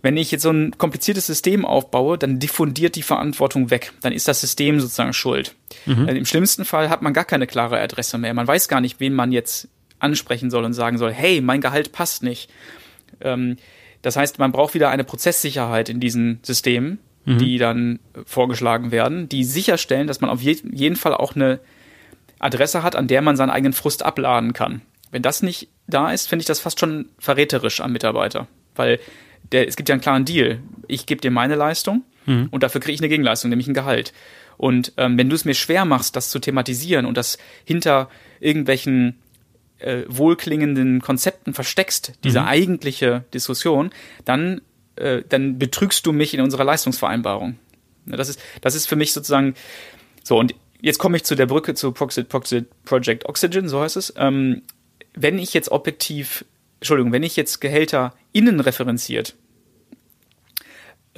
[0.00, 3.92] Wenn ich jetzt so ein kompliziertes System aufbaue, dann diffundiert die Verantwortung weg.
[4.00, 5.56] Dann ist das System sozusagen schuld.
[5.86, 6.08] Mhm.
[6.08, 8.32] Im schlimmsten Fall hat man gar keine klare Adresse mehr.
[8.34, 9.68] Man weiß gar nicht, wen man jetzt
[9.98, 12.48] ansprechen soll und sagen soll, hey, mein Gehalt passt nicht.
[13.20, 13.56] Ähm,
[14.02, 17.38] das heißt, man braucht wieder eine Prozesssicherheit in diesen Systemen, mhm.
[17.38, 21.60] die dann vorgeschlagen werden, die sicherstellen, dass man auf je jeden Fall auch eine
[22.38, 24.82] Adresse hat, an der man seinen eigenen Frust abladen kann.
[25.10, 28.46] Wenn das nicht da ist, finde ich das fast schon verräterisch am Mitarbeiter.
[28.76, 29.00] Weil
[29.52, 30.60] der, es gibt ja einen klaren Deal.
[30.86, 32.48] Ich gebe dir meine Leistung mhm.
[32.50, 34.12] und dafür kriege ich eine Gegenleistung, nämlich ein Gehalt.
[34.56, 38.10] Und ähm, wenn du es mir schwer machst, das zu thematisieren und das hinter
[38.40, 39.18] irgendwelchen
[39.78, 42.46] äh, wohlklingenden Konzepten versteckst, diese mhm.
[42.46, 43.90] eigentliche Diskussion,
[44.24, 44.60] dann,
[44.96, 47.58] äh, dann betrügst du mich in unserer Leistungsvereinbarung.
[48.06, 49.54] Das ist, das ist für mich sozusagen
[50.22, 50.38] so.
[50.38, 54.14] Und jetzt komme ich zu der Brücke zu Proxit, Proxit Project Oxygen, so heißt es.
[54.16, 54.62] Ähm,
[55.14, 56.44] wenn ich jetzt objektiv,
[56.80, 59.34] Entschuldigung, wenn ich jetzt Gehälter innen referenziert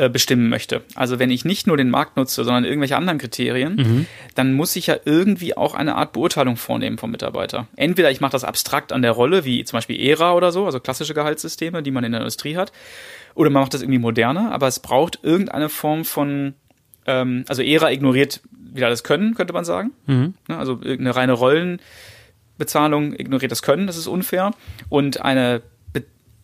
[0.01, 0.81] äh, bestimmen möchte.
[0.95, 4.07] Also wenn ich nicht nur den Markt nutze, sondern irgendwelche anderen Kriterien, mhm.
[4.35, 7.69] dann muss ich ja irgendwie auch eine Art Beurteilung vornehmen vom Mitarbeiter.
[7.77, 10.81] Entweder ich mache das abstrakt an der Rolle, wie zum Beispiel ERA oder so, also
[10.81, 12.73] klassische Gehaltssysteme, die man in der Industrie hat,
[13.35, 16.55] oder man macht das irgendwie moderner, aber es braucht irgendeine Form von,
[17.05, 18.41] ähm, also ERA ignoriert
[18.73, 19.91] wieder das Können, könnte man sagen.
[20.07, 20.33] Mhm.
[20.49, 24.53] Ne, also irgendeine reine Rollenbezahlung ignoriert das Können, das ist unfair.
[24.89, 25.61] Und eine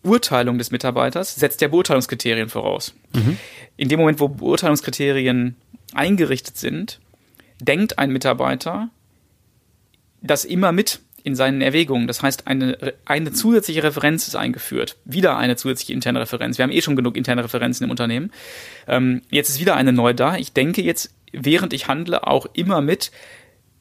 [0.07, 2.93] Beurteilung des Mitarbeiters setzt ja Beurteilungskriterien voraus.
[3.13, 3.37] Mhm.
[3.75, 5.55] In dem Moment, wo Beurteilungskriterien
[5.93, 6.99] eingerichtet sind,
[7.61, 8.89] denkt ein Mitarbeiter
[10.21, 12.07] das immer mit in seinen Erwägungen.
[12.07, 14.95] Das heißt, eine, eine zusätzliche Referenz ist eingeführt.
[15.03, 16.57] Wieder eine zusätzliche interne Referenz.
[16.57, 18.31] Wir haben eh schon genug interne Referenzen im Unternehmen.
[18.87, 20.37] Ähm, jetzt ist wieder eine neu da.
[20.37, 23.11] Ich denke jetzt, während ich handle, auch immer mit,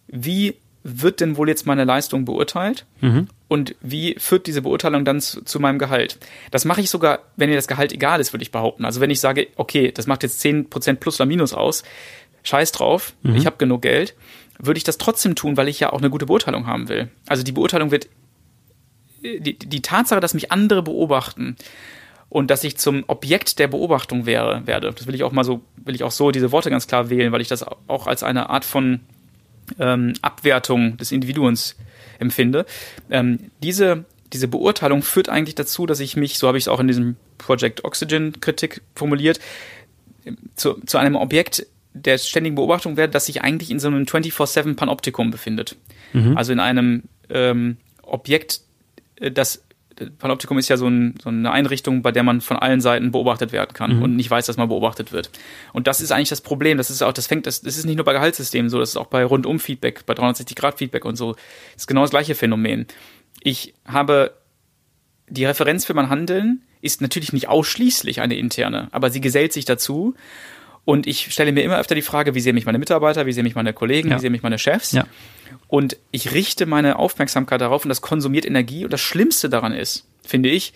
[0.08, 3.28] wie wird denn wohl jetzt meine Leistung beurteilt mhm.
[3.48, 6.18] und wie führt diese Beurteilung dann zu, zu, meinem Gehalt?
[6.50, 8.84] Das mache ich sogar, wenn mir das Gehalt egal ist, würde ich behaupten.
[8.84, 11.82] Also wenn ich sage, okay, das macht jetzt 10% plus oder minus aus,
[12.44, 13.36] scheiß drauf, mhm.
[13.36, 14.14] ich habe genug Geld,
[14.58, 17.08] würde ich das trotzdem tun, weil ich ja auch eine gute Beurteilung haben will.
[17.26, 18.08] Also die Beurteilung wird,
[19.22, 21.56] die, die Tatsache, dass mich andere beobachten
[22.28, 25.60] und dass ich zum Objekt der Beobachtung wäre, werde, das will ich auch mal so,
[25.76, 28.50] will ich auch so diese Worte ganz klar wählen, weil ich das auch als eine
[28.50, 29.00] Art von
[29.78, 31.76] ähm, Abwertung des Individuums
[32.18, 32.66] empfinde.
[33.10, 36.80] Ähm, diese, diese Beurteilung führt eigentlich dazu, dass ich mich, so habe ich es auch
[36.80, 39.40] in diesem Project Oxygen Kritik formuliert,
[40.56, 44.76] zu, zu einem Objekt der ständigen Beobachtung werde, dass sich eigentlich in so einem 24-7
[44.76, 45.76] Panoptikum befindet.
[46.12, 46.36] Mhm.
[46.36, 48.60] Also in einem ähm, Objekt,
[49.16, 49.62] äh, das
[50.18, 53.52] Panoptikum ist ja so, ein, so, eine Einrichtung, bei der man von allen Seiten beobachtet
[53.52, 54.02] werden kann mhm.
[54.02, 55.30] und nicht weiß, dass man beobachtet wird.
[55.72, 56.78] Und das ist eigentlich das Problem.
[56.78, 58.96] Das ist auch, das fängt, das, das ist nicht nur bei Gehaltssystemen so, das ist
[58.96, 61.32] auch bei Rundum-Feedback, bei 360-Grad-Feedback und so.
[61.32, 62.86] Das ist genau das gleiche Phänomen.
[63.42, 64.32] Ich habe
[65.28, 69.64] die Referenz für mein Handeln ist natürlich nicht ausschließlich eine interne, aber sie gesellt sich
[69.64, 70.14] dazu.
[70.86, 73.42] Und ich stelle mir immer öfter die Frage, wie sehen mich meine Mitarbeiter, wie sehen
[73.42, 74.16] mich meine Kollegen, ja.
[74.16, 74.92] wie sehen mich meine Chefs.
[74.92, 75.04] Ja.
[75.66, 78.84] Und ich richte meine Aufmerksamkeit darauf und das konsumiert Energie.
[78.84, 80.72] Und das Schlimmste daran ist, finde ich,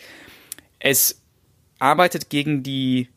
[0.80, 1.22] es
[1.78, 3.08] arbeitet gegen die,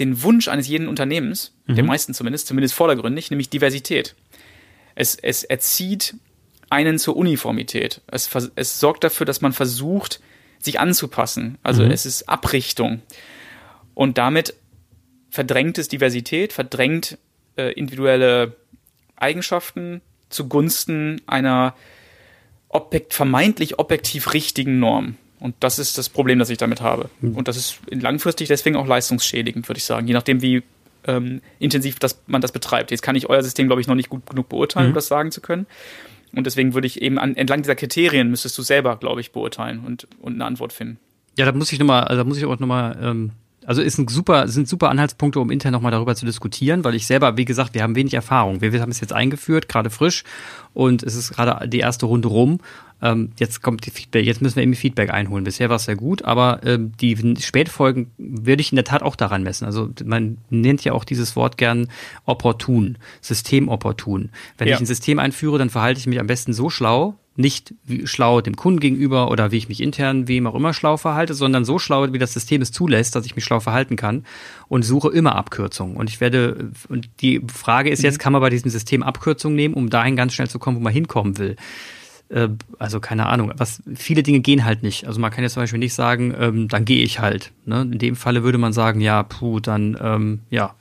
[0.00, 1.74] den Wunsch eines jeden Unternehmens, mhm.
[1.74, 4.14] der meisten zumindest, zumindest vordergründig, nämlich Diversität.
[4.94, 6.14] Es, es erzieht
[6.70, 8.00] einen zur Uniformität.
[8.06, 10.20] Es, es sorgt dafür, dass man versucht,
[10.60, 11.58] sich anzupassen.
[11.62, 11.90] Also mhm.
[11.90, 13.02] es ist Abrichtung.
[13.92, 14.54] Und damit
[15.30, 17.18] verdrängt es Diversität, verdrängt
[17.56, 18.56] äh, individuelle
[19.16, 21.74] Eigenschaften zugunsten einer
[22.68, 25.16] objekt, vermeintlich objektiv richtigen Norm.
[25.40, 27.10] Und das ist das Problem, das ich damit habe.
[27.20, 27.36] Mhm.
[27.36, 30.62] Und das ist langfristig deswegen auch leistungsschädigend, würde ich sagen, je nachdem, wie
[31.04, 32.90] ähm, intensiv das, man das betreibt.
[32.90, 34.90] Jetzt kann ich euer System, glaube ich, noch nicht gut genug beurteilen, mhm.
[34.90, 35.66] um das sagen zu können.
[36.32, 39.80] Und deswegen würde ich eben an, entlang dieser Kriterien müsstest du selber, glaube ich, beurteilen
[39.86, 40.98] und, und eine Antwort finden.
[41.38, 43.30] Ja, da muss ich nochmal, also da muss ich auch nochmal ähm,
[43.68, 47.06] also ist ein super, sind super Anhaltspunkte, um intern nochmal darüber zu diskutieren, weil ich
[47.06, 48.62] selber, wie gesagt, wir haben wenig Erfahrung.
[48.62, 50.24] Wir, wir haben es jetzt eingeführt, gerade frisch,
[50.72, 52.60] und es ist gerade die erste Runde rum.
[53.02, 55.44] Ähm, jetzt kommt die Feedback, jetzt müssen wir eben Feedback einholen.
[55.44, 59.16] Bisher war es sehr gut, aber ähm, die Spätfolgen würde ich in der Tat auch
[59.16, 59.66] daran messen.
[59.66, 61.88] Also man nennt ja auch dieses Wort gern
[62.24, 64.30] opportun, systemopportun.
[64.56, 64.76] Wenn ja.
[64.76, 67.72] ich ein System einführe, dann verhalte ich mich am besten so schlau, nicht
[68.04, 71.64] schlau dem Kunden gegenüber oder wie ich mich intern, wem auch immer schlau verhalte, sondern
[71.64, 74.24] so schlau, wie das System es zulässt, dass ich mich schlau verhalten kann
[74.66, 75.96] und suche immer Abkürzungen.
[75.96, 78.22] Und ich werde, und die Frage ist jetzt, mhm.
[78.22, 80.92] kann man bei diesem System Abkürzungen nehmen, um dahin ganz schnell zu kommen, wo man
[80.92, 81.54] hinkommen will?
[82.28, 82.48] Äh,
[82.80, 85.06] also keine Ahnung, was viele Dinge gehen halt nicht.
[85.06, 87.52] Also man kann jetzt zum Beispiel nicht sagen, ähm, dann gehe ich halt.
[87.64, 87.82] Ne?
[87.82, 90.74] In dem Falle würde man sagen, ja, puh, dann ähm, ja,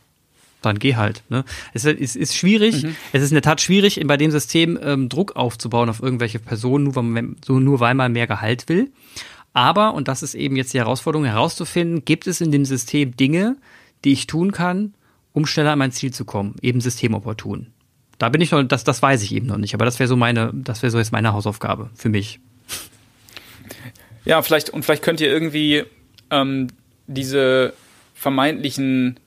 [0.61, 1.23] dann geh halt.
[1.29, 1.45] Ne?
[1.73, 2.95] Es ist, ist schwierig, mhm.
[3.13, 6.85] es ist in der Tat schwierig, bei dem System ähm, Druck aufzubauen auf irgendwelche Personen,
[6.85, 8.91] nur weil, man, so, nur weil man mehr Gehalt will.
[9.53, 13.57] Aber, und das ist eben jetzt die Herausforderung, herauszufinden, gibt es in dem System Dinge,
[14.03, 14.93] die ich tun kann,
[15.33, 17.67] um schneller an mein Ziel zu kommen, eben systemopportun.
[18.17, 20.15] Da bin ich noch, das, das weiß ich eben noch nicht, aber das wäre so
[20.15, 22.39] meine, das wäre so jetzt meine Hausaufgabe für mich.
[24.25, 25.83] Ja, vielleicht, und vielleicht könnt ihr irgendwie
[26.31, 26.67] ähm,
[27.05, 27.73] diese
[28.13, 29.19] vermeintlichen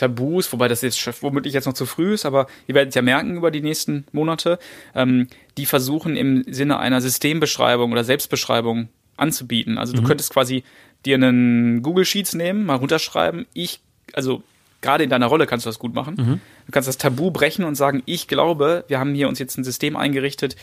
[0.00, 3.02] Tabus, wobei das jetzt womöglich jetzt noch zu früh ist, aber ihr werdet es ja
[3.02, 4.58] merken über die nächsten Monate,
[4.94, 5.28] ähm,
[5.58, 9.76] die versuchen im Sinne einer Systembeschreibung oder Selbstbeschreibung anzubieten.
[9.76, 10.06] Also du mhm.
[10.06, 10.64] könntest quasi
[11.04, 13.80] dir einen Google Sheets nehmen, mal runterschreiben, ich,
[14.14, 14.42] also
[14.80, 16.14] gerade in deiner Rolle kannst du das gut machen.
[16.18, 16.40] Mhm.
[16.66, 19.64] Du kannst das Tabu brechen und sagen, ich glaube, wir haben hier uns jetzt ein
[19.64, 20.56] System eingerichtet,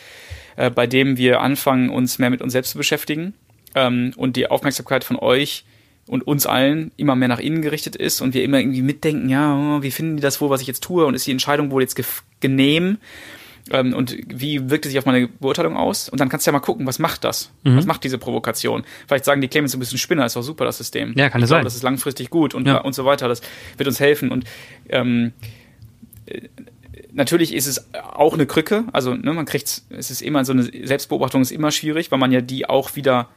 [0.55, 3.35] äh, bei dem wir anfangen, uns mehr mit uns selbst zu beschäftigen
[3.75, 5.63] ähm, und die Aufmerksamkeit von euch
[6.07, 9.81] und uns allen immer mehr nach innen gerichtet ist und wir immer irgendwie mitdenken, ja,
[9.81, 11.99] wie finden die das wohl, was ich jetzt tue und ist die Entscheidung wohl jetzt
[12.39, 12.97] genehm
[13.71, 16.09] ähm, und wie wirkt es sich auf meine Beurteilung aus?
[16.09, 17.51] Und dann kannst du ja mal gucken, was macht das?
[17.63, 17.77] Mhm.
[17.77, 18.83] Was macht diese Provokation?
[19.07, 21.13] Vielleicht sagen die Clemens ein bisschen Spinner, ist doch super, das System.
[21.17, 21.63] Ja, kann es sein.
[21.63, 22.79] Das ist langfristig gut und, ja.
[22.79, 23.27] und so weiter.
[23.27, 23.41] Das
[23.77, 24.45] wird uns helfen und
[24.89, 25.33] ähm,
[27.11, 30.63] natürlich ist es auch eine Krücke, also ne, man kriegt es ist immer so eine
[30.63, 33.29] Selbstbeobachtung ist immer schwierig, weil man ja die auch wieder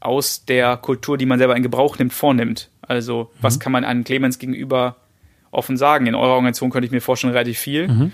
[0.00, 2.70] aus der Kultur, die man selber in Gebrauch nimmt, vornimmt.
[2.82, 3.38] Also, mhm.
[3.40, 4.96] was kann man einem Clemens gegenüber
[5.50, 6.06] offen sagen?
[6.06, 7.88] In eurer Organisation könnte ich mir vorstellen, relativ viel.
[7.88, 8.12] Mhm.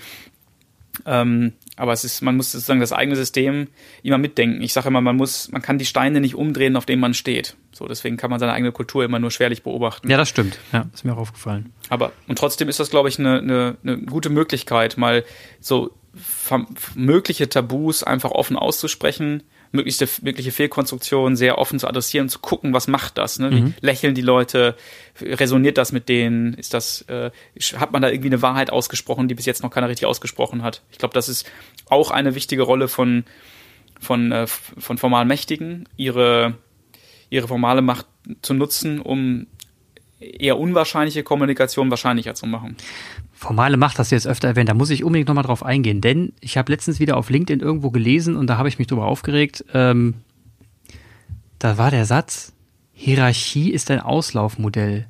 [1.07, 3.69] Ähm, aber es ist, man muss sozusagen das eigene System
[4.03, 4.61] immer mitdenken.
[4.63, 7.57] Ich sage immer, man muss, man kann die Steine nicht umdrehen, auf denen man steht.
[7.73, 10.11] So, deswegen kann man seine eigene Kultur immer nur schwerlich beobachten.
[10.11, 10.59] Ja, das stimmt.
[10.73, 11.73] Ja, ist mir auch aufgefallen.
[11.89, 15.25] Aber, und trotzdem ist das, glaube ich, eine, eine, eine gute Möglichkeit, mal
[15.61, 15.93] so
[16.95, 19.43] mögliche Tabus einfach offen auszusprechen
[19.73, 23.39] möglichste, mögliche Fehlkonstruktionen sehr offen zu adressieren zu gucken, was macht das?
[23.39, 23.51] Ne?
[23.51, 23.75] Wie mhm.
[23.81, 24.77] lächeln die Leute?
[25.21, 26.55] Resoniert das mit denen?
[26.55, 27.31] Ist das, äh,
[27.77, 30.83] hat man da irgendwie eine Wahrheit ausgesprochen, die bis jetzt noch keiner richtig ausgesprochen hat?
[30.93, 31.51] Ich glaube, das ist
[31.89, 33.25] auch eine wichtige Rolle von,
[33.99, 36.55] von, äh, von formal Mächtigen, ihre,
[37.31, 38.07] ihre formale Macht
[38.43, 39.47] zu nutzen, um
[40.21, 42.77] eher unwahrscheinliche Kommunikation wahrscheinlicher zu machen.
[43.43, 46.33] Formale Macht hast du jetzt öfter erwähnt, da muss ich unbedingt nochmal drauf eingehen, denn
[46.41, 49.65] ich habe letztens wieder auf LinkedIn irgendwo gelesen und da habe ich mich drüber aufgeregt.
[49.75, 50.15] Ähm,
[51.59, 52.53] da war der Satz,
[52.93, 55.09] Hierarchie ist ein Auslaufmodell.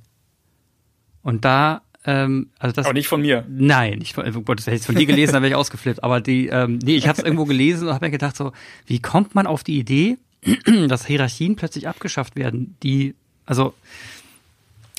[1.22, 2.86] Und da, ähm, also das.
[2.86, 3.44] Aber nicht von mir.
[3.50, 6.02] Nein, ich, oh Gott, das hätte ich von dir gelesen, dann wäre ich ausgeflippt.
[6.02, 8.52] Aber die, ähm, nee, ich habe es irgendwo gelesen und habe mir gedacht, so,
[8.86, 10.16] wie kommt man auf die Idee,
[10.88, 13.14] dass Hierarchien plötzlich abgeschafft werden, die,
[13.44, 13.74] also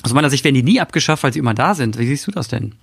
[0.04, 1.98] aus meiner Sicht werden die nie abgeschafft, weil sie immer da sind.
[1.98, 2.76] Wie siehst du das denn?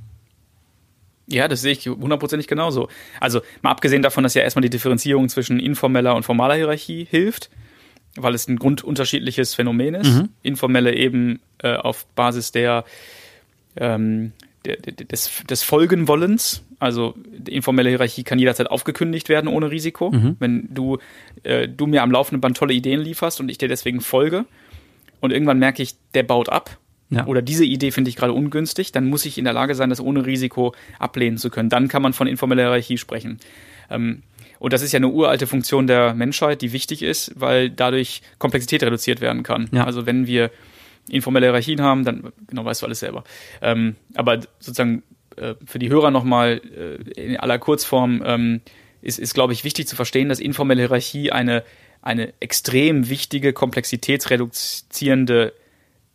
[1.32, 2.90] Ja, das sehe ich hundertprozentig genauso.
[3.20, 7.50] Also mal abgesehen davon, dass ja erstmal die Differenzierung zwischen informeller und formaler Hierarchie hilft,
[8.16, 10.14] weil es ein grundunterschiedliches Phänomen ist.
[10.14, 10.30] Mhm.
[10.44, 12.86] Informelle eben äh, auf Basis der,
[13.78, 14.34] ähm,
[14.66, 16.64] der, des, des Folgenwollens.
[16.80, 20.12] Also die informelle Hierarchie kann jederzeit aufgekündigt werden ohne Risiko.
[20.12, 20.36] Mhm.
[20.40, 20.98] Wenn du,
[21.44, 24.46] äh, du mir am laufenden Band tolle Ideen lieferst und ich dir deswegen folge
[25.20, 26.78] und irgendwann merke ich, der baut ab,
[27.12, 27.28] ja.
[27.28, 30.00] oder diese Idee finde ich gerade ungünstig, dann muss ich in der Lage sein, das
[30.00, 31.70] ohne Risiko ablehnen zu können.
[31.70, 33.40] Dann kann man von informeller Hierarchie sprechen.
[33.90, 34.24] Ähm,
[34.60, 38.84] und das ist ja eine uralte Funktion der Menschheit, die wichtig ist, weil dadurch Komplexität
[38.84, 39.70] reduziert werden kann.
[39.72, 39.86] Ja.
[39.86, 40.52] Also wenn wir
[41.10, 43.24] informelle Hierarchien haben, dann genau weißt du alles selber.
[43.62, 45.04] Ähm, aber sozusagen
[45.36, 48.62] äh, für die Hörer nochmal äh, in aller Kurzform ähm,
[49.02, 51.64] ist, ist glaube ich, wichtig zu verstehen, dass informelle Hierarchie eine,
[52.02, 55.54] eine extrem wichtige, komplexitätsreduzierende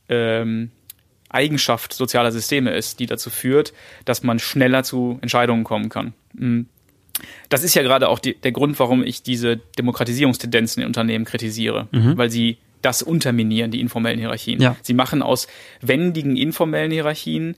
[0.08, 0.70] ähm,
[1.36, 3.72] Eigenschaft sozialer Systeme ist, die dazu führt,
[4.04, 6.14] dass man schneller zu Entscheidungen kommen kann.
[6.32, 6.66] Mhm.
[7.48, 11.88] Das ist ja gerade auch die, der Grund, warum ich diese Demokratisierungstendenzen in Unternehmen kritisiere,
[11.92, 12.16] mhm.
[12.18, 14.60] weil sie das unterminieren, die informellen Hierarchien.
[14.60, 14.76] Ja.
[14.82, 15.46] Sie machen aus
[15.80, 17.56] wendigen informellen Hierarchien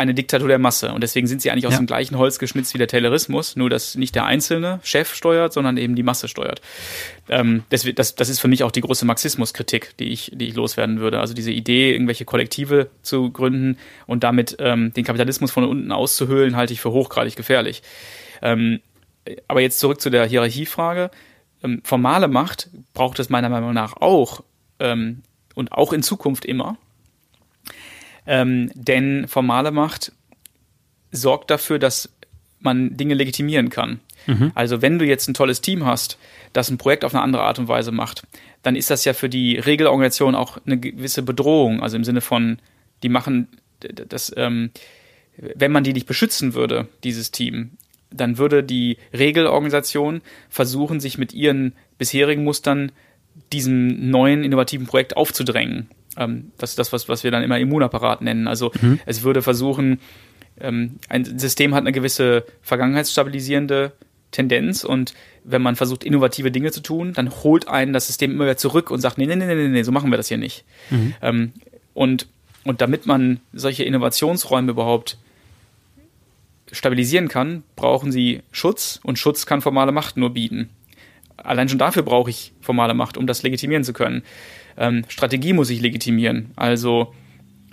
[0.00, 0.92] eine Diktatur der Masse.
[0.92, 1.78] Und deswegen sind sie eigentlich aus ja.
[1.78, 5.76] dem gleichen Holz geschnitzt wie der Taylorismus, nur dass nicht der einzelne Chef steuert, sondern
[5.76, 6.60] eben die Masse steuert.
[7.28, 10.54] Ähm, das, das, das ist für mich auch die große Marxismuskritik, die ich, die ich
[10.54, 11.20] loswerden würde.
[11.20, 16.56] Also diese Idee, irgendwelche Kollektive zu gründen und damit ähm, den Kapitalismus von unten auszuhöhlen,
[16.56, 17.82] halte ich für hochgradig gefährlich.
[18.42, 18.80] Ähm,
[19.48, 21.10] aber jetzt zurück zu der Hierarchiefrage.
[21.62, 24.42] Ähm, formale Macht braucht es meiner Meinung nach auch
[24.78, 25.22] ähm,
[25.54, 26.78] und auch in Zukunft immer.
[28.26, 30.12] Ähm, denn formale Macht
[31.10, 32.10] sorgt dafür, dass
[32.60, 34.00] man Dinge legitimieren kann.
[34.26, 34.52] Mhm.
[34.54, 36.18] Also wenn du jetzt ein tolles Team hast,
[36.52, 38.22] das ein Projekt auf eine andere Art und Weise macht,
[38.62, 41.82] dann ist das ja für die Regelorganisation auch eine gewisse Bedrohung.
[41.82, 42.58] Also im Sinne von,
[43.02, 43.48] die machen
[43.80, 44.70] das, ähm,
[45.36, 47.72] wenn man die nicht beschützen würde, dieses Team,
[48.10, 52.92] dann würde die Regelorganisation versuchen, sich mit ihren bisherigen Mustern
[53.52, 55.88] diesem neuen innovativen Projekt aufzudrängen.
[56.16, 58.48] Ähm, das ist das, was, was wir dann immer Immunapparat nennen.
[58.48, 59.00] Also mhm.
[59.06, 60.00] es würde versuchen,
[60.60, 63.92] ähm, ein System hat eine gewisse vergangenheitsstabilisierende
[64.30, 65.14] Tendenz und
[65.44, 68.90] wenn man versucht, innovative Dinge zu tun, dann holt einen das System immer wieder zurück
[68.90, 70.64] und sagt, nee, nee, nee, nee, nee so machen wir das hier nicht.
[70.90, 71.14] Mhm.
[71.22, 71.52] Ähm,
[71.94, 72.28] und,
[72.64, 75.18] und damit man solche Innovationsräume überhaupt
[76.72, 80.70] stabilisieren kann, brauchen sie Schutz und Schutz kann formale Macht nur bieten.
[81.36, 84.22] Allein schon dafür brauche ich formale Macht, um das legitimieren zu können.
[84.80, 86.50] Ähm, Strategie muss ich legitimieren.
[86.56, 87.14] Also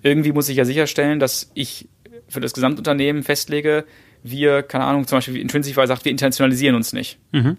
[0.03, 1.87] irgendwie muss ich ja sicherstellen, dass ich
[2.27, 3.85] für das Gesamtunternehmen festlege,
[4.23, 7.17] wir, keine Ahnung, zum Beispiel wie Intrinsify sagt, wir internationalisieren uns nicht.
[7.31, 7.57] Mhm.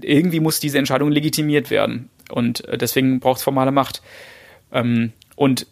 [0.00, 2.10] Irgendwie muss diese Entscheidung legitimiert werden.
[2.30, 4.02] Und äh, deswegen braucht es formale Macht.
[4.72, 5.68] Ähm, und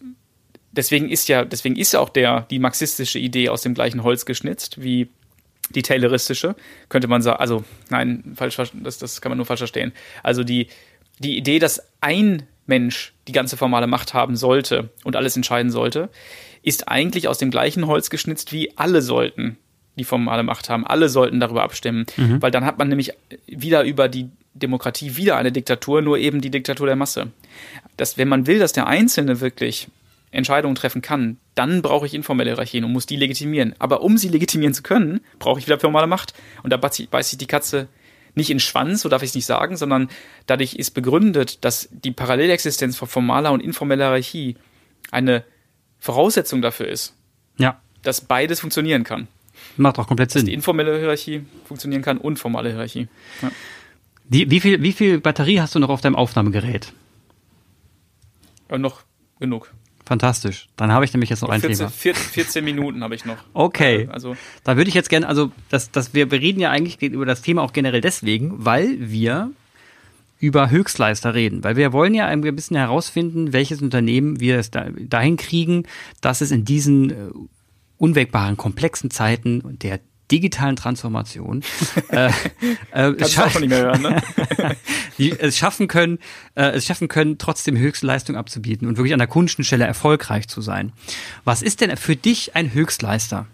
[0.71, 4.25] deswegen ist ja, deswegen ist ja auch der, die marxistische Idee aus dem gleichen Holz
[4.25, 5.09] geschnitzt wie
[5.75, 6.55] die tayloristische,
[6.91, 9.93] könnte man sagen, also nein, falsch, das, das kann man nur falsch verstehen.
[10.23, 10.69] Also die,
[11.19, 16.09] die Idee, dass ein Mensch die ganze formale Macht haben sollte und alles entscheiden sollte,
[16.63, 19.59] ist eigentlich aus dem gleichen Holz geschnitzt wie alle sollten
[19.97, 20.87] die formale Macht haben.
[20.87, 22.41] Alle sollten darüber abstimmen, mhm.
[22.41, 23.13] weil dann hat man nämlich
[23.47, 27.31] wieder über die Demokratie wieder eine Diktatur, nur eben die Diktatur der Masse.
[27.97, 29.89] Das, wenn man will, dass der Einzelne wirklich
[30.31, 33.75] Entscheidungen treffen kann, dann brauche ich informelle Hierarchien und muss die legitimieren.
[33.79, 36.33] Aber um sie legitimieren zu können, brauche ich wieder formale Macht.
[36.63, 37.89] Und da beißt sich die Katze
[38.35, 40.09] nicht in Schwanz, so darf ich es nicht sagen, sondern
[40.47, 44.57] dadurch ist begründet, dass die Parallelexistenz von formaler und informeller Hierarchie
[45.11, 45.45] eine
[45.99, 47.15] Voraussetzung dafür ist.
[47.59, 47.81] Ja.
[48.03, 49.29] Dass beides funktionieren kann.
[49.77, 50.41] Macht auch komplett Sinn.
[50.41, 53.09] Dass die informelle Hierarchie funktionieren kann und formale Hierarchie.
[53.43, 53.51] Ja.
[54.25, 56.93] Wie, wie, viel, wie viel Batterie hast du noch auf deinem Aufnahmegerät?
[58.71, 59.03] Ja, noch
[59.39, 59.73] genug.
[60.13, 60.69] Fantastisch.
[60.77, 62.15] Dann habe ich nämlich jetzt noch, noch ein 14, Thema.
[62.15, 63.39] 14 Minuten habe ich noch.
[63.55, 64.11] Okay.
[64.13, 67.41] Also da würde ich jetzt gerne, also das, das wir, reden ja eigentlich über das
[67.41, 69.53] Thema auch generell deswegen, weil wir
[70.39, 74.91] über Höchstleister reden, weil wir wollen ja ein bisschen herausfinden, welches Unternehmen wir es da,
[74.91, 75.85] dahin kriegen,
[76.21, 77.15] dass es in diesen äh,
[77.97, 79.99] unwägbaren, komplexen Zeiten der
[80.33, 81.63] digitalen Transformation
[82.09, 84.23] äh, äh, scha- hören, ne?
[85.39, 86.19] es schaffen können,
[86.55, 90.93] äh, es schaffen können, trotzdem Höchstleistung abzubieten und wirklich an der Kundenstelle erfolgreich zu sein.
[91.45, 93.47] Was ist denn für dich ein Höchstleister?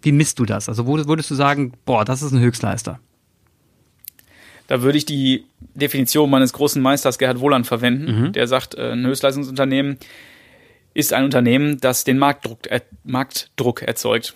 [0.00, 0.68] Wie misst du das?
[0.68, 2.98] Also würdest du sagen, boah, das ist ein Höchstleister?
[4.66, 5.44] Da würde ich die
[5.74, 8.32] Definition meines großen Meisters Gerhard Wohland verwenden, mhm.
[8.32, 9.98] der sagt, äh, ein Höchstleistungsunternehmen
[10.94, 14.34] ist ein Unternehmen, das den Marktdruck, äh, Marktdruck erzeugt.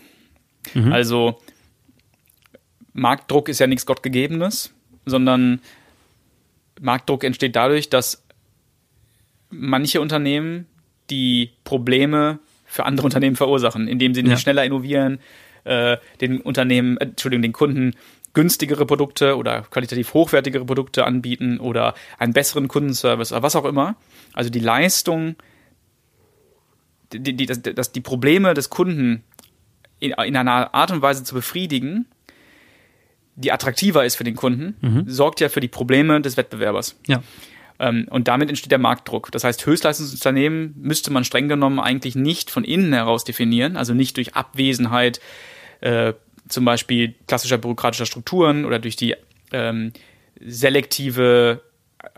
[0.74, 0.92] Mhm.
[0.92, 1.38] Also
[2.96, 4.72] Marktdruck ist ja nichts Gottgegebenes,
[5.04, 5.60] sondern
[6.80, 8.24] Marktdruck entsteht dadurch, dass
[9.50, 10.66] manche Unternehmen
[11.10, 14.38] die Probleme für andere Unternehmen verursachen, indem sie nicht ja.
[14.38, 15.20] schneller innovieren,
[15.64, 17.94] äh, den Unternehmen, äh, Entschuldigung, den Kunden
[18.34, 23.96] günstigere Produkte oder qualitativ hochwertigere Produkte anbieten oder einen besseren Kundenservice oder was auch immer.
[24.34, 25.36] Also die Leistung,
[27.12, 29.22] die, die, das, das, die Probleme des Kunden
[30.00, 32.06] in, in einer Art und Weise zu befriedigen,
[33.36, 35.04] die attraktiver ist für den Kunden, mhm.
[35.06, 36.98] sorgt ja für die Probleme des Wettbewerbers.
[37.06, 37.22] Ja.
[37.78, 39.30] Ähm, und damit entsteht der Marktdruck.
[39.32, 44.16] Das heißt, Höchstleistungsunternehmen müsste man streng genommen eigentlich nicht von innen heraus definieren, also nicht
[44.16, 45.20] durch Abwesenheit
[45.80, 46.14] äh,
[46.48, 49.14] zum Beispiel klassischer bürokratischer Strukturen oder durch die
[49.52, 49.92] ähm,
[50.40, 51.60] selektive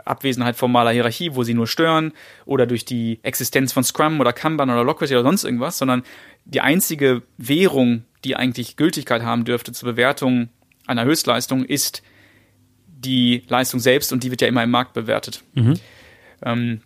[0.04, 2.12] Abwesenheit formaler Hierarchie, wo sie nur stören,
[2.44, 6.02] oder durch die Existenz von Scrum oder Kanban oder Lockwood oder sonst irgendwas, sondern
[6.44, 10.50] die einzige Währung, die eigentlich Gültigkeit haben dürfte zur Bewertung
[10.88, 12.02] einer Höchstleistung, ist
[12.86, 15.42] die Leistung selbst und die wird ja immer im Markt bewertet.
[15.54, 15.74] Mhm.
[16.42, 16.80] Ähm,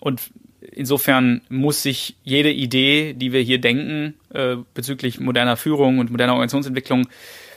[0.00, 0.20] und
[0.60, 6.34] insofern muss sich jede Idee, die wir hier denken, äh, bezüglich moderner Führung und moderner
[6.34, 7.08] Organisationsentwicklung,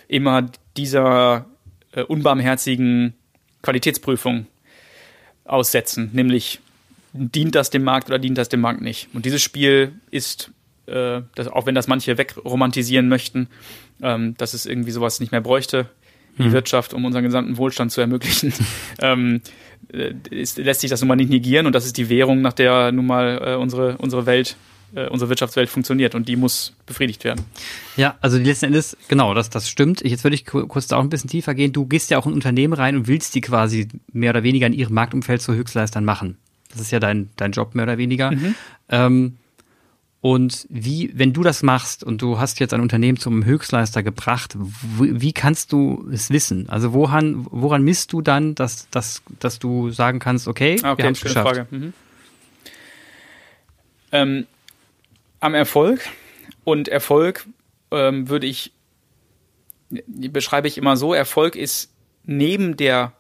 [0.07, 1.45] immer dieser
[1.91, 3.13] äh, unbarmherzigen
[3.61, 4.47] Qualitätsprüfung
[5.45, 6.59] aussetzen, nämlich
[7.13, 9.09] dient das dem Markt oder dient das dem Markt nicht.
[9.13, 10.51] Und dieses Spiel ist,
[10.89, 13.47] äh, das, auch wenn das manche wegromantisieren möchten,
[14.01, 15.87] ähm, dass es irgendwie sowas nicht mehr bräuchte,
[16.37, 16.51] die hm.
[16.51, 18.53] Wirtschaft, um unseren gesamten Wohlstand zu ermöglichen,
[19.01, 19.41] ähm,
[19.93, 22.53] äh, ist, lässt sich das nun mal nicht negieren und das ist die Währung, nach
[22.53, 24.55] der nun mal äh, unsere, unsere Welt
[24.95, 27.45] äh, unsere Wirtschaftswelt funktioniert und die muss befriedigt werden.
[27.95, 30.01] Ja, also letzten Endes, genau, das, das stimmt.
[30.01, 31.73] Jetzt würde ich kurz da auch ein bisschen tiefer gehen.
[31.73, 34.73] Du gehst ja auch in Unternehmen rein und willst die quasi mehr oder weniger in
[34.73, 36.37] ihrem Marktumfeld zu Höchstleistern machen.
[36.71, 38.31] Das ist ja dein, dein Job mehr oder weniger.
[38.31, 38.55] Mhm.
[38.89, 39.37] Ähm,
[40.21, 44.55] und wie, wenn du das machst und du hast jetzt ein Unternehmen zum Höchstleister gebracht,
[44.57, 46.67] wie, wie kannst du es wissen?
[46.67, 51.05] Also woran, woran misst du dann, dass, dass, dass du sagen kannst, okay, okay wir
[51.05, 51.55] haben es geschafft?
[51.55, 51.67] Frage.
[51.71, 51.93] Mhm.
[54.11, 54.47] Ähm,
[55.39, 56.01] am Erfolg.
[56.65, 57.47] Und Erfolg
[57.91, 58.73] ähm, würde ich,
[59.89, 61.91] beschreibe ich immer so, Erfolg ist
[62.25, 63.13] neben der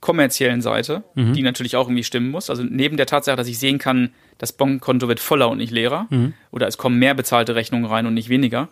[0.00, 1.32] kommerziellen Seite, mhm.
[1.32, 4.52] die natürlich auch irgendwie stimmen muss, also neben der Tatsache, dass ich sehen kann, das
[4.52, 6.34] Bankkonto wird voller und nicht leerer, mhm.
[6.50, 8.68] oder es kommen mehr bezahlte Rechnungen rein und nicht weniger.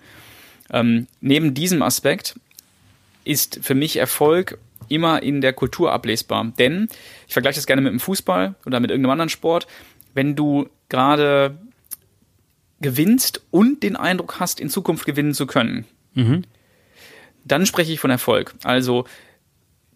[0.73, 2.35] Ähm, neben diesem Aspekt
[3.23, 6.53] ist für mich Erfolg immer in der Kultur ablesbar.
[6.59, 6.89] Denn,
[7.29, 9.69] ich vergleiche das gerne mit dem Fußball oder mit irgendeinem anderen Sport,
[10.13, 11.57] wenn du gerade
[12.81, 15.85] gewinnst und den Eindruck hast, in Zukunft gewinnen zu können,
[16.15, 16.43] mhm.
[17.45, 18.55] dann spreche ich von Erfolg.
[18.65, 19.05] Also,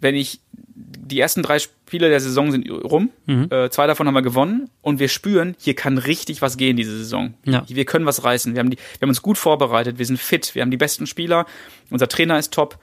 [0.01, 0.41] wenn ich
[0.77, 3.49] die ersten drei Spiele der Saison sind rum, mhm.
[3.51, 6.97] äh, zwei davon haben wir gewonnen und wir spüren, hier kann richtig was gehen diese
[6.97, 7.35] Saison.
[7.45, 7.65] Ja.
[7.69, 8.55] Wir können was reißen.
[8.55, 11.07] Wir haben, die, wir haben uns gut vorbereitet, wir sind fit, wir haben die besten
[11.07, 11.47] Spieler,
[11.91, 12.79] unser Trainer ist top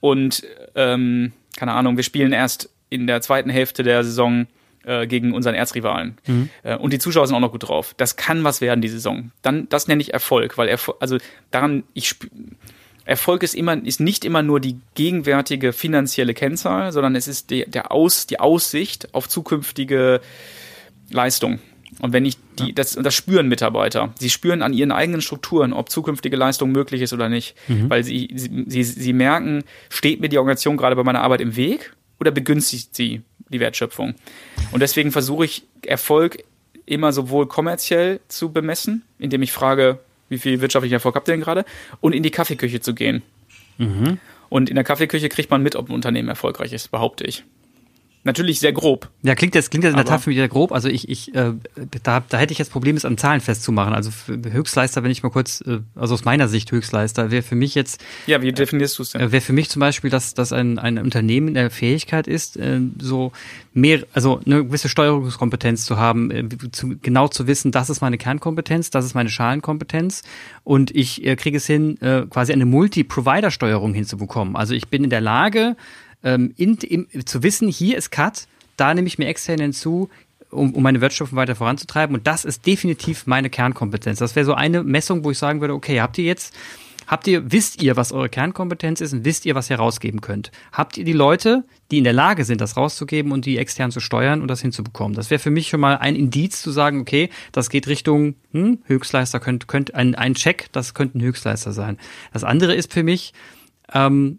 [0.00, 0.42] und
[0.74, 4.46] ähm, keine Ahnung, wir spielen erst in der zweiten Hälfte der Saison
[4.84, 6.16] äh, gegen unseren Erzrivalen.
[6.26, 6.50] Mhm.
[6.62, 7.94] Äh, und die Zuschauer sind auch noch gut drauf.
[7.96, 9.32] Das kann was werden, die Saison.
[9.42, 11.18] Dann, das nenne ich Erfolg, weil Erfolg, also
[11.50, 12.14] daran, ich
[13.08, 17.64] Erfolg ist immer, ist nicht immer nur die gegenwärtige finanzielle Kennzahl, sondern es ist die,
[17.64, 20.20] der Aus, die Aussicht auf zukünftige
[21.10, 21.58] Leistung.
[22.00, 24.12] Und wenn ich die, das, das spüren Mitarbeiter.
[24.18, 27.54] Sie spüren an ihren eigenen Strukturen, ob zukünftige Leistung möglich ist oder nicht.
[27.66, 27.88] Mhm.
[27.88, 31.56] Weil sie, sie, sie, sie merken, steht mir die Organisation gerade bei meiner Arbeit im
[31.56, 34.16] Weg oder begünstigt sie die Wertschöpfung?
[34.70, 36.44] Und deswegen versuche ich Erfolg
[36.84, 39.98] immer sowohl kommerziell zu bemessen, indem ich frage,
[40.28, 41.64] wie viel wirtschaftlichen Erfolg habt ihr denn gerade,
[42.00, 43.22] und in die Kaffeeküche zu gehen.
[43.78, 44.18] Mhm.
[44.48, 47.44] Und in der Kaffeeküche kriegt man mit, ob ein Unternehmen erfolgreich ist, behaupte ich.
[48.24, 49.08] Natürlich sehr grob.
[49.22, 50.72] Ja, klingt das klingt das in der Tat für mich sehr grob.
[50.72, 51.52] Also ich, ich äh,
[52.02, 53.94] da, da hätte ich jetzt Probleme, es an Zahlen festzumachen.
[53.94, 57.74] Also Höchstleister, wenn ich mal kurz, äh, also aus meiner Sicht Höchstleister, wäre für mich
[57.74, 58.04] jetzt.
[58.26, 59.20] Ja, wie definierst du es denn?
[59.20, 62.56] Äh, wäre für mich zum Beispiel, dass, dass ein, ein Unternehmen in der Fähigkeit ist,
[62.56, 63.32] äh, so
[63.72, 68.18] mehr, also eine gewisse Steuerungskompetenz zu haben, äh, zu, genau zu wissen, das ist meine
[68.18, 70.22] Kernkompetenz, das ist meine Schalenkompetenz
[70.64, 74.56] und ich äh, kriege es hin, äh, quasi eine Multi-Provider-Steuerung hinzubekommen.
[74.56, 75.76] Also ich bin in der Lage,
[76.22, 78.46] ähm, in, im, zu wissen, hier ist Cut,
[78.76, 80.08] da nehme ich mir extern hinzu,
[80.50, 82.16] um, um meine Wertschöpfung weiter voranzutreiben.
[82.16, 84.18] Und das ist definitiv meine Kernkompetenz.
[84.18, 86.54] Das wäre so eine Messung, wo ich sagen würde, okay, habt ihr jetzt,
[87.06, 90.50] habt ihr, wisst ihr, was eure Kernkompetenz ist und wisst ihr, was ihr rausgeben könnt?
[90.72, 94.00] Habt ihr die Leute, die in der Lage sind, das rauszugeben und die extern zu
[94.00, 95.14] steuern und das hinzubekommen?
[95.14, 98.78] Das wäre für mich schon mal ein Indiz zu sagen, okay, das geht Richtung hm,
[98.84, 101.98] Höchstleister, könnte könnt ein, ein Check, das könnte ein Höchstleister sein.
[102.32, 103.34] Das andere ist für mich,
[103.92, 104.38] ähm,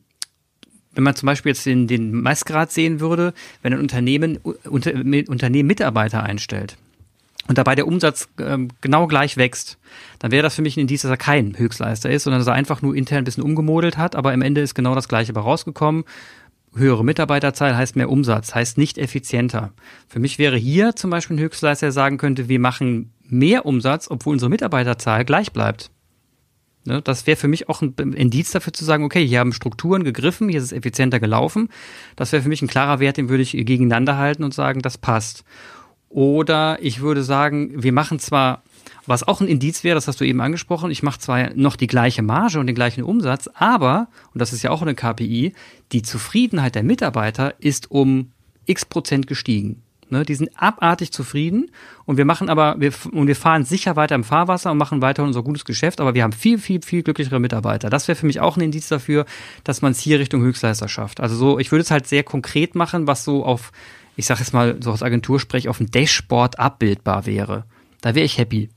[0.94, 5.68] wenn man zum Beispiel jetzt den, den Messgrad sehen würde, wenn ein Unternehmen, unter, Unternehmen
[5.68, 6.78] Mitarbeiter einstellt
[7.48, 9.78] und dabei der Umsatz ähm, genau gleich wächst,
[10.20, 12.53] dann wäre das für mich ein Indiz, dass er kein Höchstleister ist, sondern dass er
[12.53, 15.41] einfach nur intern ein bisschen umgemodelt hat, aber am Ende ist genau das Gleiche bei
[15.41, 16.03] rausgekommen.
[16.76, 19.74] Höhere Mitarbeiterzahl heißt mehr Umsatz, heißt nicht effizienter.
[20.07, 24.07] Für mich wäre hier zum Beispiel ein Höchstleister, der sagen könnte, wir machen mehr Umsatz,
[24.11, 25.90] obwohl unsere Mitarbeiterzahl gleich bleibt.
[26.90, 27.02] Ne?
[27.02, 30.49] Das wäre für mich auch ein Indiz dafür zu sagen, okay, hier haben Strukturen gegriffen,
[30.49, 31.70] hier ist es effizienter gelaufen.
[32.16, 34.98] Das wäre für mich ein klarer Wert, den würde ich gegeneinander halten und sagen, das
[34.98, 35.45] passt.
[36.10, 38.64] Oder ich würde sagen, wir machen zwar,
[39.06, 41.88] was auch ein Indiz wäre, das hast du eben angesprochen, ich mache zwar noch die
[41.88, 45.53] gleiche Marge und den gleichen Umsatz, aber, und das ist ja auch eine KPI,
[45.91, 48.32] die Zufriedenheit der Mitarbeiter ist um
[48.66, 49.84] x Prozent gestiegen.
[50.11, 51.69] Ne, die sind abartig zufrieden
[52.06, 55.23] und wir machen aber, wir, und wir fahren sicher weiter im Fahrwasser und machen weiter
[55.23, 57.91] unser gutes Geschäft, aber wir haben viel, viel, viel glücklichere Mitarbeiter.
[57.91, 59.26] Das wäre für mich auch ein Indiz dafür,
[59.64, 61.19] dass man es hier Richtung Höchstleister schafft.
[61.19, 63.72] Also so, ich würde es halt sehr konkret machen, was so auf,
[64.15, 67.65] ich sag jetzt mal so aus Agentursprech, auf dem Dashboard abbildbar wäre.
[68.02, 68.69] Da wäre ich happy.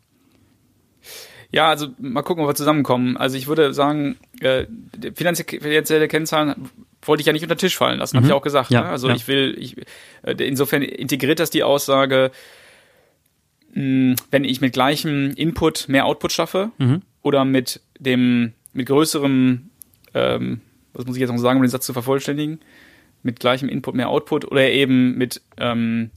[1.50, 3.16] Ja, also mal gucken, ob wir zusammenkommen.
[3.16, 4.66] Also ich würde sagen, äh,
[5.14, 6.68] finanzielle Kennzahlen
[7.02, 8.18] wollte ich ja nicht unter den Tisch fallen lassen, mhm.
[8.18, 8.70] habe ich auch gesagt.
[8.70, 8.88] Ja, ne?
[8.88, 9.14] Also ja.
[9.14, 9.76] ich will, ich,
[10.22, 12.30] äh, insofern integriert das die Aussage,
[13.74, 17.02] mh, hm, wenn ich mit gleichem Input mehr Output schaffe mhm.
[17.22, 19.70] oder mit dem, mit größerem,
[20.14, 20.60] ähm,
[20.92, 22.60] was muss ich jetzt noch sagen, um den Satz zu vervollständigen,
[23.22, 26.10] mit gleichem Input mehr Output oder eben mit, ähm,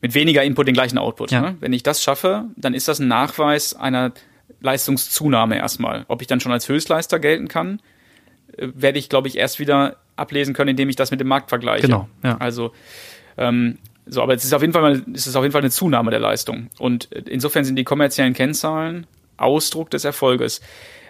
[0.00, 1.30] mit weniger Input den gleichen Output.
[1.30, 1.40] Ja.
[1.40, 1.56] Ne?
[1.60, 4.12] Wenn ich das schaffe, dann ist das ein Nachweis einer
[4.60, 6.04] Leistungszunahme erstmal.
[6.08, 7.80] Ob ich dann schon als Höchstleister gelten kann,
[8.56, 11.48] äh, werde ich, glaube ich, erst wieder ablesen können, indem ich das mit dem Markt
[11.48, 11.86] vergleiche.
[11.86, 12.08] Genau.
[12.22, 12.36] Ja.
[12.38, 12.72] Also
[13.36, 15.70] ähm, so, aber es ist auf jeden Fall mal, es ist auf jeden Fall eine
[15.70, 16.68] Zunahme der Leistung.
[16.78, 19.06] Und insofern sind die kommerziellen Kennzahlen
[19.36, 20.60] Ausdruck des Erfolges.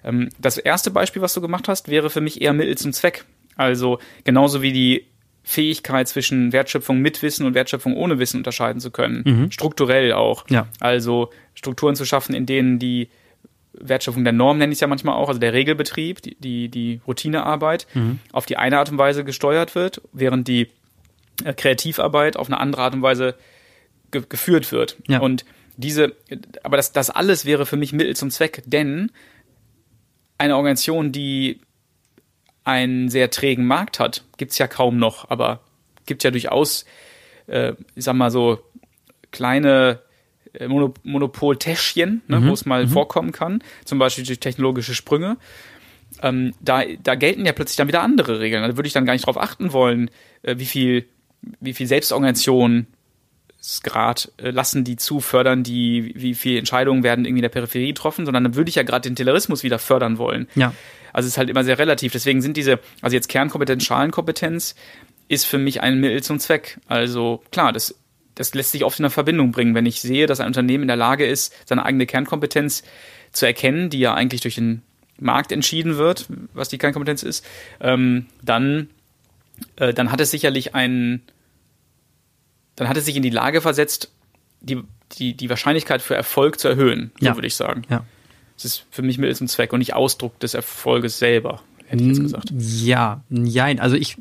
[0.04, 3.24] Ähm, das erste Beispiel, was du gemacht hast, wäre für mich eher Mittel zum Zweck.
[3.56, 5.06] Also genauso wie die
[5.42, 9.22] Fähigkeit zwischen Wertschöpfung mit Wissen und Wertschöpfung ohne Wissen unterscheiden zu können.
[9.24, 9.50] Mhm.
[9.50, 10.44] Strukturell auch.
[10.50, 10.68] Ja.
[10.78, 13.08] Also Strukturen zu schaffen, in denen die
[13.74, 17.00] Wertschöpfung der Norm nenne ich es ja manchmal auch, also der Regelbetrieb, die, die, die
[17.06, 18.18] Routinearbeit, mhm.
[18.32, 20.68] auf die eine Art und Weise gesteuert wird, während die
[21.44, 23.34] äh, Kreativarbeit auf eine andere Art und Weise
[24.10, 24.96] ge geführt wird.
[25.08, 25.20] Ja.
[25.20, 25.44] Und
[25.76, 26.14] diese,
[26.62, 29.10] aber das, das alles wäre für mich Mittel zum Zweck, denn
[30.38, 31.60] eine Organisation, die
[32.64, 35.60] einen sehr trägen Markt hat, gibt's ja kaum noch, aber
[36.06, 36.84] gibt ja durchaus,
[37.46, 38.60] äh, ich sag mal so,
[39.30, 40.00] kleine
[41.02, 42.48] Monopoltäschchen, ne, mhm.
[42.48, 42.90] wo es mal mhm.
[42.90, 45.36] vorkommen kann, zum Beispiel durch technologische Sprünge.
[46.20, 48.62] Ähm, da, da gelten ja plötzlich dann wieder andere Regeln.
[48.62, 50.10] Da würde ich dann gar nicht darauf achten wollen,
[50.42, 51.06] äh, wie viel,
[51.60, 52.86] wie viel Selbstorganisation
[53.84, 57.88] Grad äh, lassen die zu, fördern die, wie viele Entscheidungen werden irgendwie in der Peripherie
[57.88, 60.48] getroffen, sondern dann würde ich ja gerade den Taylorismus wieder fördern wollen.
[60.56, 60.74] Ja.
[61.12, 62.12] Also es ist halt immer sehr relativ.
[62.12, 64.74] Deswegen sind diese, also jetzt Kernkompetenz, Schalenkompetenz
[65.28, 66.80] ist für mich ein Mittel zum Zweck.
[66.88, 67.94] Also klar, das
[68.34, 69.74] das lässt sich oft in eine Verbindung bringen.
[69.74, 72.82] Wenn ich sehe, dass ein Unternehmen in der Lage ist, seine eigene Kernkompetenz
[73.32, 74.82] zu erkennen, die ja eigentlich durch den
[75.18, 77.44] Markt entschieden wird, was die Kernkompetenz ist,
[77.80, 78.88] ähm, dann,
[79.76, 81.22] äh, dann hat es sicherlich einen,
[82.76, 84.10] dann hat es sich in die Lage versetzt,
[84.60, 84.82] die,
[85.12, 87.36] die, die Wahrscheinlichkeit für Erfolg zu erhöhen, so ja.
[87.36, 87.82] würde ich sagen.
[87.90, 88.04] Ja.
[88.56, 92.08] Das ist für mich Mittel zum Zweck und nicht Ausdruck des Erfolges selber, hätte ich
[92.10, 92.52] jetzt gesagt.
[92.56, 94.16] Ja, nein, also ich,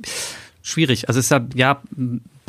[0.61, 1.07] schwierig.
[1.07, 1.81] Also es ist ja, ja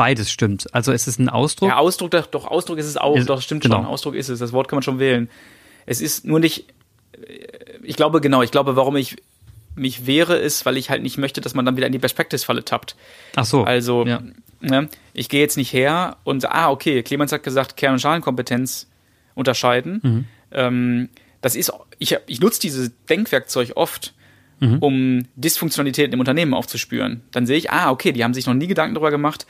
[0.02, 0.66] beides stimmt.
[0.74, 1.68] Also es ist ein Ausdruck.
[1.68, 3.16] Ja, Ausdruck, doch, Ausdruck ist es auch.
[3.16, 3.76] Ist, doch, stimmt genau.
[3.76, 3.86] schon.
[3.86, 4.40] Ausdruck ist es.
[4.40, 5.30] Das Wort kann man schon wählen.
[5.86, 6.64] Es ist nur nicht,
[7.82, 9.16] ich glaube, genau, ich glaube, warum ich
[9.76, 12.64] mich wehre, ist, weil ich halt nicht möchte, dass man dann wieder in die Perspektivfalle
[12.64, 12.96] tappt.
[13.36, 13.62] Ach so.
[13.62, 14.20] Also, ja.
[14.60, 18.88] ne, ich gehe jetzt nicht her und, ah, okay, Clemens hat gesagt, Kern- und Schalenkompetenz
[19.34, 20.00] unterscheiden.
[20.02, 20.24] Mhm.
[20.50, 21.08] Ähm,
[21.42, 24.14] das ist, ich, ich nutze dieses Denkwerkzeug oft,
[24.60, 24.78] mhm.
[24.78, 27.22] um Dysfunktionalitäten im Unternehmen aufzuspüren.
[27.30, 29.46] Dann sehe ich, ah, okay, die haben sich noch nie Gedanken darüber gemacht,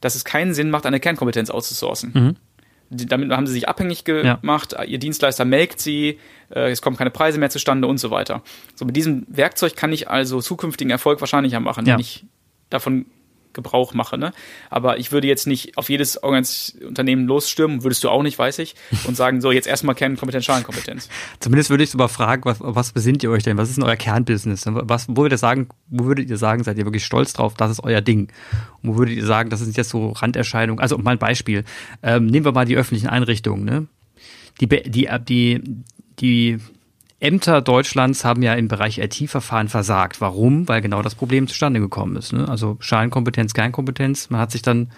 [0.00, 2.12] dass es keinen Sinn macht, eine Kernkompetenz auszusourcen.
[2.14, 2.36] Mhm.
[2.88, 4.84] Die, damit haben sie sich abhängig gemacht, ja.
[4.84, 6.20] ihr Dienstleister melkt sie,
[6.50, 8.42] äh, es kommen keine Preise mehr zustande und so weiter.
[8.76, 11.94] So mit diesem Werkzeug kann ich also zukünftigen Erfolg wahrscheinlicher machen, ja.
[11.94, 12.26] wenn ich
[12.70, 13.06] davon
[13.56, 14.16] Gebrauch mache.
[14.16, 14.32] Ne?
[14.70, 18.76] Aber ich würde jetzt nicht auf jedes Unternehmen losstürmen, würdest du auch nicht, weiß ich,
[19.04, 21.08] und sagen, so, jetzt erstmal Kernkompetenz, Schalenkompetenz.
[21.40, 23.56] Zumindest würde ich aber fragen, was, was besinnt ihr euch denn?
[23.56, 24.64] Was ist denn euer Kernbusiness?
[24.66, 27.72] Was, wo würdet ihr sagen, wo würdet ihr sagen, seid ihr wirklich stolz drauf, das
[27.72, 28.28] ist euer Ding?
[28.82, 30.80] Und wo würdet ihr sagen, das sind jetzt so Randerscheinungen?
[30.80, 31.64] Also mal ein Beispiel.
[32.02, 33.86] Ähm, nehmen wir mal die öffentlichen Einrichtungen, ne?
[34.60, 35.62] Die, die, die,
[36.18, 36.58] die
[37.18, 40.20] Ämter Deutschlands haben ja im Bereich IT-Verfahren versagt.
[40.20, 40.68] Warum?
[40.68, 42.32] Weil genau das Problem zustande gekommen ist.
[42.32, 42.46] Ne?
[42.48, 44.28] Also Schalenkompetenz, Kernkompetenz.
[44.28, 44.90] Man hat sich dann,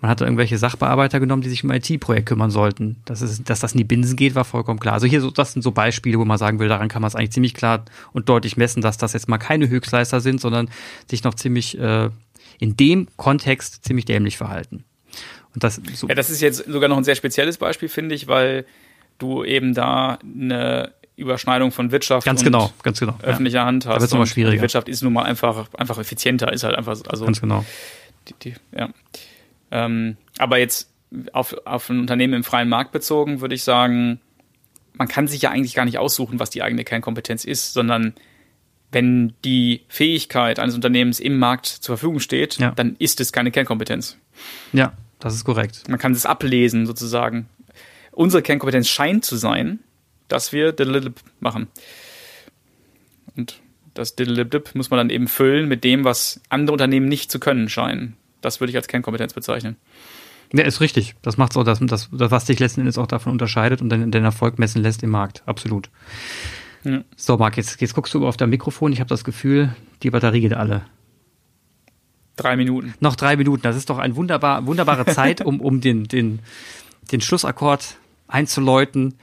[0.00, 2.96] man hat irgendwelche Sachbearbeiter genommen, die sich um IT-Projekt kümmern sollten.
[3.04, 4.94] Das ist, dass das in die Binsen geht, war vollkommen klar.
[4.94, 7.16] Also hier, so, das sind so Beispiele, wo man sagen will, daran kann man es
[7.16, 10.70] eigentlich ziemlich klar und deutlich messen, dass das jetzt mal keine Höchstleister sind, sondern
[11.10, 12.10] sich noch ziemlich äh,
[12.60, 14.84] in dem Kontext ziemlich dämlich verhalten.
[15.52, 16.06] Und das, so.
[16.06, 18.66] Ja, das ist jetzt sogar noch ein sehr spezielles Beispiel, finde ich, weil
[19.18, 23.18] du eben da eine Überschneidung von Wirtschaft ganz genau, ganz genau.
[23.22, 23.64] öffentlicher ja.
[23.64, 23.96] Hand hast.
[23.96, 24.56] Da wird nochmal schwieriger.
[24.56, 27.24] Die Wirtschaft ist nun mal einfach, einfach effizienter, ist halt einfach, also.
[27.24, 27.64] Ganz genau.
[28.28, 28.90] Die, die, ja.
[29.70, 30.90] Ähm, aber jetzt
[31.32, 34.20] auf, auf ein Unternehmen im freien Markt bezogen, würde ich sagen,
[34.94, 38.14] man kann sich ja eigentlich gar nicht aussuchen, was die eigene Kernkompetenz ist, sondern
[38.92, 42.70] wenn die Fähigkeit eines Unternehmens im Markt zur Verfügung steht, Ja.
[42.72, 44.16] dann ist es keine Kernkompetenz.
[44.72, 45.88] Ja, das ist korrekt.
[45.88, 47.48] Man kann es ablesen sozusagen.
[48.12, 49.80] Unsere Kernkompetenz scheint zu sein,
[50.28, 51.68] dass wir Diddle-Dip machen.
[53.36, 53.60] Und
[53.94, 57.68] das Diddle-Dip muss man dann eben füllen mit dem, was andere Unternehmen nicht zu können
[57.68, 58.16] scheinen.
[58.40, 59.76] Das würde ich als Kernkompetenz bezeichnen.
[60.52, 61.14] Ja, ist richtig.
[61.22, 64.10] Das macht so, das, das, das, was dich letzten Endes auch davon unterscheidet und den,
[64.10, 65.42] den Erfolg messen lässt im Markt.
[65.46, 65.90] Absolut.
[66.84, 67.02] Ja.
[67.16, 68.92] So, Marc, jetzt, jetzt guckst du auf dein Mikrofon.
[68.92, 70.82] Ich habe das Gefühl, die Batterie geht alle.
[72.36, 72.94] Drei Minuten.
[73.00, 73.62] Noch drei Minuten.
[73.62, 76.40] Das ist doch eine wunderbar, wunderbare Zeit, um, um den, den,
[77.10, 77.96] den Schlussakkord
[78.28, 79.14] einzuläuten.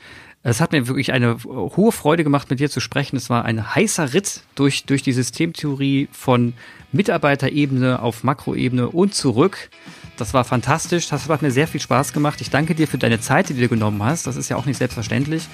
[0.45, 3.15] Es hat mir wirklich eine hohe Freude gemacht, mit dir zu sprechen.
[3.15, 6.53] Es war ein heißer Ritt durch, durch die Systemtheorie von
[6.91, 9.69] Mitarbeiterebene auf Makroebene und zurück.
[10.17, 11.07] Das war fantastisch.
[11.07, 12.41] Das hat mir sehr viel Spaß gemacht.
[12.41, 14.27] Ich danke dir für deine Zeit, die du dir genommen hast.
[14.27, 15.47] Das ist ja auch nicht selbstverständlich.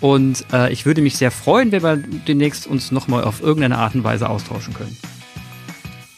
[0.00, 3.94] Und äh, ich würde mich sehr freuen, wenn wir demnächst uns nochmal auf irgendeine Art
[3.94, 4.96] und Weise austauschen können.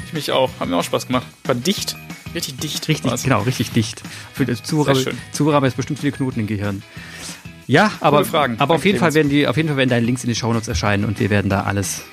[0.07, 0.51] Ich mich auch.
[0.61, 1.27] Hat mir auch Spaß gemacht.
[1.45, 1.97] War dicht.
[2.37, 2.87] Richtig dicht.
[2.87, 3.25] Richtig, war's.
[3.25, 4.03] genau, richtig dicht.
[4.33, 5.13] Für das Zuhörer.
[5.33, 6.83] Zuhörer jetzt bestimmt viele Knoten im Gehirn.
[7.67, 8.55] Ja, aber, Fragen.
[8.59, 10.37] aber auf Danke, jeden Fall werden die, auf jeden Fall werden deine Links in den
[10.37, 12.05] Shownotes erscheinen und wir werden da alles,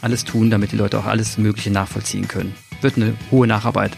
[0.00, 2.54] alles tun, damit die Leute auch alles Mögliche nachvollziehen können.
[2.80, 3.92] Wird eine hohe Nacharbeit.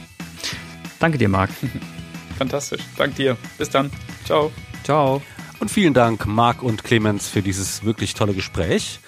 [0.98, 1.50] Danke dir, Marc.
[2.38, 2.82] Fantastisch.
[2.96, 3.36] Dank dir.
[3.56, 3.90] Bis dann.
[4.24, 4.52] Ciao.
[4.82, 5.22] Ciao.
[5.60, 9.00] Und vielen Dank, Marc und Clemens, für dieses wirklich tolle Gespräch.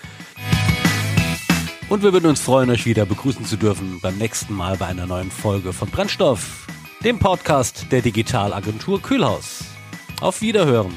[1.89, 5.07] Und wir würden uns freuen, euch wieder begrüßen zu dürfen beim nächsten Mal bei einer
[5.07, 6.67] neuen Folge von Brennstoff,
[7.05, 9.65] dem Podcast der Digitalagentur Kühlhaus.
[10.21, 10.95] Auf Wiederhören.